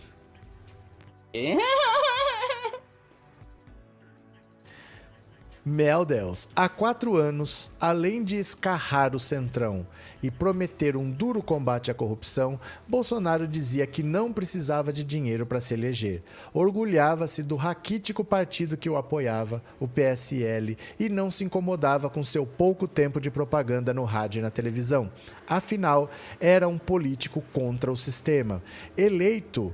[5.68, 9.84] Meu Deus, há quatro anos, além de escarrar o centrão
[10.22, 15.60] e prometer um duro combate à corrupção, Bolsonaro dizia que não precisava de dinheiro para
[15.60, 16.22] se eleger.
[16.54, 22.46] Orgulhava-se do raquítico partido que o apoiava, o PSL, e não se incomodava com seu
[22.46, 25.12] pouco tempo de propaganda no rádio e na televisão.
[25.48, 28.62] Afinal, era um político contra o sistema.
[28.96, 29.74] Eleito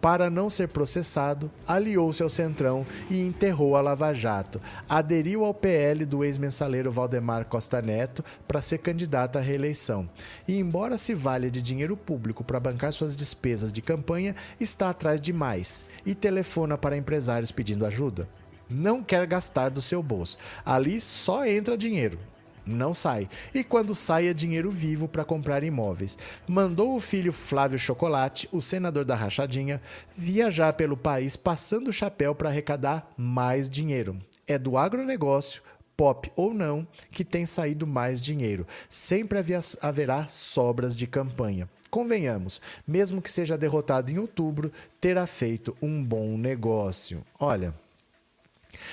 [0.00, 4.60] para não ser processado, aliou-se ao Centrão e enterrou a Lava Jato.
[4.88, 10.08] Aderiu ao PL do ex-mensaleiro Valdemar Costa Neto para ser candidato à reeleição.
[10.46, 15.20] E, embora se valha de dinheiro público para bancar suas despesas de campanha, está atrás
[15.20, 18.28] de mais e telefona para empresários pedindo ajuda.
[18.68, 20.38] Não quer gastar do seu bolso.
[20.64, 22.18] Ali só entra dinheiro
[22.64, 23.28] não sai.
[23.54, 26.16] E quando sai é dinheiro vivo para comprar imóveis.
[26.46, 29.80] Mandou o filho Flávio Chocolate, o senador da Rachadinha,
[30.16, 34.16] viajar pelo país passando o chapéu para arrecadar mais dinheiro.
[34.46, 35.62] É do agronegócio,
[35.96, 38.66] pop ou não, que tem saído mais dinheiro.
[38.88, 39.38] Sempre
[39.80, 41.68] haverá sobras de campanha.
[41.90, 47.22] Convenhamos, mesmo que seja derrotado em outubro, terá feito um bom negócio.
[47.38, 47.74] Olha,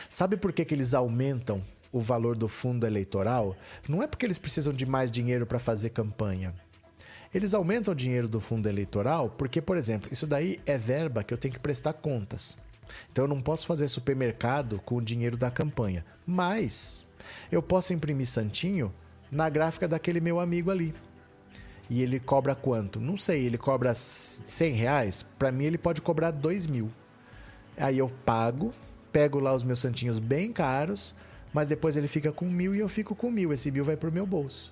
[0.09, 3.55] sabe por que, que eles aumentam o valor do fundo eleitoral,
[3.87, 6.53] não é porque eles precisam de mais dinheiro para fazer campanha.
[7.33, 11.33] Eles aumentam o dinheiro do fundo eleitoral porque, por exemplo, isso daí é verba que
[11.33, 12.57] eu tenho que prestar contas.
[13.11, 16.03] Então eu não posso fazer supermercado com o dinheiro da campanha.
[16.25, 17.05] Mas
[17.51, 18.91] eu posso imprimir santinho
[19.31, 20.93] na gráfica daquele meu amigo ali.
[21.89, 22.99] E ele cobra quanto?
[22.99, 25.25] Não sei, ele cobra 100 reais?
[25.37, 26.91] Para mim ele pode cobrar 2 mil.
[27.77, 28.71] Aí eu pago,
[29.11, 31.15] pego lá os meus santinhos bem caros,
[31.53, 33.51] mas depois ele fica com mil e eu fico com mil.
[33.53, 34.71] Esse mil vai pro meu bolso.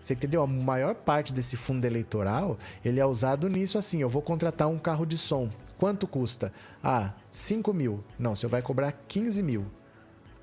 [0.00, 0.42] Você entendeu?
[0.42, 4.78] A maior parte desse fundo eleitoral, ele é usado nisso assim, eu vou contratar um
[4.78, 5.48] carro de som.
[5.78, 6.52] Quanto custa?
[6.82, 8.04] Ah, 5 mil.
[8.18, 9.66] Não, você vai cobrar 15 mil.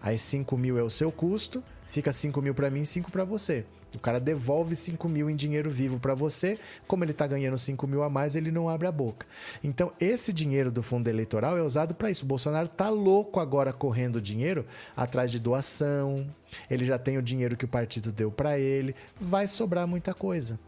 [0.02, 3.24] Aí 5 mil é o seu custo, fica 5 mil para mim e 5 para
[3.24, 3.66] você.
[3.96, 6.58] O cara devolve 5 mil em dinheiro vivo para você,
[6.88, 9.26] como ele está ganhando 5 mil a mais, ele não abre a boca.
[9.64, 12.26] Então, esse dinheiro do fundo eleitoral é usado para isso.
[12.26, 14.66] O Bolsonaro tá louco agora correndo dinheiro
[14.96, 16.28] atrás de doação,
[16.70, 20.60] ele já tem o dinheiro que o partido deu para ele, vai sobrar muita coisa.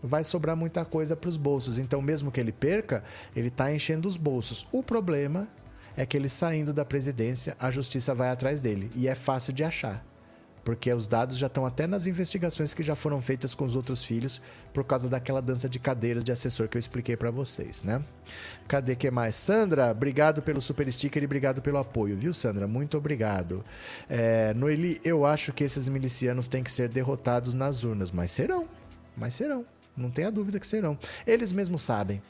[0.00, 1.76] Vai sobrar muita coisa para os bolsos.
[1.76, 3.02] Então, mesmo que ele perca,
[3.34, 4.66] ele está enchendo os bolsos.
[4.70, 5.48] O problema
[5.96, 8.88] é que ele saindo da presidência, a justiça vai atrás dele.
[8.94, 10.04] E é fácil de achar
[10.68, 14.04] porque os dados já estão até nas investigações que já foram feitas com os outros
[14.04, 14.38] filhos
[14.70, 18.04] por causa daquela dança de cadeiras de assessor que eu expliquei para vocês, né?
[18.68, 19.34] Cadê que mais?
[19.34, 22.68] Sandra, obrigado pelo super sticker e obrigado pelo apoio, viu, Sandra?
[22.68, 23.64] Muito obrigado.
[24.10, 28.68] É, Noeli, eu acho que esses milicianos têm que ser derrotados nas urnas, mas serão,
[29.16, 29.64] mas serão.
[29.96, 30.98] Não tenha dúvida que serão.
[31.26, 32.20] Eles mesmos sabem.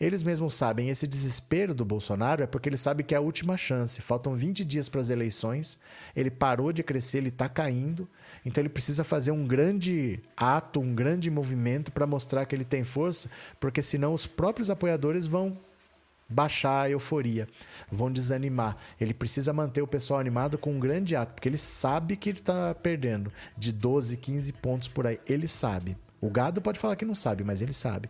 [0.00, 3.56] Eles mesmos sabem, esse desespero do Bolsonaro é porque ele sabe que é a última
[3.56, 4.00] chance.
[4.00, 5.78] Faltam 20 dias para as eleições,
[6.14, 8.08] ele parou de crescer, ele está caindo,
[8.44, 12.84] então ele precisa fazer um grande ato, um grande movimento para mostrar que ele tem
[12.84, 13.30] força,
[13.60, 15.58] porque senão os próprios apoiadores vão
[16.32, 17.46] baixar a euforia,
[17.90, 18.76] vão desanimar.
[19.00, 22.38] Ele precisa manter o pessoal animado com um grande ato, porque ele sabe que ele
[22.38, 25.20] está perdendo de 12, 15 pontos por aí.
[25.28, 25.96] Ele sabe.
[26.20, 28.08] O gado pode falar que não sabe, mas ele sabe.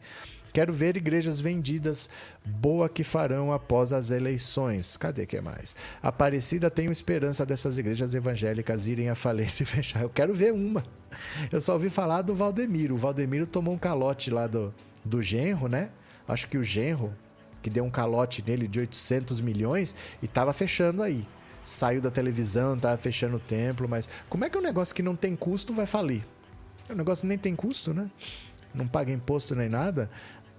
[0.53, 2.11] Quero ver igrejas vendidas,
[2.45, 4.99] boa que farão após as eleições.
[4.99, 5.75] Cadê que mais?
[6.03, 10.03] Aparecida tenho esperança dessas igrejas evangélicas irem à falência e fechar.
[10.03, 10.85] Eu quero ver uma.
[11.51, 12.95] Eu só ouvi falar do Valdemiro.
[12.95, 15.89] O Valdemiro tomou um calote lá do, do genro, né?
[16.29, 17.15] Acho que o genro,
[17.63, 21.27] que deu um calote nele de 800 milhões e tava fechando aí.
[21.65, 25.17] Saiu da televisão, tava fechando o templo, mas como é que um negócio que não
[25.17, 26.23] tem custo vai falir?
[26.91, 28.11] O negócio nem tem custo, né?
[28.75, 30.11] Não paga imposto nem nada.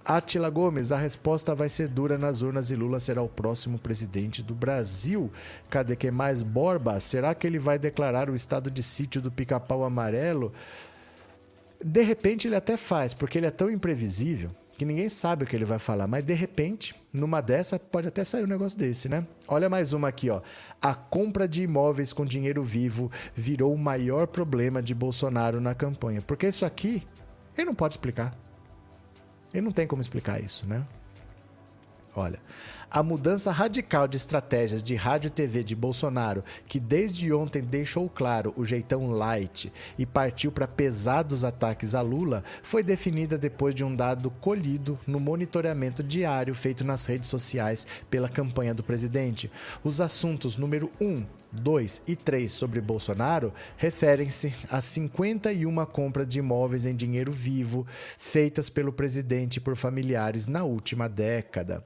[0.04, 4.42] Atila Gomes, a resposta vai ser dura nas urnas e Lula será o próximo presidente
[4.42, 5.32] do Brasil.
[5.70, 6.42] Cadê que mais?
[6.42, 10.52] Borba, será que ele vai declarar o estado de sítio do pica-pau amarelo?
[11.82, 15.54] De repente ele até faz, porque ele é tão imprevisível que ninguém sabe o que
[15.54, 19.24] ele vai falar, mas de repente, numa dessa, pode até sair um negócio desse, né?
[19.46, 20.42] Olha mais uma aqui, ó.
[20.82, 26.20] A compra de imóveis com dinheiro vivo virou o maior problema de Bolsonaro na campanha.
[26.20, 27.06] Porque isso aqui,
[27.56, 28.43] ele não pode explicar.
[29.54, 30.84] Ele não tem como explicar isso, né?
[32.16, 32.40] Olha,
[32.94, 38.08] a mudança radical de estratégias de rádio e TV de Bolsonaro, que desde ontem deixou
[38.08, 43.82] claro o jeitão light e partiu para pesados ataques a Lula, foi definida depois de
[43.82, 49.50] um dado colhido no monitoramento diário feito nas redes sociais pela campanha do presidente.
[49.82, 56.38] Os assuntos número 1, um, 2 e 3 sobre Bolsonaro referem-se a 51 compras de
[56.38, 57.86] imóveis em dinheiro vivo
[58.18, 61.84] feitas pelo presidente por familiares na última década.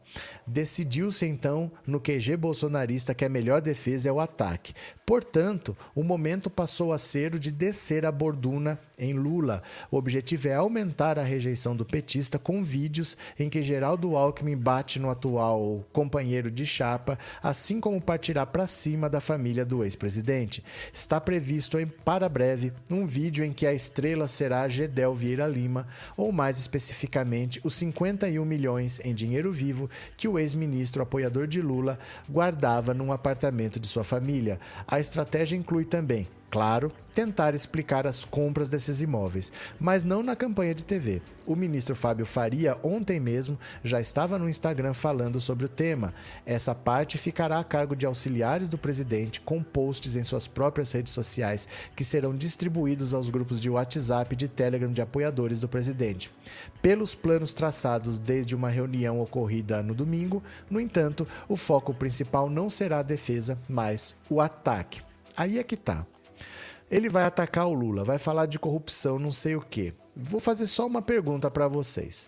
[0.99, 4.75] Decidiu-se então no QG bolsonarista que a melhor defesa é o ataque.
[5.07, 9.63] Portanto, o momento passou a ser o de descer a borduna em Lula.
[9.91, 14.99] O objetivo é aumentar a rejeição do petista com vídeos em que Geraldo Alckmin bate
[14.99, 20.65] no atual companheiro de chapa, assim como partirá para cima da família do ex-presidente.
[20.93, 25.87] Está previsto em, para breve um vídeo em que a estrela será Gedel Vieira Lima,
[26.17, 31.99] ou mais especificamente os 51 milhões em dinheiro vivo que o ex-ministro apoiador de Lula
[32.29, 34.59] guardava num apartamento de sua família.
[34.87, 40.75] A estratégia inclui também Claro, tentar explicar as compras desses imóveis, mas não na campanha
[40.75, 41.21] de TV.
[41.47, 46.15] O ministro Fábio Faria, ontem mesmo, já estava no Instagram falando sobre o tema.
[46.47, 51.13] Essa parte ficará a cargo de auxiliares do presidente, com posts em suas próprias redes
[51.13, 56.31] sociais, que serão distribuídos aos grupos de WhatsApp e de Telegram de apoiadores do presidente.
[56.81, 62.71] Pelos planos traçados desde uma reunião ocorrida no domingo, no entanto, o foco principal não
[62.71, 65.03] será a defesa, mas o ataque.
[65.37, 66.07] Aí é que tá.
[66.91, 69.93] Ele vai atacar o Lula, vai falar de corrupção, não sei o quê.
[70.17, 72.27] Vou fazer só uma pergunta para vocês.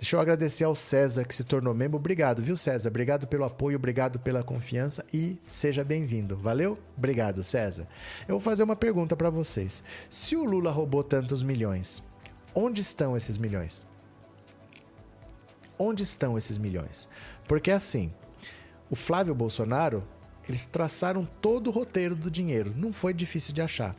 [0.00, 1.98] Deixa eu agradecer ao César que se tornou membro.
[1.98, 2.88] Obrigado, viu, César?
[2.88, 6.36] Obrigado pelo apoio, obrigado pela confiança e seja bem-vindo.
[6.36, 6.78] Valeu?
[6.96, 7.86] Obrigado, César.
[8.26, 9.84] Eu vou fazer uma pergunta para vocês.
[10.08, 12.02] Se o Lula roubou tantos milhões,
[12.54, 13.84] onde estão esses milhões?
[15.78, 17.06] Onde estão esses milhões?
[17.46, 18.10] Porque assim,
[18.90, 20.02] o Flávio Bolsonaro
[20.50, 22.74] eles traçaram todo o roteiro do dinheiro.
[22.76, 23.94] Não foi difícil de achar.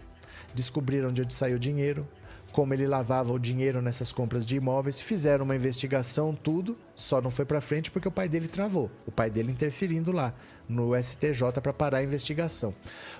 [0.53, 2.05] Descobriram de onde saiu o dinheiro,
[2.51, 7.31] como ele lavava o dinheiro nessas compras de imóveis, fizeram uma investigação, tudo, só não
[7.31, 10.33] foi para frente porque o pai dele travou, o pai dele interferindo lá
[10.67, 12.75] no STJ para parar a investigação.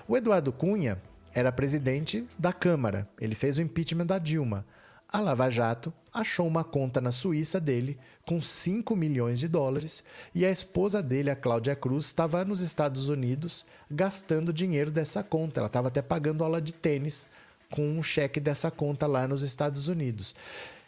[0.06, 1.00] O Eduardo Cunha
[1.32, 4.66] era presidente da Câmara, ele fez o impeachment da Dilma.
[5.08, 10.44] A Lava Jato achou uma conta na Suíça dele com 5 milhões de dólares e
[10.44, 15.60] a esposa dele, a Cláudia Cruz, estava nos Estados Unidos gastando dinheiro dessa conta.
[15.60, 17.26] Ela estava até pagando aula de tênis
[17.70, 20.34] com um cheque dessa conta lá nos Estados Unidos.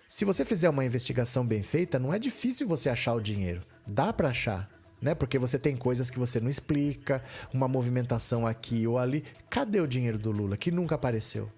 [0.09, 3.63] Se você fizer uma investigação bem feita, não é difícil você achar o dinheiro.
[3.87, 4.71] Dá para achar.
[5.01, 5.15] Né?
[5.15, 7.23] Porque você tem coisas que você não explica,
[7.53, 9.25] uma movimentação aqui ou ali.
[9.51, 11.51] Cadê o dinheiro do Lula que nunca apareceu?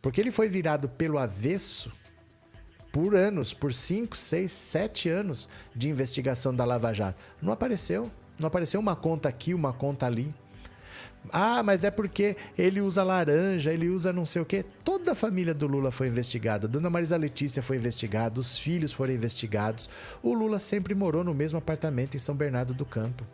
[0.00, 1.92] Porque ele foi virado pelo avesso
[2.94, 7.18] por anos, por 5, 6, 7 anos de investigação da Lava Jato.
[7.42, 8.08] Não apareceu.
[8.38, 10.32] Não apareceu uma conta aqui, uma conta ali.
[11.32, 14.64] Ah, mas é porque ele usa laranja, ele usa não sei o quê.
[14.84, 16.68] Toda a família do Lula foi investigada.
[16.68, 19.90] Dona Marisa Letícia foi investigada, os filhos foram investigados.
[20.22, 23.26] O Lula sempre morou no mesmo apartamento em São Bernardo do Campo.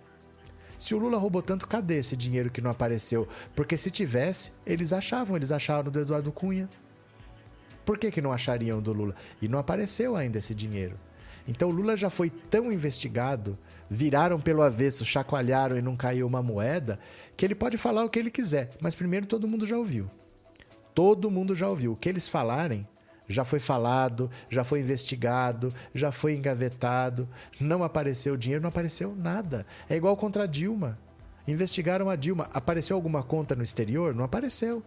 [0.78, 3.28] Se o Lula roubou tanto, cadê esse dinheiro que não apareceu?
[3.54, 6.66] Porque se tivesse, eles achavam, eles acharam do Eduardo Cunha.
[7.90, 9.16] Por que, que não achariam do Lula?
[9.42, 10.96] E não apareceu ainda esse dinheiro.
[11.48, 13.58] Então o Lula já foi tão investigado,
[13.90, 17.00] viraram pelo avesso, chacoalharam e não caiu uma moeda,
[17.36, 18.70] que ele pode falar o que ele quiser.
[18.80, 20.08] Mas primeiro todo mundo já ouviu.
[20.94, 21.94] Todo mundo já ouviu.
[21.94, 22.86] O que eles falarem
[23.28, 29.66] já foi falado, já foi investigado, já foi engavetado, não apareceu dinheiro, não apareceu nada.
[29.88, 30.96] É igual contra a Dilma.
[31.44, 32.48] Investigaram a Dilma.
[32.54, 34.14] Apareceu alguma conta no exterior?
[34.14, 34.80] Não apareceu.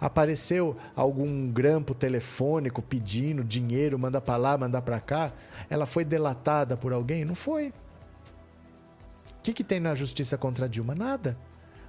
[0.00, 5.32] Apareceu algum grampo telefônico pedindo dinheiro, manda para lá, manda para cá?
[5.70, 7.24] Ela foi delatada por alguém?
[7.24, 7.68] Não foi.
[7.68, 10.94] O que, que tem na justiça contra Dilma?
[10.94, 11.36] Nada.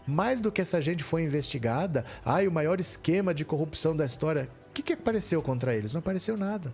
[0.08, 4.50] Mais do que essa gente foi investigada, ai, o maior esquema de corrupção da história
[4.78, 5.92] que, que apareceu contra eles?
[5.94, 6.74] Não apareceu nada.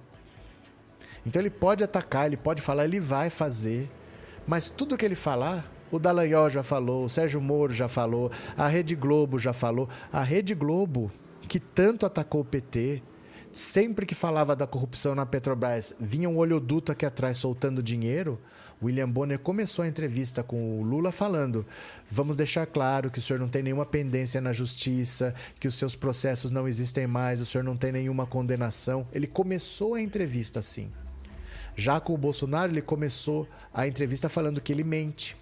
[1.25, 3.89] Então ele pode atacar, ele pode falar, ele vai fazer.
[4.45, 8.67] Mas tudo que ele falar, o Dallagnol já falou, o Sérgio Moro já falou, a
[8.67, 9.87] Rede Globo já falou.
[10.11, 11.11] A Rede Globo,
[11.53, 13.03] que tanto atacou o PT,
[13.51, 18.41] sempre que falava da corrupção na Petrobras, vinha um olhoduto aqui atrás soltando dinheiro.
[18.81, 21.63] William Bonner começou a entrevista com o Lula falando:
[22.09, 25.95] vamos deixar claro que o senhor não tem nenhuma pendência na justiça, que os seus
[25.95, 29.07] processos não existem mais, o senhor não tem nenhuma condenação.
[29.13, 30.91] Ele começou a entrevista assim.
[31.75, 35.37] Já com o Bolsonaro, ele começou a entrevista falando que ele mente,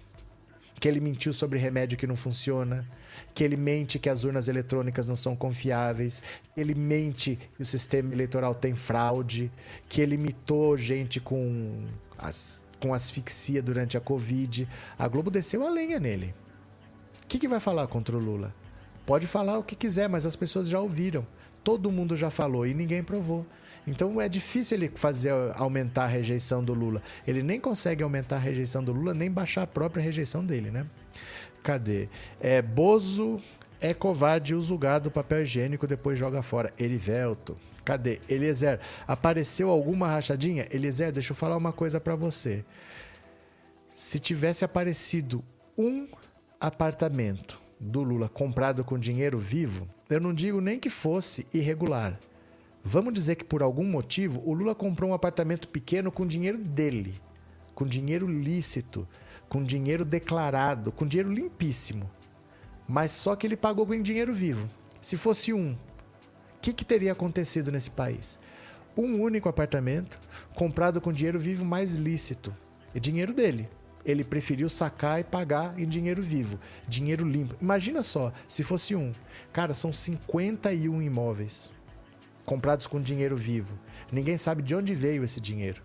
[0.78, 2.86] que ele mentiu sobre remédio que não funciona,
[3.34, 6.22] que ele mente que as urnas eletrônicas não são confiáveis,
[6.54, 9.50] que ele mente que o sistema eleitoral tem fraude,
[9.88, 11.84] que ele imitou gente com
[12.18, 14.68] as com asfixia durante a Covid.
[14.98, 16.34] A Globo desceu a lenha nele.
[17.22, 18.52] O que, que vai falar contra o Lula?
[19.06, 21.24] Pode falar o que quiser, mas as pessoas já ouviram.
[21.62, 23.46] Todo mundo já falou e ninguém provou.
[23.86, 27.02] Então é difícil ele fazer aumentar a rejeição do Lula.
[27.26, 30.86] Ele nem consegue aumentar a rejeição do Lula, nem baixar a própria rejeição dele, né?
[31.62, 32.08] Cadê?
[32.40, 33.40] É, Bozo
[33.80, 36.72] é covarde, usa o gado, papel higiênico, depois joga fora.
[36.78, 37.56] Erivelto.
[37.84, 38.20] Cadê?
[38.28, 40.68] Eliezer, apareceu alguma rachadinha?
[40.70, 42.64] Eliezer, deixa eu falar uma coisa para você.
[43.90, 45.44] Se tivesse aparecido
[45.76, 46.06] um
[46.60, 52.18] apartamento do Lula comprado com dinheiro vivo, eu não digo nem que fosse irregular.
[52.84, 57.20] Vamos dizer que por algum motivo o Lula comprou um apartamento pequeno com dinheiro dele,
[57.74, 59.06] com dinheiro lícito,
[59.52, 62.10] com dinheiro declarado, com dinheiro limpíssimo.
[62.88, 64.66] Mas só que ele pagou com dinheiro vivo.
[65.02, 65.76] Se fosse um, o
[66.62, 68.38] que, que teria acontecido nesse país?
[68.96, 70.18] Um único apartamento
[70.54, 72.56] comprado com dinheiro vivo mais lícito.
[72.94, 73.68] E dinheiro dele.
[74.06, 76.58] Ele preferiu sacar e pagar em dinheiro vivo,
[76.88, 77.54] dinheiro limpo.
[77.60, 79.12] Imagina só, se fosse um.
[79.52, 81.70] Cara, são 51 imóveis
[82.46, 83.78] comprados com dinheiro vivo.
[84.10, 85.82] Ninguém sabe de onde veio esse dinheiro.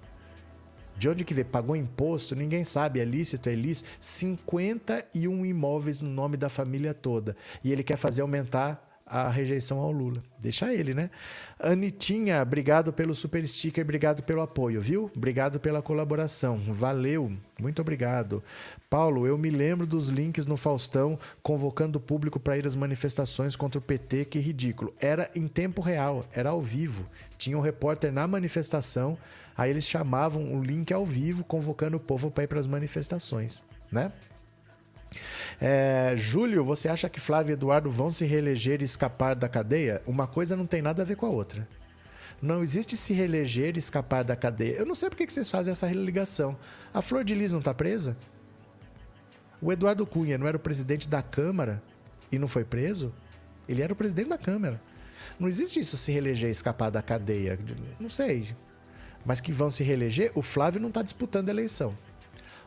[0.97, 1.45] De onde que veio?
[1.45, 2.35] Pagou imposto?
[2.35, 2.99] Ninguém sabe.
[2.99, 3.49] É lícito?
[3.49, 3.89] É ilícito?
[4.01, 7.35] 51 imóveis no nome da família toda.
[7.63, 10.21] E ele quer fazer aumentar a rejeição ao Lula.
[10.37, 11.09] Deixa ele, né?
[11.59, 15.09] Anitinha, obrigado pelo super sticker, obrigado pelo apoio, viu?
[15.15, 16.57] Obrigado pela colaboração.
[16.57, 18.43] Valeu, muito obrigado.
[18.89, 23.55] Paulo, eu me lembro dos links no Faustão convocando o público para ir às manifestações
[23.55, 24.93] contra o PT, que ridículo.
[24.99, 27.07] Era em tempo real, era ao vivo.
[27.37, 29.17] Tinha um repórter na manifestação
[29.57, 33.63] Aí eles chamavam o link ao vivo, convocando o povo para ir para as manifestações,
[33.91, 34.11] né?
[35.59, 40.01] É, Júlio, você acha que Flávio e Eduardo vão se reeleger e escapar da cadeia?
[40.05, 41.67] Uma coisa não tem nada a ver com a outra.
[42.39, 44.75] Não existe se reeleger e escapar da cadeia.
[44.75, 46.55] Eu não sei por que vocês fazem essa ligação.
[46.93, 48.15] A Flor de Lis não está presa?
[49.59, 51.81] O Eduardo Cunha não era o presidente da Câmara
[52.31, 53.11] e não foi preso?
[53.67, 54.79] Ele era o presidente da Câmara.
[55.39, 57.57] Não existe isso se reeleger e escapar da cadeia.
[57.99, 58.45] Não sei
[59.26, 61.95] mas que vão se reeleger, o Flávio não está disputando a eleição.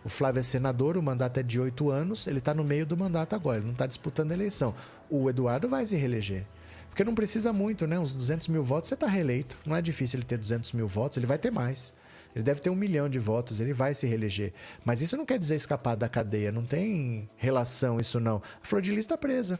[0.05, 2.97] O Flávio é senador, o mandato é de oito anos, ele está no meio do
[2.97, 4.75] mandato agora, ele não está disputando a eleição.
[5.11, 6.47] O Eduardo vai se reeleger.
[6.89, 7.99] Porque não precisa muito, né?
[7.99, 9.57] Uns 200 mil votos você está reeleito.
[9.65, 11.95] Não é difícil ele ter 200 mil votos, ele vai ter mais.
[12.35, 14.53] Ele deve ter um milhão de votos, ele vai se reeleger.
[14.85, 18.43] Mas isso não quer dizer escapar da cadeia, não tem relação isso não.
[18.63, 19.59] A Flor de Lis está presa.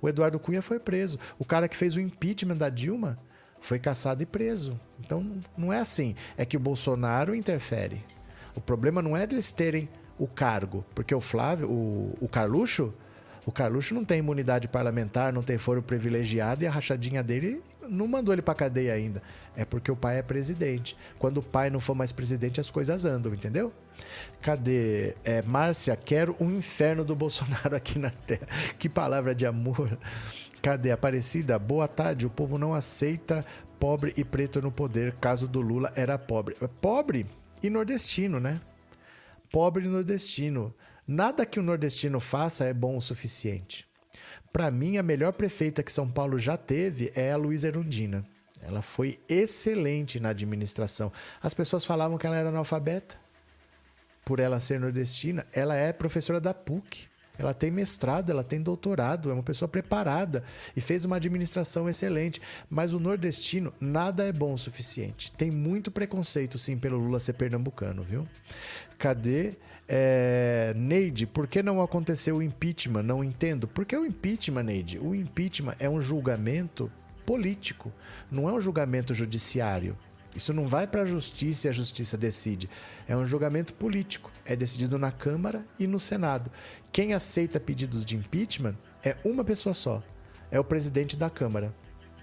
[0.00, 1.18] O Eduardo Cunha foi preso.
[1.38, 3.16] O cara que fez o impeachment da Dilma
[3.60, 4.78] foi caçado e preso.
[5.00, 5.24] Então
[5.56, 6.14] não é assim.
[6.36, 8.00] É que o Bolsonaro interfere.
[8.54, 12.92] O problema não é eles terem o cargo, porque o Flávio, o, o Carluxo,
[13.46, 18.06] o Carluxo não tem imunidade parlamentar, não tem foro privilegiado e a rachadinha dele não
[18.06, 19.22] mandou ele para cadeia ainda.
[19.56, 20.96] É porque o pai é presidente.
[21.18, 23.72] Quando o pai não for mais presidente, as coisas andam, entendeu?
[24.42, 25.14] Cadê?
[25.24, 28.46] É, Márcia, quero um inferno do Bolsonaro aqui na Terra.
[28.78, 29.98] Que palavra de amor.
[30.68, 31.58] Cadê Aparecida?
[31.58, 32.26] Boa tarde.
[32.26, 33.42] O povo não aceita
[33.80, 35.14] pobre e preto no poder.
[35.14, 36.56] Caso do Lula era pobre.
[36.78, 37.24] Pobre
[37.62, 38.60] e nordestino, né?
[39.50, 40.74] Pobre e nordestino.
[41.06, 43.88] Nada que o nordestino faça é bom o suficiente.
[44.52, 48.22] Para mim, a melhor prefeita que São Paulo já teve é a Luísa Erundina.
[48.60, 51.10] Ela foi excelente na administração.
[51.40, 53.16] As pessoas falavam que ela era analfabeta.
[54.22, 57.07] Por ela ser nordestina, ela é professora da PUC.
[57.38, 60.42] Ela tem mestrado, ela tem doutorado, é uma pessoa preparada
[60.76, 62.42] e fez uma administração excelente.
[62.68, 65.32] Mas o nordestino, nada é bom o suficiente.
[65.32, 68.26] Tem muito preconceito, sim, pelo Lula ser pernambucano, viu?
[68.98, 69.54] Cadê?
[69.88, 73.04] É, Neide, por que não aconteceu o impeachment?
[73.04, 73.66] Não entendo.
[73.66, 76.90] Porque o impeachment, Neide, o impeachment é um julgamento
[77.24, 77.92] político,
[78.30, 79.96] não é um julgamento judiciário.
[80.36, 82.68] Isso não vai para a justiça e a justiça decide.
[83.08, 84.30] É um julgamento político.
[84.44, 86.50] É decidido na Câmara e no Senado.
[86.92, 88.74] Quem aceita pedidos de impeachment
[89.04, 90.02] é uma pessoa só.
[90.50, 91.74] É o presidente da Câmara,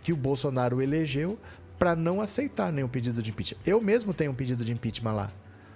[0.01, 1.39] que o Bolsonaro elegeu
[1.77, 3.59] para não aceitar nenhum pedido de impeachment.
[3.65, 5.31] Eu mesmo tenho um pedido de impeachment lá.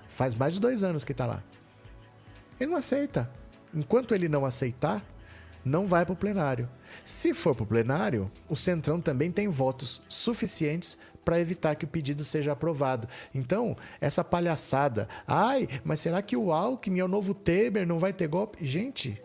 [0.09, 1.43] Faz mais de dois anos que está lá.
[2.59, 3.29] Ele não aceita.
[3.73, 5.03] Enquanto ele não aceitar,
[5.63, 6.67] não vai para o plenário.
[7.05, 11.87] Se for para o plenário, o Centrão também tem votos suficientes para evitar que o
[11.87, 13.07] pedido seja aprovado.
[13.33, 18.13] Então, essa palhaçada, ai, mas será que o Alckmin é o novo Temer, não vai
[18.13, 18.65] ter golpe?
[18.65, 19.21] Gente,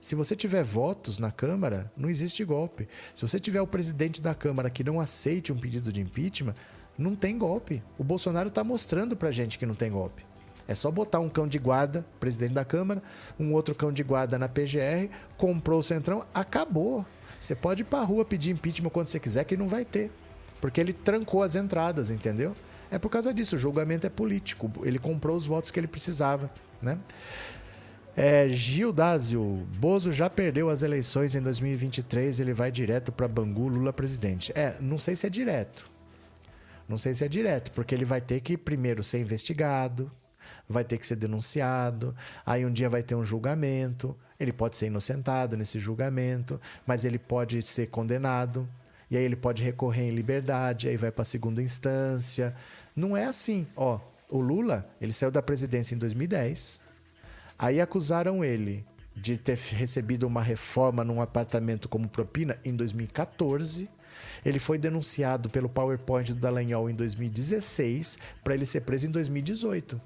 [0.00, 2.88] se você tiver votos na Câmara, não existe golpe.
[3.14, 6.54] Se você tiver o presidente da Câmara que não aceite um pedido de impeachment,
[6.96, 7.82] não tem golpe.
[7.98, 10.24] O Bolsonaro está mostrando para gente que não tem golpe.
[10.66, 13.02] É só botar um cão de guarda, presidente da Câmara,
[13.38, 17.04] um outro cão de guarda na PGR, comprou o Centrão, acabou.
[17.40, 20.10] Você pode ir para a rua pedir impeachment quando você quiser, que não vai ter.
[20.60, 22.54] Porque ele trancou as entradas, entendeu?
[22.90, 24.70] É por causa disso, o julgamento é político.
[24.82, 26.50] Ele comprou os votos que ele precisava,
[26.82, 26.98] né?
[28.16, 33.68] É, Gil Dásio, Bozo já perdeu as eleições em 2023, ele vai direto para Bangu,
[33.68, 34.52] Lula presidente.
[34.54, 35.88] É, não sei se é direto.
[36.88, 40.10] Não sei se é direto, porque ele vai ter que primeiro ser investigado,
[40.68, 42.14] vai ter que ser denunciado,
[42.44, 47.18] aí um dia vai ter um julgamento, ele pode ser inocentado nesse julgamento, mas ele
[47.18, 48.68] pode ser condenado,
[49.10, 52.54] e aí ele pode recorrer em liberdade, aí vai para segunda instância.
[52.94, 53.98] Não é assim, ó.
[54.28, 56.80] O Lula, ele saiu da presidência em 2010.
[57.58, 63.88] Aí acusaram ele de ter recebido uma reforma num apartamento como propina em 2014.
[64.44, 70.00] Ele foi denunciado pelo PowerPoint do Dallagnol em 2016 para ele ser preso em 2018.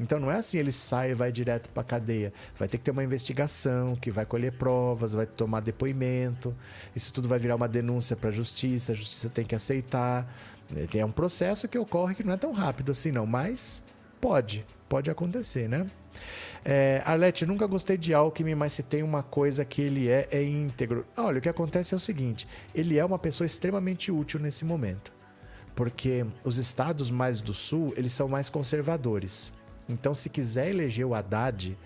[0.00, 2.32] Então não é assim, ele sai e vai direto para cadeia.
[2.58, 6.56] Vai ter que ter uma investigação, que vai colher provas, vai tomar depoimento.
[6.96, 10.26] Isso tudo vai virar uma denúncia para a justiça, a justiça tem que aceitar.
[10.94, 13.82] É um processo que ocorre que não é tão rápido assim não, mas
[14.18, 15.86] pode, pode acontecer, né?
[16.64, 20.42] É, Arlete, nunca gostei de Alckmin, mas se tem uma coisa que ele é, é
[20.42, 21.06] íntegro.
[21.14, 25.12] Olha, o que acontece é o seguinte: ele é uma pessoa extremamente útil nesse momento.
[25.74, 29.52] Porque os estados mais do sul, eles são mais conservadores.
[29.90, 31.76] Então, se quiser eleger o Haddad,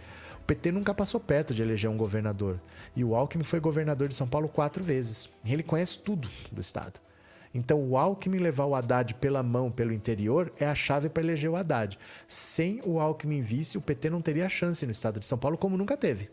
[0.40, 2.60] o PT nunca passou perto de eleger um governador.
[2.94, 5.28] E o Alckmin foi governador de São Paulo quatro vezes.
[5.44, 7.00] Ele conhece tudo do estado.
[7.54, 11.48] Então, o Alckmin levar o Haddad pela mão pelo interior é a chave para eleger
[11.48, 11.98] o Haddad.
[12.28, 15.76] Sem o Alckmin vice, o PT não teria chance no estado de São Paulo, como
[15.76, 16.28] nunca teve.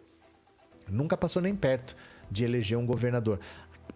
[0.90, 1.96] Nunca passou nem perto
[2.30, 3.40] de eleger um governador.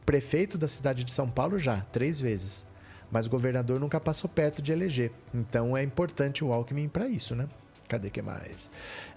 [0.06, 2.66] Prefeito da cidade de São Paulo já, três vezes.
[3.12, 5.12] Mas o governador nunca passou perto de eleger.
[5.34, 7.50] Então é importante o Alckmin para isso, né?
[7.88, 8.70] Cadê que mais?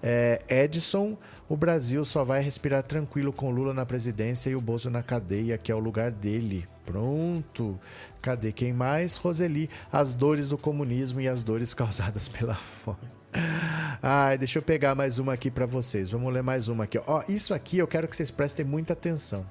[0.03, 1.17] É, Edson,
[1.49, 5.57] o Brasil só vai respirar tranquilo com Lula na presidência e o Bolso na cadeia,
[5.57, 6.69] que é o lugar dele.
[6.85, 7.79] Pronto.
[8.21, 9.17] Cadê quem mais?
[9.17, 12.99] Roseli, as dores do comunismo e as dores causadas pela fome.
[14.03, 16.11] Ai, deixa eu pegar mais uma aqui para vocês.
[16.11, 16.99] Vamos ler mais uma aqui.
[17.07, 19.47] Ó, isso aqui eu quero que vocês prestem muita atenção.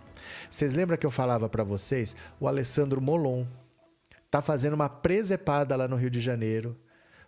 [0.50, 2.16] Vocês lembram que eu falava para vocês?
[2.40, 3.46] O Alessandro Molon
[4.30, 6.78] tá fazendo uma presepada lá no Rio de Janeiro,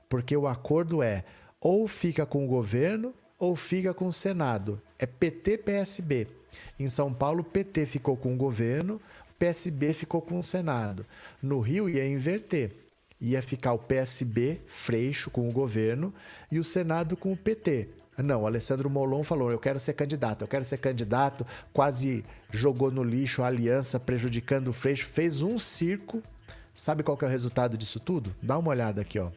[0.07, 1.23] porque o acordo é
[1.59, 4.81] ou fica com o governo ou fica com o Senado.
[4.97, 6.27] É PT-PSB.
[6.79, 9.01] Em São Paulo, PT ficou com o governo,
[9.37, 11.05] PSB ficou com o Senado.
[11.41, 12.75] No Rio ia inverter.
[13.21, 16.13] Ia ficar o PSB, Freixo, com o governo,
[16.49, 17.89] e o Senado com o PT.
[18.17, 21.45] Não, o Alessandro Molon falou: eu quero ser candidato, eu quero ser candidato.
[21.73, 25.05] Quase jogou no lixo a aliança, prejudicando o Freixo.
[25.05, 26.23] Fez um circo.
[26.73, 28.33] Sabe qual que é o resultado disso tudo?
[28.41, 29.31] Dá uma olhada aqui, ó.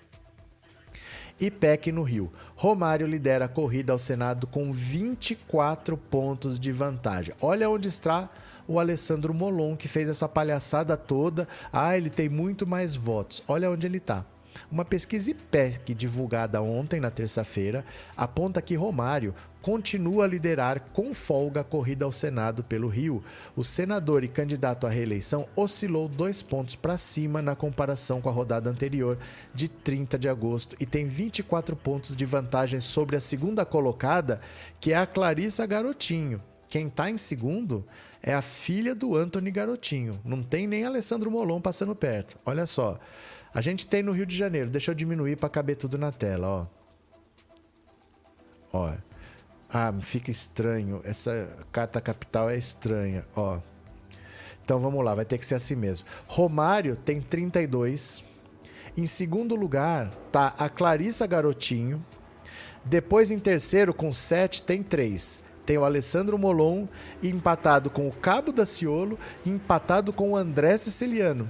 [1.43, 2.33] IPEC no Rio.
[2.55, 7.35] Romário lidera a corrida ao Senado com 24 pontos de vantagem.
[7.41, 8.31] Olha onde está
[8.69, 11.49] o Alessandro Molon, que fez essa palhaçada toda.
[11.73, 13.43] Ah, ele tem muito mais votos.
[13.49, 14.25] Olha onde ele está.
[14.71, 17.85] Uma pesquisa IPEC divulgada ontem, na terça-feira,
[18.17, 23.23] aponta que Romário continua a liderar com folga a corrida ao Senado pelo Rio.
[23.57, 28.33] O senador e candidato à reeleição oscilou dois pontos para cima na comparação com a
[28.33, 29.17] rodada anterior,
[29.55, 34.41] de 30 de agosto, e tem 24 pontos de vantagem sobre a segunda colocada,
[34.81, 36.43] que é a Clarissa Garotinho.
[36.69, 37.87] Quem está em segundo
[38.23, 40.19] é a filha do Anthony Garotinho.
[40.25, 42.39] Não tem nem Alessandro Molon passando perto.
[42.47, 42.99] Olha só.
[43.55, 44.71] A gente tem no Rio de Janeiro.
[44.71, 46.67] Deixa eu diminuir para caber tudo na tela, ó.
[48.73, 48.93] Ó.
[49.69, 51.01] Ah, fica estranho.
[51.05, 53.59] Essa carta capital é estranha, ó.
[54.65, 56.07] Então vamos lá, vai ter que ser assim mesmo.
[56.27, 58.25] Romário tem 32.
[58.97, 62.05] Em segundo lugar tá a Clarissa Garotinho.
[62.85, 65.41] Depois em terceiro com 7 tem 3.
[65.65, 66.87] Tem o Alessandro Molon
[67.23, 71.49] empatado com o Cabo da Ciolo e empatado com o André Siciliano.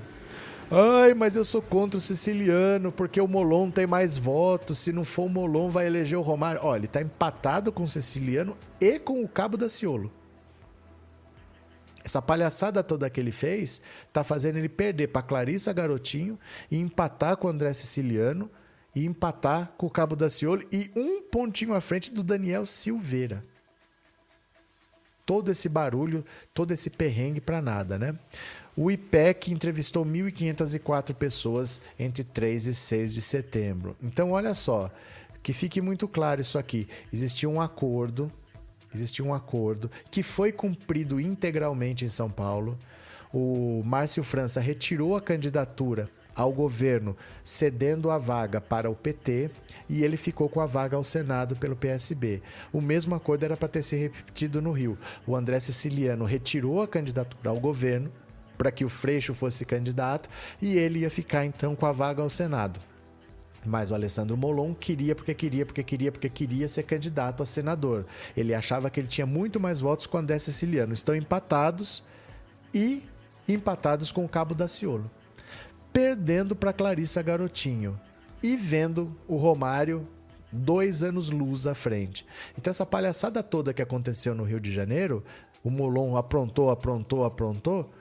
[0.74, 4.78] Ai, mas eu sou contra o siciliano porque o Molon tem mais votos.
[4.78, 6.62] Se não for o Molon, vai eleger o Romário.
[6.64, 10.10] Olha, ele tá empatado com o siciliano e com o Cabo da Ciolo.
[12.02, 13.82] Essa palhaçada toda que ele fez
[14.14, 16.38] tá fazendo ele perder para Clarissa Garotinho
[16.70, 18.50] e empatar com o André Siciliano
[18.94, 23.44] e empatar com o Cabo da Ciolo e um pontinho à frente do Daniel Silveira.
[25.26, 26.24] Todo esse barulho,
[26.54, 28.18] todo esse perrengue para nada, né?
[28.74, 33.94] O IPEC entrevistou 1.504 pessoas entre 3 e 6 de setembro.
[34.02, 34.90] Então, olha só,
[35.42, 36.88] que fique muito claro isso aqui.
[37.12, 38.32] Existia um acordo,
[38.94, 42.78] existia um acordo que foi cumprido integralmente em São Paulo.
[43.32, 49.50] O Márcio França retirou a candidatura ao governo, cedendo a vaga para o PT,
[49.88, 52.40] e ele ficou com a vaga ao Senado pelo PSB.
[52.72, 54.96] O mesmo acordo era para ter se repetido no Rio.
[55.26, 58.10] O André Siciliano retirou a candidatura ao governo,
[58.62, 60.30] para que o Freixo fosse candidato
[60.60, 62.78] e ele ia ficar então com a vaga ao Senado.
[63.66, 68.06] Mas o Alessandro Molon queria porque queria, porque queria, porque queria ser candidato a senador.
[68.36, 70.92] Ele achava que ele tinha muito mais votos com o André Siciliano.
[70.92, 72.04] Estão empatados
[72.72, 73.02] e
[73.48, 75.10] empatados com o Cabo da Ciolo.
[75.92, 77.98] Perdendo para Clarissa Garotinho.
[78.40, 80.06] E vendo o Romário
[80.52, 82.24] dois anos luz à frente.
[82.56, 85.24] Então, essa palhaçada toda que aconteceu no Rio de Janeiro,
[85.64, 87.92] o Molon aprontou, aprontou, aprontou.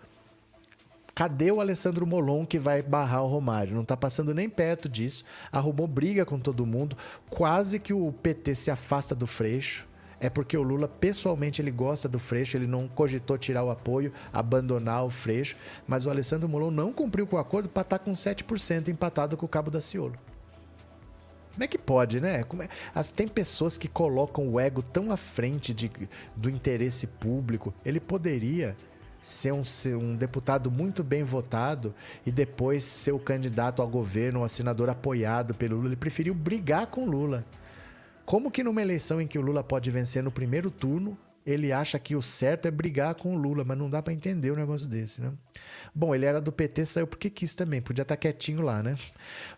[1.14, 3.76] Cadê o Alessandro Molon que vai barrar o Romário?
[3.76, 5.24] Não está passando nem perto disso.
[5.52, 6.98] Arrumou briga com todo mundo.
[7.30, 9.88] Quase que o PT se afasta do Freixo.
[10.20, 14.14] É porque o Lula, pessoalmente, ele gosta do Freixo, ele não cogitou tirar o apoio,
[14.32, 15.58] abandonar o Freixo,
[15.88, 19.36] mas o Alessandro Molon não cumpriu com o acordo para estar tá com 7% empatado
[19.36, 20.14] com o Cabo da Ciolo.
[21.54, 22.42] Como é que pode, né?
[22.42, 22.70] É...
[22.94, 25.92] As, tem pessoas que colocam o ego tão à frente de,
[26.36, 27.74] do interesse público.
[27.84, 28.76] Ele poderia
[29.22, 31.94] ser um, ser um, deputado muito bem votado
[32.26, 35.90] e depois ser o candidato ao governo, um senador apoiado pelo Lula.
[35.90, 37.46] Ele preferiu brigar com Lula.
[38.26, 41.98] Como que numa eleição em que o Lula pode vencer no primeiro turno, ele acha
[41.98, 44.88] que o certo é brigar com o Lula, mas não dá para entender um negócio
[44.88, 45.32] desse, né?
[45.94, 48.96] Bom, ele era do PT, saiu porque quis também, podia estar tá quietinho lá, né?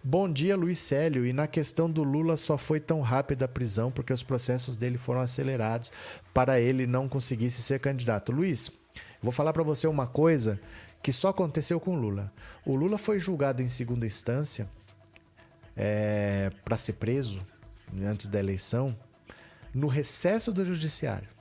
[0.01, 1.25] Bom dia, Luiz Célio.
[1.25, 4.97] E na questão do Lula só foi tão rápida a prisão porque os processos dele
[4.97, 5.91] foram acelerados
[6.33, 8.31] para ele não conseguisse ser candidato.
[8.31, 8.71] Luiz,
[9.23, 10.59] vou falar para você uma coisa
[11.01, 12.31] que só aconteceu com o Lula.
[12.65, 14.69] O Lula foi julgado em segunda instância
[15.75, 17.41] é, para ser preso
[18.05, 18.95] antes da eleição
[19.73, 21.33] no recesso do judiciário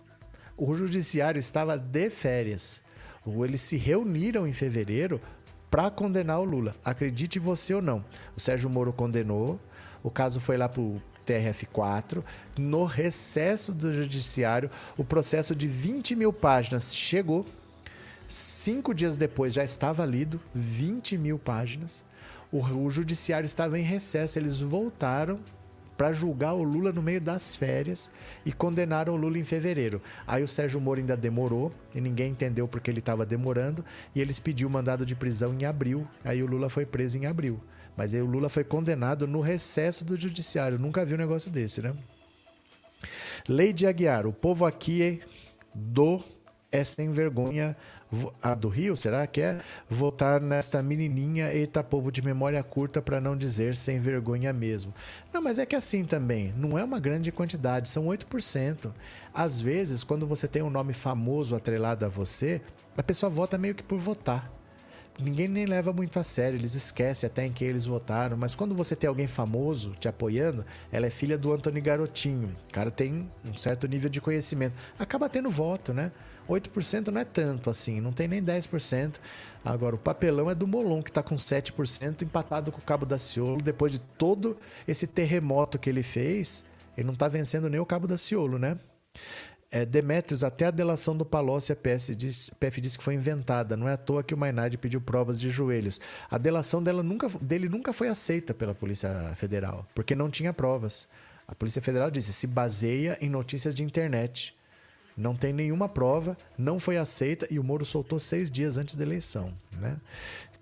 [0.57, 2.83] o judiciário estava de férias.
[3.27, 5.21] Eles se reuniram em fevereiro
[5.71, 6.75] para condenar o Lula.
[6.85, 8.05] Acredite você ou não.
[8.37, 9.59] O Sérgio Moro condenou,
[10.03, 12.23] o caso foi lá para o TRF4.
[12.57, 17.45] No recesso do judiciário, o processo de 20 mil páginas chegou.
[18.33, 22.03] Cinco dias depois já estava lido, 20 mil páginas.
[22.51, 25.39] O, o judiciário estava em recesso, eles voltaram
[25.99, 28.11] para julgar o Lula no meio das férias
[28.43, 30.01] e condenaram o Lula em fevereiro.
[30.27, 33.85] Aí o Sérgio Moro ainda demorou e ninguém entendeu porque ele estava demorando
[34.15, 36.09] e eles pediu mandado de prisão em abril.
[36.25, 37.61] Aí o Lula foi preso em abril.
[37.95, 40.79] Mas aí o Lula foi condenado no recesso do judiciário.
[40.79, 41.95] Nunca vi um negócio desse, né?
[43.47, 45.21] Lei de Aguiar, o povo aqui
[45.75, 46.25] do
[46.73, 47.77] é sem vergonha
[48.43, 49.60] a do Rio, será que é?
[49.89, 54.94] Votar nesta menininha, eita povo de memória curta para não dizer sem vergonha mesmo.
[55.32, 58.93] Não, mas é que assim também, não é uma grande quantidade, são 8%.
[59.32, 62.60] Às vezes, quando você tem um nome famoso atrelado a você,
[62.97, 64.51] a pessoa vota meio que por votar.
[65.18, 68.74] Ninguém nem leva muito a sério, eles esquecem até em quem eles votaram, mas quando
[68.74, 72.56] você tem alguém famoso te apoiando, ela é filha do Antônio Garotinho.
[72.68, 74.74] O cara tem um certo nível de conhecimento.
[74.98, 76.10] Acaba tendo voto, né?
[76.53, 79.16] 8% não é tanto assim, não tem nem 10%.
[79.65, 83.19] Agora, o papelão é do Molon, que está com 7%, empatado com o Cabo da
[83.19, 83.62] Ciolo.
[83.62, 84.57] Depois de todo
[84.87, 86.65] esse terremoto que ele fez,
[86.97, 88.79] ele não está vencendo nem o Cabo da Ciolo, né?
[89.70, 93.74] É, Demetrios, até a delação do Palocci, a PS diz, PF disse que foi inventada.
[93.74, 95.99] Não é à toa que o Mainardi pediu provas de joelhos.
[96.31, 101.09] A delação dela nunca, dele nunca foi aceita pela Polícia Federal, porque não tinha provas.
[101.49, 104.55] A Polícia Federal disse se baseia em notícias de internet.
[105.16, 109.05] Não tem nenhuma prova, não foi aceita e o Moro soltou seis dias antes da
[109.05, 109.52] eleição.
[109.78, 109.97] Né?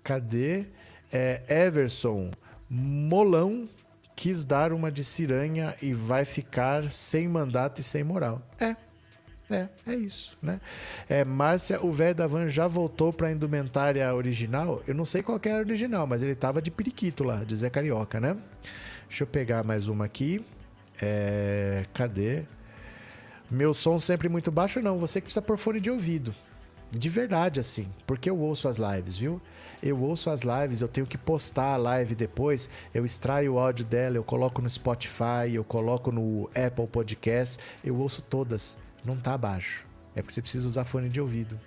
[0.03, 0.65] Cadê
[1.11, 2.31] é, Everson?
[2.69, 3.67] Molão
[4.15, 8.41] quis dar uma de ciranha e vai ficar sem mandato e sem moral.
[8.59, 8.75] É,
[9.49, 10.61] é, é isso, né?
[11.09, 14.81] É, Márcia, o velho da van já voltou para a indumentária original.
[14.87, 17.69] Eu não sei qual é a original, mas ele tava de periquito lá, de Zé
[17.69, 18.37] Carioca, né?
[19.07, 20.45] Deixa eu pegar mais uma aqui.
[21.01, 22.43] É, cadê?
[23.51, 24.97] Meu som sempre muito baixo, não.
[24.97, 26.33] Você que precisa pôr fone de ouvido.
[26.89, 27.85] De verdade, assim.
[28.07, 29.41] Porque eu ouço as lives, viu?
[29.83, 32.69] Eu ouço as lives, eu tenho que postar a live depois.
[32.93, 37.61] Eu extraio o áudio dela, eu coloco no Spotify, eu coloco no Apple Podcast.
[37.83, 38.77] Eu ouço todas.
[39.03, 39.85] Não tá baixo.
[40.15, 41.59] É porque você precisa usar fone de ouvido.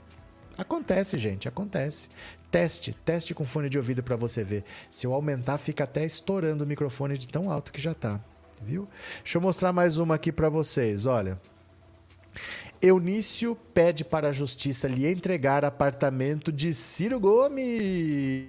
[0.57, 2.09] Acontece, gente, acontece.
[2.51, 4.65] Teste, teste com fone de ouvido para você ver.
[4.89, 8.21] Se eu aumentar, fica até estourando o microfone de tão alto que já tá,
[8.63, 8.89] viu?
[9.23, 11.39] Deixa eu mostrar mais uma aqui para vocês, olha.
[12.81, 18.49] Eunício pede para a justiça lhe entregar apartamento de Ciro Gomes.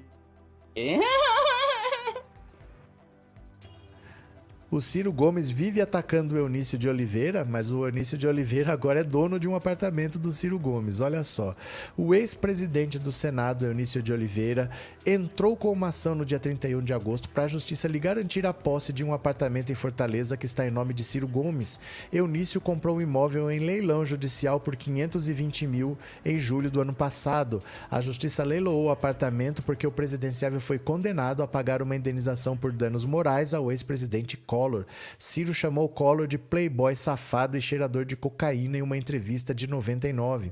[4.76, 9.00] O Ciro Gomes vive atacando o Eunício de Oliveira, mas o Eunício de Oliveira agora
[9.00, 11.00] é dono de um apartamento do Ciro Gomes.
[11.00, 11.56] Olha só.
[11.96, 14.70] O ex-presidente do Senado, Eunício de Oliveira,
[15.06, 18.54] entrou com uma ação no dia 31 de agosto para a justiça lhe garantir a
[18.54, 21.80] posse de um apartamento em Fortaleza que está em nome de Ciro Gomes.
[22.12, 26.94] Eunício comprou o um imóvel em leilão judicial por 520 mil em julho do ano
[26.94, 27.64] passado.
[27.90, 32.74] A justiça leiloou o apartamento porque o presidenciável foi condenado a pagar uma indenização por
[32.74, 34.86] danos morais ao ex-presidente Collor Collor.
[35.20, 40.52] Ciro chamou Collor de playboy safado e cheirador de cocaína em uma entrevista de 99.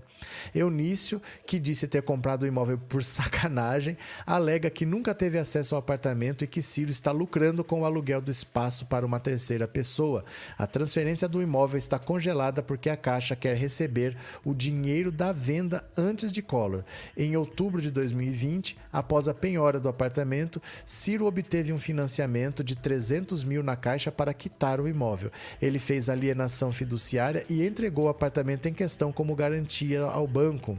[0.54, 5.80] Eunício, que disse ter comprado o imóvel por sacanagem, alega que nunca teve acesso ao
[5.80, 10.24] apartamento e que Ciro está lucrando com o aluguel do espaço para uma terceira pessoa.
[10.58, 14.16] A transferência do imóvel está congelada porque a Caixa quer receber
[14.46, 16.84] o dinheiro da venda antes de Collor.
[17.18, 23.44] Em outubro de 2020, após a penhora do apartamento, Ciro obteve um financiamento de 300
[23.44, 25.32] mil na Caixa para quitar o imóvel.
[25.62, 30.78] Ele fez alienação fiduciária e entregou o apartamento em questão como garantia ao banco.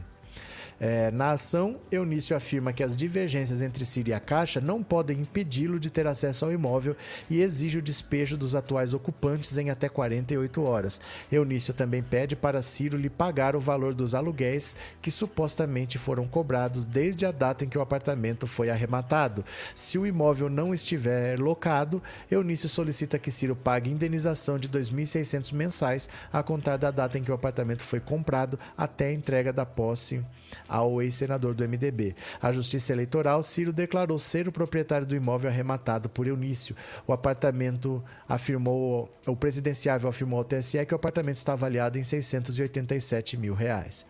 [0.79, 5.21] É, na ação, Eunício afirma que as divergências entre Ciro e a Caixa não podem
[5.21, 6.95] impedi-lo de ter acesso ao imóvel
[7.29, 10.99] e exige o despejo dos atuais ocupantes em até 48 horas.
[11.31, 16.83] Eunício também pede para Ciro lhe pagar o valor dos aluguéis que supostamente foram cobrados
[16.83, 19.45] desde a data em que o apartamento foi arrematado.
[19.73, 26.09] Se o imóvel não estiver locado, Eunício solicita que Ciro pague indenização de 2.600 mensais
[26.33, 30.21] a contar da data em que o apartamento foi comprado até a entrega da posse
[30.67, 32.15] ao ex-senador do MDB.
[32.41, 36.75] A Justiça Eleitoral, Ciro declarou ser o proprietário do imóvel arrematado por Eunício.
[37.07, 43.37] O apartamento afirmou, o presidenciável afirmou ao TSE que o apartamento está avaliado em 687
[43.37, 44.05] mil reais.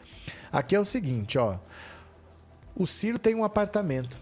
[0.52, 1.58] Aqui é o seguinte, ó.
[2.76, 4.20] O Ciro tem um apartamento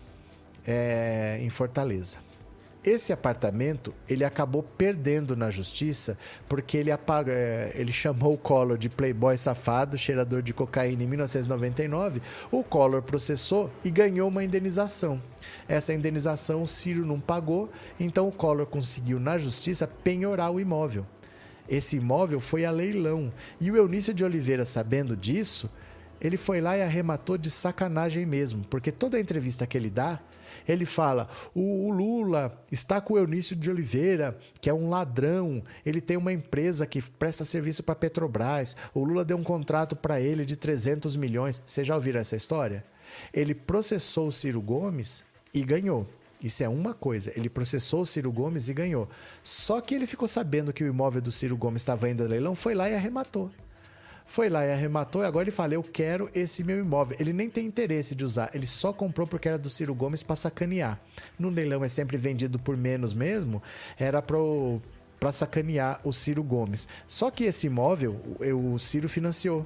[0.65, 2.17] é, em Fortaleza.
[2.83, 6.17] Esse apartamento ele acabou perdendo na justiça
[6.49, 11.07] porque ele apaga, é, ele chamou o Collor de playboy safado, cheirador de cocaína em
[11.07, 12.21] 1999.
[12.51, 15.21] O Collor processou e ganhou uma indenização.
[15.65, 21.05] Essa indenização o Ciro não pagou, então o Collor conseguiu na justiça penhorar o imóvel.
[21.69, 23.31] Esse imóvel foi a leilão
[23.61, 25.69] e o Eunício de Oliveira, sabendo disso,
[26.19, 30.19] ele foi lá e arrematou de sacanagem mesmo, porque toda entrevista que ele dá
[30.67, 35.63] ele fala: o, Lula está com o Eunício de Oliveira, que é um ladrão.
[35.85, 38.75] Ele tem uma empresa que presta serviço para Petrobras.
[38.93, 41.61] O Lula deu um contrato para ele de 300 milhões.
[41.65, 42.83] Você já ouviram essa história?
[43.33, 45.23] Ele processou o Ciro Gomes
[45.53, 46.07] e ganhou.
[46.41, 47.31] Isso é uma coisa.
[47.35, 49.07] Ele processou o Ciro Gomes e ganhou.
[49.41, 52.53] Só que ele ficou sabendo que o imóvel do Ciro Gomes estava indo a leilão,
[52.53, 53.49] foi lá e arrematou.
[54.25, 57.17] Foi lá e arrematou e agora ele fala: Eu quero esse meu imóvel.
[57.19, 60.35] Ele nem tem interesse de usar, ele só comprou porque era do Ciro Gomes para
[60.35, 60.99] sacanear.
[61.37, 63.61] No leilão é sempre vendido por menos mesmo,
[63.97, 66.87] era para sacanear o Ciro Gomes.
[67.07, 68.19] Só que esse imóvel
[68.73, 69.65] o Ciro financiou.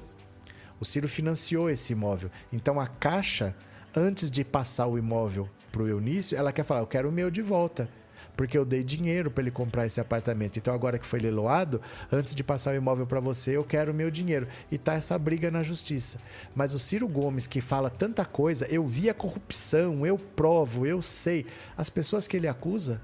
[0.80, 2.30] O Ciro financiou esse imóvel.
[2.52, 3.54] Então a Caixa,
[3.96, 7.30] antes de passar o imóvel para o Eunício, ela quer falar: Eu quero o meu
[7.30, 7.88] de volta
[8.38, 10.60] porque eu dei dinheiro para ele comprar esse apartamento.
[10.60, 13.94] Então agora que foi leiloado, antes de passar o imóvel para você, eu quero o
[13.94, 14.46] meu dinheiro.
[14.70, 16.18] E tá essa briga na justiça.
[16.54, 21.02] Mas o Ciro Gomes que fala tanta coisa, eu vi a corrupção, eu provo, eu
[21.02, 21.46] sei.
[21.76, 23.00] As pessoas que ele acusa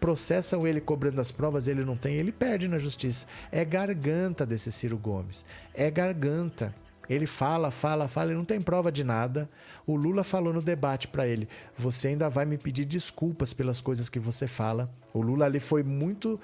[0.00, 3.26] processam ele cobrando as provas, ele não tem, ele perde na justiça.
[3.52, 5.44] É garganta desse Ciro Gomes.
[5.74, 6.74] É garganta.
[7.10, 9.50] Ele fala, fala, fala, ele não tem prova de nada.
[9.84, 14.08] O Lula falou no debate para ele: você ainda vai me pedir desculpas pelas coisas
[14.08, 14.88] que você fala.
[15.12, 16.38] O Lula ali foi muito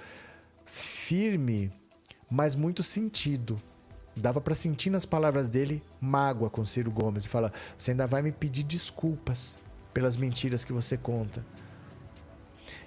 [0.64, 1.70] firme,
[2.28, 3.56] mas muito sentido.
[4.16, 8.20] Dava para sentir nas palavras dele mágoa com Ciro Gomes e fala: você ainda vai
[8.20, 9.56] me pedir desculpas
[9.94, 11.47] pelas mentiras que você conta.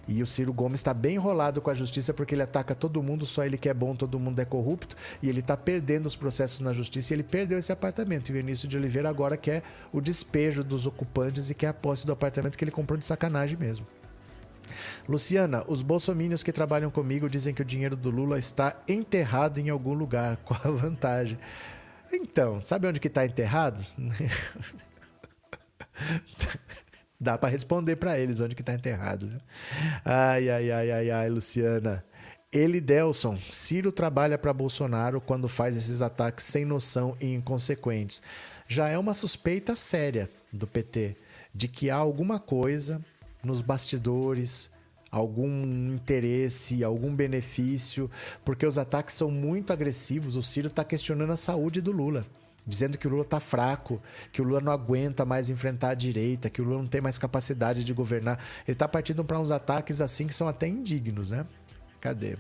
[0.10, 3.28] E o Ciro Gomes está bem enrolado com a justiça porque ele ataca todo mundo,
[3.28, 4.96] só ele que é bom, todo mundo é corrupto.
[5.22, 8.30] E ele está perdendo os processos na justiça e ele perdeu esse apartamento.
[8.30, 9.62] E o Vinícius de Oliveira agora quer
[9.94, 13.56] o despejo dos ocupantes e quer a posse do apartamento que ele comprou de sacanagem
[13.56, 13.86] mesmo.
[15.08, 19.70] Luciana, os bolsomínios que trabalham comigo dizem que o dinheiro do Lula está enterrado em
[19.70, 20.38] algum lugar.
[20.44, 21.38] Qual a vantagem?
[22.12, 23.80] Então, sabe onde que está enterrado?
[27.20, 29.30] Dá para responder para eles onde que tá enterrado.
[30.06, 32.04] Ai, ai, ai, ai, ai, Luciana.
[32.52, 38.22] Ele, Delson, Ciro trabalha para Bolsonaro quando faz esses ataques sem noção e inconsequentes.
[38.68, 41.16] Já é uma suspeita séria do PT
[41.54, 43.04] de que há alguma coisa
[43.44, 44.70] nos bastidores,
[45.12, 48.10] algum interesse, algum benefício,
[48.46, 50.36] porque os ataques são muito agressivos.
[50.36, 52.26] O Ciro está questionando a saúde do Lula
[52.66, 56.50] dizendo que o Lula está fraco, que o Lula não aguenta mais enfrentar a direita,
[56.50, 58.40] que o Lula não tem mais capacidade de governar.
[58.68, 61.46] Ele está partindo para uns ataques assim que são até indignos, né?
[62.00, 62.38] Cadê?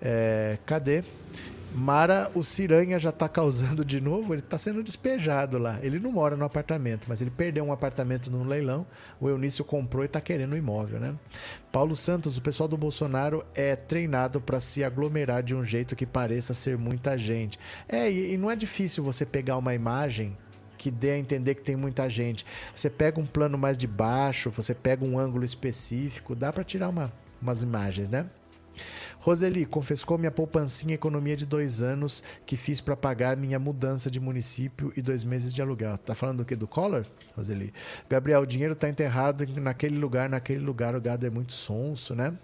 [0.00, 1.04] É, cadê?
[1.74, 5.78] Mara, o Ciranha já tá causando de novo, ele tá sendo despejado lá.
[5.82, 8.86] Ele não mora no apartamento, mas ele perdeu um apartamento num leilão.
[9.18, 11.14] O Eunício comprou e tá querendo o um imóvel, né?
[11.70, 16.04] Paulo Santos, o pessoal do Bolsonaro é treinado para se aglomerar de um jeito que
[16.04, 17.58] pareça ser muita gente.
[17.88, 20.36] É, e, e não é difícil você pegar uma imagem
[20.76, 22.44] que dê a entender que tem muita gente.
[22.74, 26.88] Você pega um plano mais de baixo, você pega um ângulo específico, dá para tirar
[26.88, 28.26] uma, umas imagens, né?
[29.22, 34.18] Roseli, confiscou minha poupancinha economia de dois anos que fiz para pagar minha mudança de
[34.18, 35.96] município e dois meses de aluguel.
[35.96, 36.56] Tá falando do que?
[36.56, 37.72] Do Collor, Roseli?
[38.10, 42.34] Gabriel, o dinheiro tá enterrado naquele lugar, naquele lugar, o gado é muito sonso, né?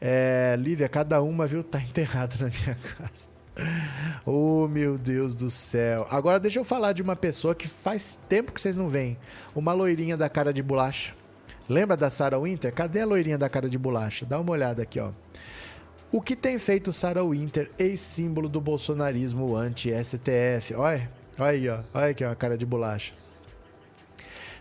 [0.00, 3.28] É, Lívia, cada uma, viu, tá enterrado na minha casa.
[4.24, 6.06] Oh, meu Deus do céu.
[6.10, 9.18] Agora deixa eu falar de uma pessoa que faz tempo que vocês não veem.
[9.54, 11.14] Uma loirinha da cara de bolacha.
[11.68, 12.72] Lembra da Sarah Winter?
[12.72, 14.24] Cadê a loirinha da cara de bolacha?
[14.24, 15.10] Dá uma olhada aqui, ó.
[16.12, 20.74] O que tem feito Sarah Winter, ex-símbolo do bolsonarismo anti-STF?
[20.74, 21.80] Olha, olha aí, ó.
[21.92, 23.12] olha aqui ó, a cara de bolacha.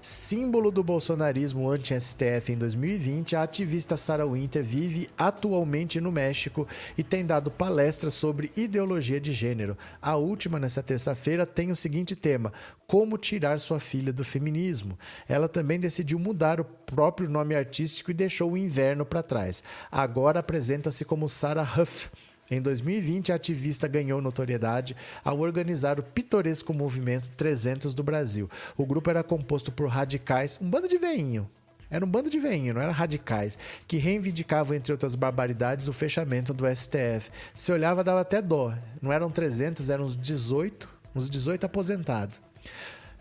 [0.05, 7.01] Símbolo do bolsonarismo anti-STF em 2020, a ativista Sarah Winter vive atualmente no México e
[7.01, 9.75] tem dado palestras sobre ideologia de gênero.
[9.99, 12.53] A última, nessa terça-feira, tem o seguinte tema:
[12.85, 14.95] Como tirar sua filha do feminismo.
[15.27, 19.63] Ela também decidiu mudar o próprio nome artístico e deixou o inverno para trás.
[19.91, 22.11] Agora apresenta-se como Sarah Huff
[22.49, 28.49] em 2020, a ativista ganhou notoriedade ao organizar o pitoresco movimento 300 do Brasil.
[28.77, 31.49] O grupo era composto por radicais, um bando de veinho.
[31.89, 33.57] Era um bando de veinho, não era radicais,
[33.87, 37.29] que reivindicavam, entre outras barbaridades, o fechamento do STF.
[37.53, 38.73] Se olhava, dava até dó.
[39.01, 42.41] Não eram 300, eram uns 18, uns 18 aposentados.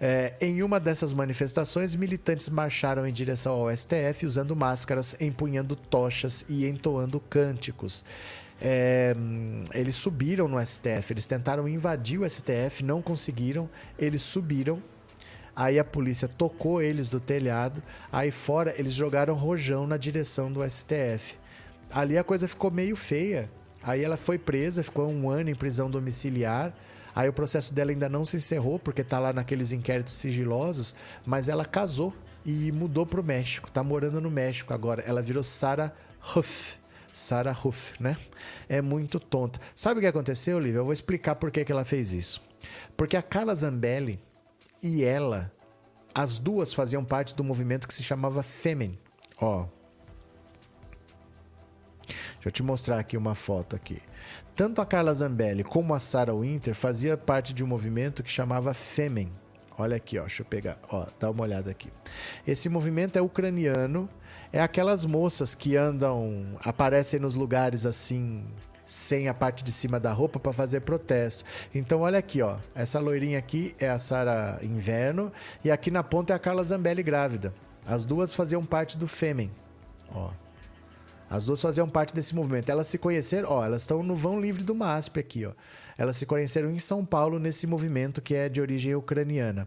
[0.00, 6.44] É, em uma dessas manifestações, militantes marcharam em direção ao STF usando máscaras, empunhando tochas
[6.48, 8.04] e entoando cânticos.
[8.66, 9.14] É,
[9.74, 13.68] eles subiram no STF, eles tentaram invadir o STF, não conseguiram,
[13.98, 14.82] eles subiram.
[15.54, 20.68] Aí a polícia tocou eles do telhado, aí fora eles jogaram rojão na direção do
[20.68, 21.38] STF.
[21.90, 23.50] Ali a coisa ficou meio feia.
[23.82, 26.72] Aí ela foi presa, ficou um ano em prisão domiciliar.
[27.14, 31.50] Aí o processo dela ainda não se encerrou, porque está lá naqueles inquéritos sigilosos, mas
[31.50, 32.14] ela casou
[32.46, 33.68] e mudou para o México.
[33.68, 35.04] Está morando no México agora.
[35.06, 35.92] Ela virou Sarah
[36.34, 36.82] Huff.
[37.14, 38.16] Sarah Huff, né?
[38.68, 39.60] É muito tonta.
[39.74, 40.80] Sabe o que aconteceu, Olivia?
[40.80, 42.42] Eu vou explicar por que, que ela fez isso.
[42.96, 44.20] Porque a Carla Zambelli
[44.82, 45.52] e ela,
[46.12, 48.98] as duas faziam parte do movimento que se chamava Femen.
[49.40, 49.66] Ó.
[52.06, 54.02] Deixa eu te mostrar aqui uma foto aqui.
[54.56, 58.74] Tanto a Carla Zambelli como a Sarah Winter fazia parte de um movimento que chamava
[58.74, 59.32] Femen.
[59.78, 61.92] Olha aqui, ó, deixa eu pegar, ó, dá uma olhada aqui.
[62.46, 64.08] Esse movimento é ucraniano
[64.54, 68.44] é aquelas moças que andam, aparecem nos lugares assim,
[68.86, 71.44] sem a parte de cima da roupa para fazer protesto.
[71.74, 75.32] Então olha aqui, ó, essa loirinha aqui é a Sara Inverno
[75.64, 77.52] e aqui na ponta é a Carla Zambelli grávida.
[77.84, 79.50] As duas faziam parte do Fêmen,
[80.08, 80.30] ó.
[81.28, 82.68] As duas faziam parte desse movimento.
[82.68, 85.52] Elas se conheceram, ó, elas estão no vão livre do MASP aqui, ó.
[85.98, 89.66] Elas se conheceram em São Paulo nesse movimento que é de origem ucraniana.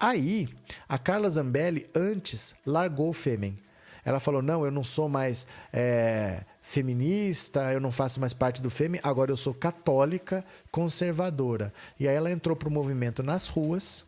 [0.00, 0.48] Aí,
[0.88, 3.58] a Carla Zambelli antes largou o Fêmen.
[4.06, 8.70] Ela falou: não, eu não sou mais é, feminista, eu não faço mais parte do
[8.70, 11.74] FEME, agora eu sou católica conservadora.
[11.98, 14.04] E aí ela entrou para o movimento nas ruas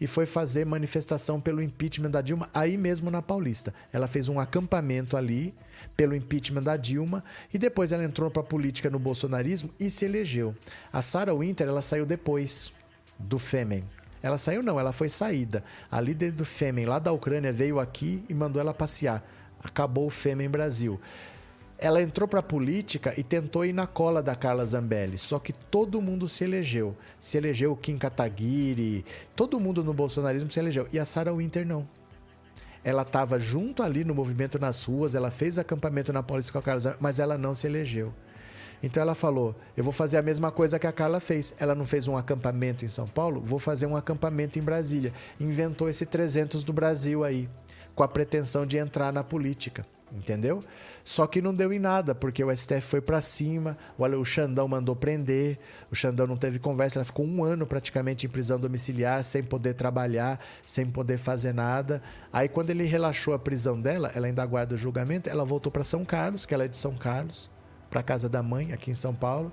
[0.00, 3.74] e foi fazer manifestação pelo impeachment da Dilma, aí mesmo na Paulista.
[3.92, 5.52] Ela fez um acampamento ali
[5.96, 10.04] pelo impeachment da Dilma e depois ela entrou para a política no bolsonarismo e se
[10.04, 10.54] elegeu.
[10.92, 12.72] A Sarah Winter ela saiu depois
[13.18, 13.84] do Fêmen.
[14.22, 15.64] Ela saiu não, ela foi saída.
[15.90, 19.24] A líder do Fêmen lá da Ucrânia veio aqui e mandou ela passear
[19.62, 21.00] acabou o Fêmea Brasil.
[21.78, 25.52] Ela entrou para a política e tentou ir na cola da Carla Zambelli, só que
[25.52, 26.94] todo mundo se elegeu.
[27.18, 29.04] Se elegeu o Kim Kataguiri,
[29.34, 30.86] todo mundo no bolsonarismo se elegeu.
[30.92, 31.88] E a Sarah Winter não.
[32.84, 36.62] Ela estava junto ali no movimento nas ruas, ela fez acampamento na polícia com a
[36.62, 38.12] Carla mas ela não se elegeu.
[38.82, 41.54] Então ela falou: Eu vou fazer a mesma coisa que a Carla fez.
[41.58, 45.12] Ela não fez um acampamento em São Paulo, vou fazer um acampamento em Brasília.
[45.38, 47.48] Inventou esse 300 do Brasil aí
[47.94, 50.62] com a pretensão de entrar na política, entendeu?
[51.04, 54.94] Só que não deu em nada, porque o STF foi para cima, o Xandão mandou
[54.94, 55.58] prender,
[55.90, 59.74] o Xandão não teve conversa, ela ficou um ano praticamente em prisão domiciliar, sem poder
[59.74, 62.02] trabalhar, sem poder fazer nada.
[62.32, 65.84] Aí quando ele relaxou a prisão dela, ela ainda aguarda o julgamento, ela voltou para
[65.84, 67.50] São Carlos, que ela é de São Carlos,
[67.88, 69.52] para casa da mãe, aqui em São Paulo.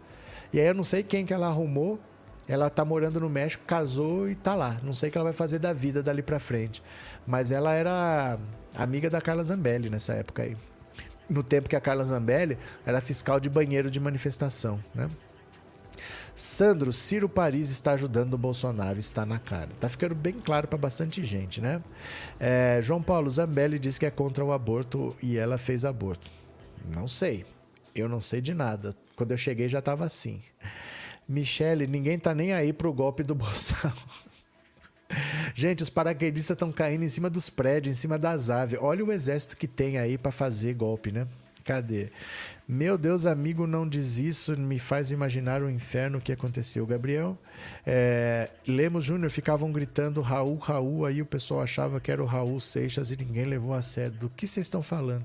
[0.54, 2.00] E aí eu não sei quem que ela arrumou,
[2.48, 4.80] ela tá morando no México, casou e tá lá.
[4.82, 6.82] Não sei o que ela vai fazer da vida dali para frente.
[7.28, 8.40] Mas ela era
[8.74, 10.56] amiga da Carla Zambelli nessa época aí.
[11.30, 15.10] No tempo que a Carla Zambelli era fiscal de banheiro de manifestação, né?
[16.34, 19.70] Sandro, Ciro Paris está ajudando o Bolsonaro, está na cara.
[19.80, 21.82] Tá ficando bem claro para bastante gente, né?
[22.40, 26.30] É, João Paulo Zambelli diz que é contra o aborto e ela fez aborto.
[26.94, 27.44] Não sei.
[27.96, 28.94] Eu não sei de nada.
[29.16, 30.40] Quando eu cheguei já estava assim.
[31.28, 33.98] Michele, ninguém tá nem aí pro golpe do Bolsonaro.
[35.56, 38.78] Gente, os paraquedistas estão caindo em cima dos prédios, em cima das aves.
[38.82, 41.28] Olha o exército que tem aí para fazer golpe, né?
[41.64, 42.10] Cadê?
[42.70, 47.38] Meu Deus, amigo, não diz isso, me faz imaginar o inferno que aconteceu, Gabriel.
[47.86, 52.60] É, Lemos Júnior ficavam gritando Raul, Raul, aí o pessoal achava que era o Raul
[52.60, 54.18] Seixas e ninguém levou a sério.
[54.18, 55.24] Do que vocês estão falando?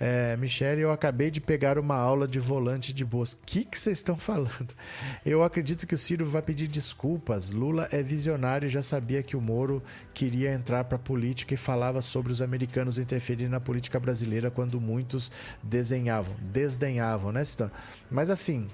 [0.00, 3.34] É, Michele, eu acabei de pegar uma aula de volante de boas.
[3.34, 4.74] O que vocês estão falando?
[5.24, 7.52] Eu acredito que o Ciro vai pedir desculpas.
[7.52, 9.80] Lula é visionário e já sabia que o Moro
[10.12, 14.80] queria entrar para a política e falava sobre os americanos interferirem na política brasileira quando
[14.80, 15.30] muitos
[15.62, 16.34] desenhavam.
[16.40, 17.70] Des desdenhavam, né, Citano?
[18.10, 18.66] Mas assim,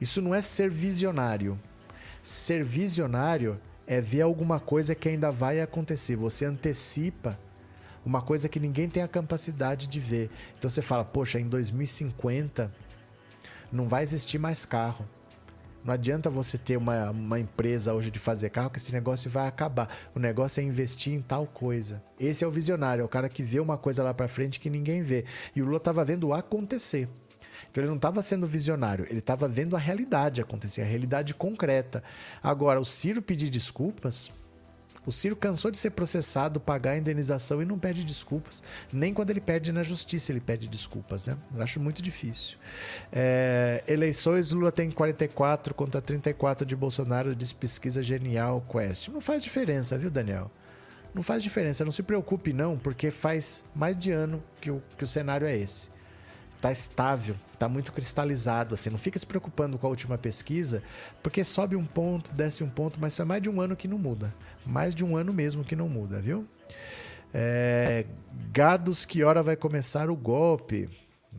[0.00, 1.58] isso não é ser visionário.
[2.22, 6.14] Ser visionário é ver alguma coisa que ainda vai acontecer.
[6.16, 7.38] Você antecipa
[8.06, 10.30] uma coisa que ninguém tem a capacidade de ver.
[10.56, 12.72] Então você fala, poxa, em 2050
[13.72, 15.04] não vai existir mais carro.
[15.84, 19.48] Não adianta você ter uma, uma empresa hoje de fazer carro que esse negócio vai
[19.48, 19.88] acabar.
[20.14, 22.00] O negócio é investir em tal coisa.
[22.20, 24.70] Esse é o visionário, é o cara que vê uma coisa lá para frente que
[24.70, 25.24] ninguém vê.
[25.56, 27.08] E o Lula estava vendo acontecer.
[27.70, 32.02] Então ele não estava sendo visionário, ele estava vendo a realidade acontecer, a realidade concreta.
[32.42, 34.30] Agora, o Ciro pedir desculpas.
[35.04, 38.62] O Ciro cansou de ser processado, pagar a indenização e não pede desculpas.
[38.92, 41.36] Nem quando ele pede na justiça ele pede desculpas, né?
[41.52, 42.56] Eu acho muito difícil.
[43.10, 49.08] É, eleições, Lula tem 44 contra 34 de Bolsonaro, diz pesquisa genial Quest.
[49.08, 50.48] Não faz diferença, viu, Daniel?
[51.12, 55.04] Não faz diferença, não se preocupe não, porque faz mais de ano que o, que
[55.04, 55.91] o cenário é esse
[56.62, 60.80] tá estável, tá muito cristalizado, assim, não fica se preocupando com a última pesquisa,
[61.20, 63.98] porque sobe um ponto, desce um ponto, mas foi mais de um ano que não
[63.98, 64.32] muda,
[64.64, 66.46] mais de um ano mesmo que não muda, viu?
[67.34, 68.06] É,
[68.52, 70.88] gados, que hora vai começar o golpe?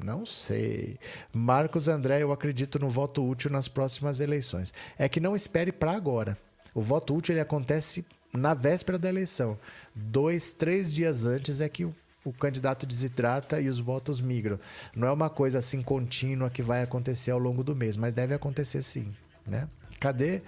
[0.04, 1.00] Não sei.
[1.32, 4.74] Marcos André, eu acredito no voto útil nas próximas eleições.
[4.98, 6.38] É que não espere para agora.
[6.74, 9.58] O voto útil ele acontece na véspera da eleição.
[9.94, 14.60] Dois, três dias antes é que o o candidato desidrata e os votos migram.
[14.96, 18.34] Não é uma coisa assim contínua que vai acontecer ao longo do mês, mas deve
[18.34, 19.14] acontecer sim,
[19.46, 19.68] né?
[20.00, 20.42] Cadê?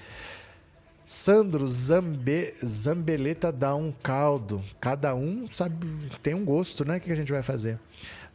[1.06, 4.62] Sandro Zambe, Zambeleta dá um caldo.
[4.82, 5.88] Cada um sabe,
[6.24, 6.98] tem um gosto, né?
[6.98, 7.78] O que a gente vai fazer?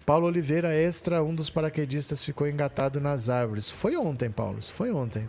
[0.06, 3.70] Paulo Oliveira Extra, um dos paraquedistas, ficou engatado nas árvores.
[3.70, 5.28] Foi ontem, Paulo, foi ontem.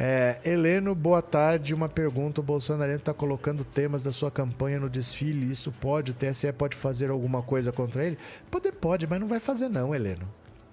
[0.00, 1.74] É, Heleno, boa tarde.
[1.74, 5.50] Uma pergunta: o Bolsonaro está colocando temas da sua campanha no desfile.
[5.50, 6.12] Isso pode?
[6.12, 8.16] O TSE pode fazer alguma coisa contra ele?
[8.48, 10.28] Poder pode, mas não vai fazer, não, Heleno.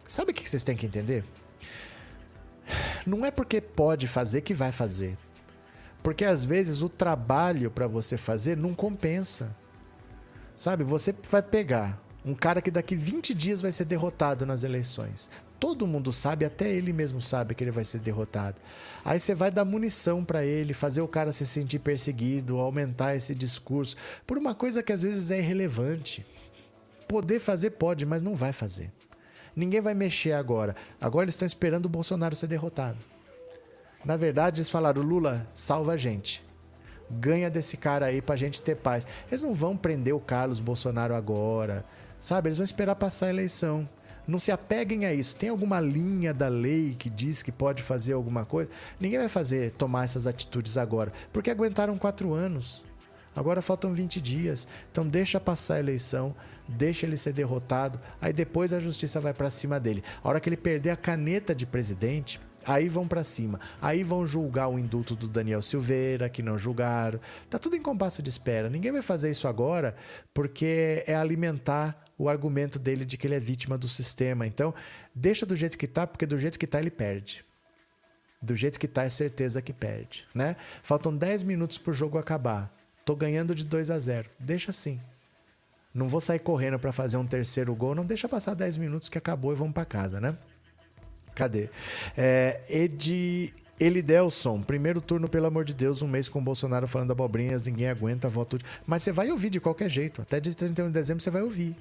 [0.07, 1.23] Sabe o que vocês têm que entender?
[3.06, 5.18] Não é porque pode fazer que vai fazer.
[6.03, 9.56] Porque às vezes o trabalho para você fazer não compensa.
[10.56, 10.84] Sabe?
[10.84, 15.30] Você vai pegar um cara que daqui 20 dias vai ser derrotado nas eleições.
[15.60, 18.57] Todo mundo sabe, até ele mesmo sabe que ele vai ser derrotado.
[19.03, 23.34] Aí você vai dar munição para ele, fazer o cara se sentir perseguido, aumentar esse
[23.34, 23.95] discurso
[24.27, 26.26] por uma coisa que às vezes é irrelevante.
[27.07, 28.91] Poder fazer pode, mas não vai fazer.
[29.56, 30.76] Ninguém vai mexer agora.
[30.99, 32.98] Agora eles estão esperando o Bolsonaro ser derrotado.
[34.03, 36.45] Na verdade, eles falaram: Lula, salva a gente
[37.10, 39.06] ganha desse cara aí pra gente ter paz.
[39.30, 41.86] Eles não vão prender o Carlos Bolsonaro agora.
[42.19, 42.49] Sabe?
[42.49, 43.88] Eles vão esperar passar a eleição.
[44.27, 45.35] Não se apeguem a isso.
[45.35, 48.69] Tem alguma linha da lei que diz que pode fazer alguma coisa?
[48.99, 52.84] Ninguém vai fazer tomar essas atitudes agora, porque aguentaram quatro anos.
[53.35, 54.68] Agora faltam 20 dias.
[54.91, 56.34] Então deixa passar a eleição,
[56.68, 60.03] deixa ele ser derrotado, aí depois a justiça vai para cima dele.
[60.23, 63.60] A hora que ele perder a caneta de presidente, aí vão para cima.
[63.81, 67.19] Aí vão julgar o indulto do Daniel Silveira, que não julgaram.
[67.49, 68.69] Tá tudo em compasso de espera.
[68.69, 69.95] Ninguém vai fazer isso agora
[70.34, 74.47] porque é alimentar o argumento dele de que ele é vítima do sistema.
[74.47, 74.73] Então,
[75.13, 77.45] deixa do jeito que tá, porque do jeito que tá ele perde.
[78.41, 80.55] Do jeito que tá é certeza que perde, né?
[80.83, 82.71] Faltam 10 minutos pro jogo acabar.
[83.03, 84.29] Tô ganhando de 2 a 0.
[84.39, 84.99] Deixa assim.
[85.93, 89.17] Não vou sair correndo para fazer um terceiro gol, não deixa passar 10 minutos que
[89.17, 90.37] acabou e vamos para casa, né?
[91.33, 91.69] Cadê?
[92.17, 97.11] É, Edi, Elidelson, primeiro turno, pelo amor de Deus, um mês com o Bolsonaro falando
[97.11, 98.57] abobrinhas, ninguém aguenta, voto.
[98.85, 100.21] Mas você vai ouvir de qualquer jeito.
[100.21, 101.75] Até de 31 de dezembro você vai ouvir.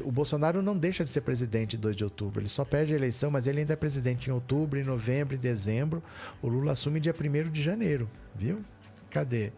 [0.00, 2.40] O Bolsonaro não deixa de ser presidente 2 de outubro.
[2.40, 5.38] Ele só perde a eleição, mas ele ainda é presidente em outubro, em novembro, em
[5.38, 6.02] dezembro.
[6.40, 8.64] O Lula assume dia 1 de janeiro, viu?
[9.10, 9.52] Cadê?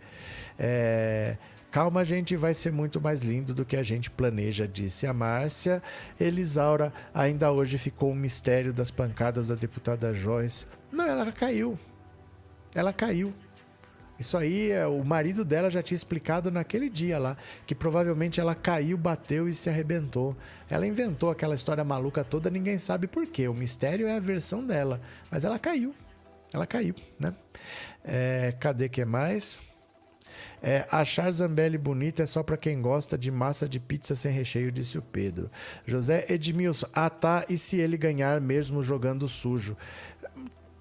[0.59, 1.37] É...
[1.71, 5.83] Calma, gente, vai ser muito mais lindo do que a gente planeja, disse a Márcia.
[6.21, 10.67] Elisaura, ainda hoje ficou um mistério das pancadas da deputada Joyce.
[10.93, 11.77] Não, ela caiu.
[12.75, 13.35] Ela caiu.
[14.19, 17.37] Isso aí, é, o marido dela já tinha explicado naquele dia lá,
[17.67, 20.37] que provavelmente ela caiu, bateu e se arrebentou.
[20.71, 23.49] Ela inventou aquela história maluca toda, ninguém sabe por quê.
[23.49, 25.01] O mistério é a versão dela,
[25.31, 25.95] mas ela caiu.
[26.53, 27.35] Ela caiu, né?
[28.05, 29.61] É, cadê que mais?
[30.63, 34.73] É, achar Zambelli bonita é só para quem gosta de massa de pizza sem recheio,
[34.73, 35.51] disse o Pedro.
[35.85, 39.77] José Edmilson, ah tá, e se ele ganhar mesmo jogando sujo?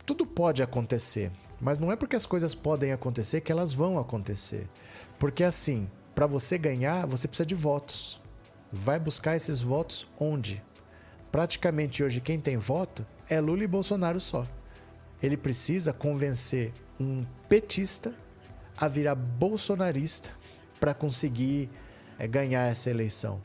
[0.05, 1.31] Tudo pode acontecer,
[1.63, 4.67] mas não é porque as coisas podem acontecer que elas vão acontecer.
[5.17, 8.21] Porque assim, para você ganhar, você precisa de votos.
[8.71, 10.61] Vai buscar esses votos onde?
[11.31, 14.45] Praticamente hoje quem tem voto é Lula e Bolsonaro só.
[15.21, 18.13] Ele precisa convencer um petista
[18.75, 20.31] a virar bolsonarista
[20.81, 21.69] para conseguir
[22.19, 23.41] é, ganhar essa eleição.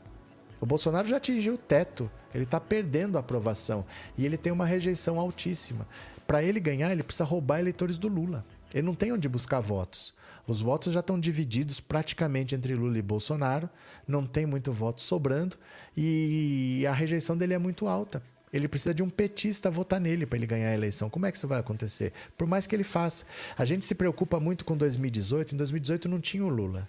[0.59, 3.85] O Bolsonaro já atingiu o teto, ele está perdendo a aprovação
[4.17, 5.87] e ele tem uma rejeição altíssima.
[6.29, 8.45] Para ele ganhar, ele precisa roubar eleitores do Lula.
[8.71, 10.13] Ele não tem onde buscar votos.
[10.45, 13.67] Os votos já estão divididos praticamente entre Lula e Bolsonaro,
[14.07, 15.57] não tem muito voto sobrando
[15.97, 18.21] e a rejeição dele é muito alta.
[18.53, 21.09] Ele precisa de um petista votar nele para ele ganhar a eleição.
[21.09, 22.13] Como é que isso vai acontecer?
[22.37, 23.25] Por mais que ele faça.
[23.57, 25.55] A gente se preocupa muito com 2018.
[25.55, 26.87] Em 2018 não tinha o Lula.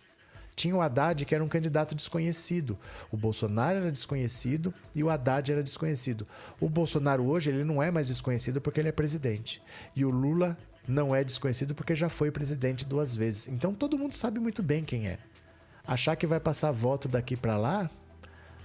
[0.61, 2.79] Tinha o Haddad, que era um candidato desconhecido.
[3.11, 6.27] O Bolsonaro era desconhecido e o Haddad era desconhecido.
[6.61, 9.63] O Bolsonaro hoje ele não é mais desconhecido porque ele é presidente.
[9.97, 13.49] E o Lula não é desconhecido porque já foi presidente duas vezes.
[13.49, 15.17] Então todo mundo sabe muito bem quem é.
[15.87, 17.91] Achar que vai passar voto daqui para lá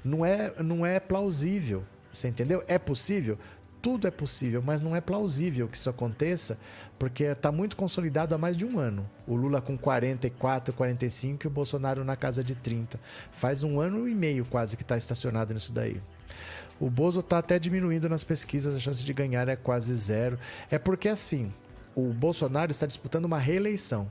[0.03, 1.85] não é, não é plausível.
[2.11, 2.61] Você entendeu?
[2.67, 3.39] É possível?
[3.85, 6.57] Tudo é possível, mas não é plausível que isso aconteça,
[6.97, 9.07] porque está muito consolidado há mais de um ano.
[9.27, 12.99] O Lula com 44, 45 e o Bolsonaro na casa de 30.
[13.31, 16.01] Faz um ano e meio quase que está estacionado nisso daí.
[16.79, 20.39] O Bozo está até diminuindo nas pesquisas, a chance de ganhar é quase zero.
[20.71, 21.53] É porque assim,
[21.95, 24.09] o Bolsonaro está disputando uma reeleição.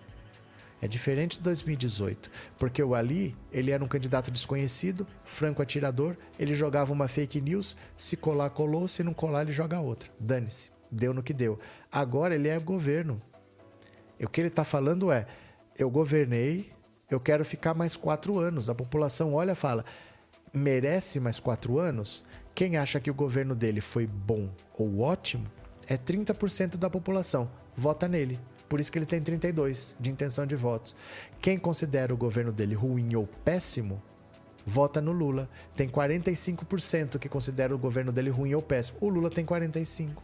[0.84, 6.54] É diferente de 2018, porque o Ali, ele era um candidato desconhecido, franco atirador, ele
[6.54, 10.10] jogava uma fake news, se colar, colou, se não colar, ele joga outra.
[10.20, 11.58] Dane-se, deu no que deu.
[11.90, 13.18] Agora ele é governo.
[14.20, 15.26] E o que ele está falando é:
[15.78, 16.70] eu governei,
[17.10, 18.68] eu quero ficar mais quatro anos.
[18.68, 19.86] A população olha e fala:
[20.52, 22.26] merece mais quatro anos?
[22.54, 25.50] Quem acha que o governo dele foi bom ou ótimo
[25.88, 27.50] é 30% da população.
[27.74, 28.38] Vota nele.
[28.68, 30.96] Por isso que ele tem 32 de intenção de votos.
[31.40, 34.02] Quem considera o governo dele ruim ou péssimo,
[34.66, 35.48] vota no Lula.
[35.76, 38.98] Tem 45% que considera o governo dele ruim ou péssimo.
[39.00, 40.22] O Lula tem 45.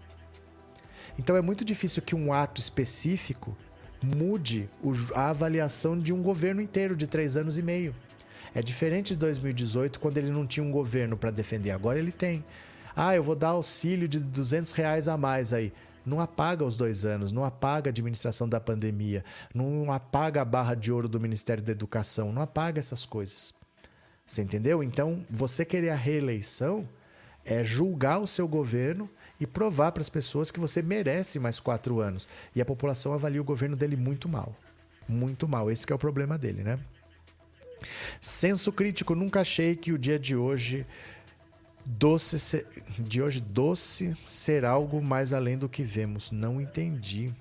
[1.18, 3.56] Então é muito difícil que um ato específico
[4.02, 4.68] mude
[5.14, 7.94] a avaliação de um governo inteiro de três anos e meio.
[8.54, 11.70] É diferente de 2018, quando ele não tinha um governo para defender.
[11.70, 12.44] Agora ele tem.
[12.96, 15.72] Ah, eu vou dar auxílio de 200 reais a mais aí
[16.04, 19.24] não apaga os dois anos, não apaga a administração da pandemia,
[19.54, 23.54] não apaga a barra de ouro do Ministério da Educação, não apaga essas coisas.
[24.26, 24.82] Você entendeu?
[24.82, 26.88] Então, você querer a reeleição
[27.44, 29.10] é julgar o seu governo
[29.40, 32.28] e provar para as pessoas que você merece mais quatro anos.
[32.54, 34.54] E a população avalia o governo dele muito mal.
[35.08, 35.70] Muito mal.
[35.70, 36.78] Esse é o problema dele, né?
[38.20, 40.86] Senso crítico, nunca achei que o dia de hoje
[41.84, 42.66] Doce
[42.98, 46.30] de hoje, doce ser algo mais além do que vemos.
[46.30, 47.32] Não entendi.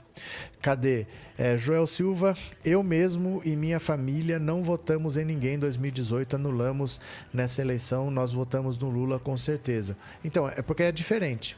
[0.61, 1.05] Cadê?
[1.37, 6.99] É, Joel Silva, eu mesmo e minha família não votamos em ninguém em 2018, anulamos
[7.33, 9.95] nessa eleição, nós votamos no Lula com certeza.
[10.23, 11.57] Então, é porque é diferente.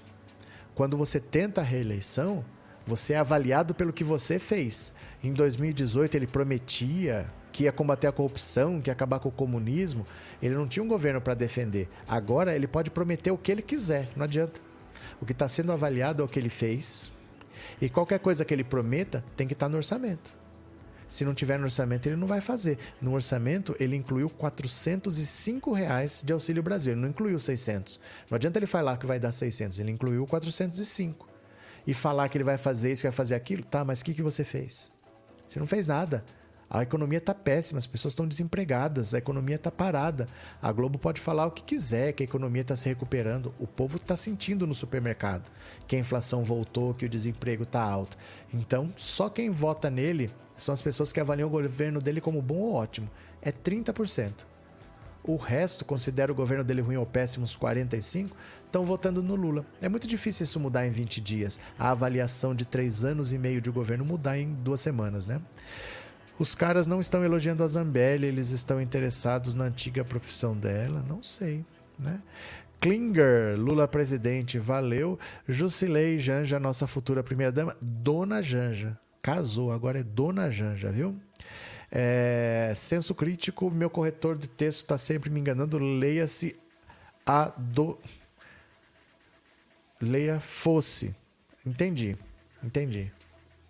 [0.75, 2.43] Quando você tenta a reeleição,
[2.85, 4.93] você é avaliado pelo que você fez.
[5.23, 10.05] Em 2018 ele prometia que ia combater a corrupção, que ia acabar com o comunismo,
[10.41, 11.89] ele não tinha um governo para defender.
[12.07, 14.59] Agora ele pode prometer o que ele quiser, não adianta.
[15.21, 17.11] O que está sendo avaliado é o que ele fez.
[17.81, 20.41] E qualquer coisa que ele prometa tem que estar tá no orçamento.
[21.11, 22.77] Se não tiver no orçamento, ele não vai fazer.
[23.01, 26.93] No orçamento, ele incluiu 405 reais de Auxílio Brasil.
[26.93, 27.99] Ele não incluiu 600.
[28.29, 29.77] Não adianta ele falar que vai dar 600.
[29.77, 31.27] Ele incluiu 405.
[31.85, 33.61] E falar que ele vai fazer isso, que vai fazer aquilo.
[33.63, 34.89] Tá, mas o que, que você fez?
[35.49, 36.23] Você não fez nada.
[36.73, 40.25] A economia está péssima, as pessoas estão desempregadas, a economia está parada.
[40.61, 43.53] A Globo pode falar o que quiser, que a economia está se recuperando.
[43.59, 45.51] O povo está sentindo no supermercado
[45.85, 48.17] que a inflação voltou, que o desemprego está alto.
[48.53, 52.59] Então, só quem vota nele são as pessoas que avaliam o governo dele como bom
[52.59, 53.09] ou ótimo.
[53.41, 54.31] É 30%.
[55.23, 58.31] O resto considera o governo dele ruim ou péssimo, uns 45%,
[58.65, 59.65] estão votando no Lula.
[59.81, 61.59] É muito difícil isso mudar em 20 dias.
[61.77, 65.41] A avaliação de três anos e meio de governo mudar em duas semanas, né?
[66.41, 71.21] Os caras não estão elogiando a Zambelli, eles estão interessados na antiga profissão dela, não
[71.21, 71.63] sei,
[71.99, 72.19] né?
[72.79, 75.19] Klinger, Lula presidente, valeu.
[75.47, 77.77] Jusilei Janja, nossa futura primeira-dama.
[77.79, 78.97] Dona Janja.
[79.21, 81.15] Casou, agora é Dona Janja, viu?
[81.91, 85.77] É, senso crítico, meu corretor de texto está sempre me enganando.
[85.77, 86.55] Leia-se
[87.23, 87.99] a do.
[90.01, 91.15] Leia fosse.
[91.63, 92.17] Entendi,
[92.63, 93.11] entendi.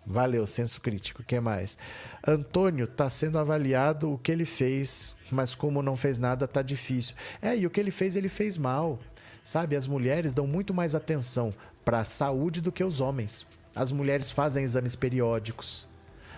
[0.04, 1.22] Valeu, senso crítico.
[1.22, 1.78] O que mais?
[2.26, 7.14] Antônio está sendo avaliado o que ele fez, mas como não fez nada, tá difícil.
[7.40, 8.98] É, e o que ele fez, ele fez mal.
[9.44, 11.52] Sabe, as mulheres dão muito mais atenção
[11.84, 13.46] para a saúde do que os homens.
[13.74, 15.88] As mulheres fazem exames periódicos.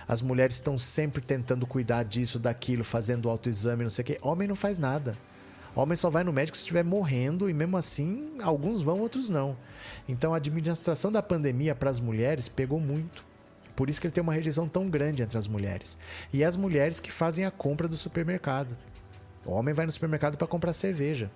[0.06, 4.18] As mulheres estão sempre tentando cuidar disso, daquilo, fazendo autoexame, não sei o quê.
[4.22, 5.16] Homem não faz nada.
[5.74, 9.56] Homem só vai no médico se estiver morrendo e mesmo assim, alguns vão, outros não.
[10.08, 13.24] Então a administração da pandemia para as mulheres pegou muito.
[13.74, 15.98] Por isso que ele tem uma rejeição tão grande entre as mulheres.
[16.32, 18.76] E as mulheres que fazem a compra do supermercado.
[19.44, 21.30] O homem vai no supermercado para comprar cerveja.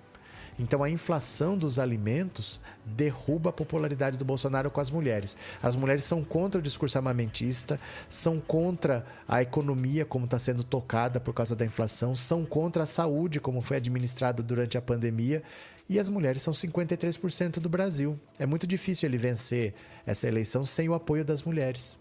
[0.59, 5.37] Então a inflação dos alimentos derruba a popularidade do Bolsonaro com as mulheres.
[5.63, 7.79] As mulheres são contra o discurso armamentista,
[8.09, 12.87] são contra a economia como está sendo tocada por causa da inflação, são contra a
[12.87, 15.41] saúde como foi administrada durante a pandemia.
[15.87, 18.19] E as mulheres são 53% do Brasil.
[18.37, 19.73] É muito difícil ele vencer
[20.05, 21.98] essa eleição sem o apoio das mulheres.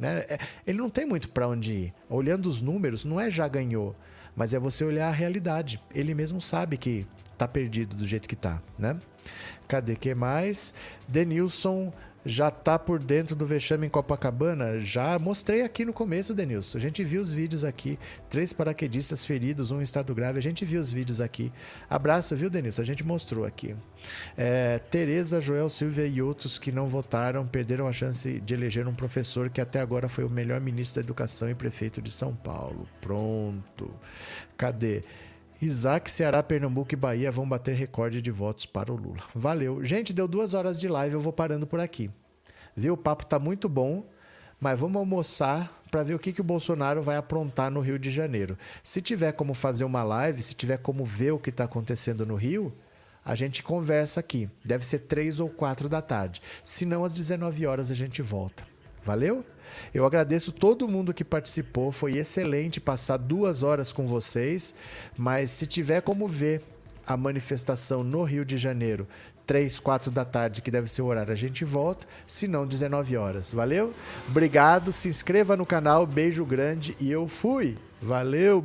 [0.00, 0.24] Né?
[0.26, 1.94] É, ele não tem muito para onde ir.
[2.08, 3.94] Olhando os números, não é já ganhou,
[4.34, 5.80] mas é você olhar a realidade.
[5.94, 7.06] Ele mesmo sabe que
[7.36, 8.98] tá perdido do jeito que tá, né?
[9.68, 10.72] Cadê que mais?
[11.06, 11.92] Denilson
[12.24, 14.80] já tá por dentro do vexame em Copacabana?
[14.80, 16.78] Já mostrei aqui no começo, Denilson.
[16.78, 17.98] A gente viu os vídeos aqui.
[18.28, 20.38] Três paraquedistas feridos, um em estado grave.
[20.38, 21.52] A gente viu os vídeos aqui.
[21.88, 22.82] Abraço, viu, Denilson?
[22.82, 23.74] A gente mostrou aqui.
[24.36, 28.94] É, Tereza, Joel Silvia e outros que não votaram perderam a chance de eleger um
[28.94, 32.86] professor que até agora foi o melhor ministro da Educação e prefeito de São Paulo.
[33.00, 33.90] Pronto.
[34.56, 35.02] Cadê?
[35.62, 39.22] Isaac, Ceará, Pernambuco e Bahia vão bater recorde de votos para o Lula.
[39.34, 39.84] Valeu.
[39.84, 42.10] Gente, deu duas horas de live, eu vou parando por aqui.
[42.74, 42.94] Viu?
[42.94, 44.06] O papo tá muito bom,
[44.58, 48.10] mas vamos almoçar para ver o que, que o Bolsonaro vai aprontar no Rio de
[48.10, 48.56] Janeiro.
[48.82, 52.36] Se tiver como fazer uma live, se tiver como ver o que está acontecendo no
[52.36, 52.72] Rio,
[53.22, 54.48] a gente conversa aqui.
[54.64, 56.40] Deve ser três ou quatro da tarde.
[56.64, 58.62] Se não, às 19 horas a gente volta.
[59.04, 59.44] Valeu?
[59.92, 64.74] Eu agradeço todo mundo que participou, foi excelente passar duas horas com vocês.
[65.16, 66.62] Mas se tiver como ver
[67.06, 69.06] a manifestação no Rio de Janeiro,
[69.46, 72.06] 3, 4 da tarde, que deve ser o horário, a gente volta.
[72.26, 73.52] Se não, 19 horas.
[73.52, 73.92] Valeu?
[74.28, 77.76] Obrigado, se inscreva no canal, beijo grande e eu fui.
[78.00, 78.64] Valeu!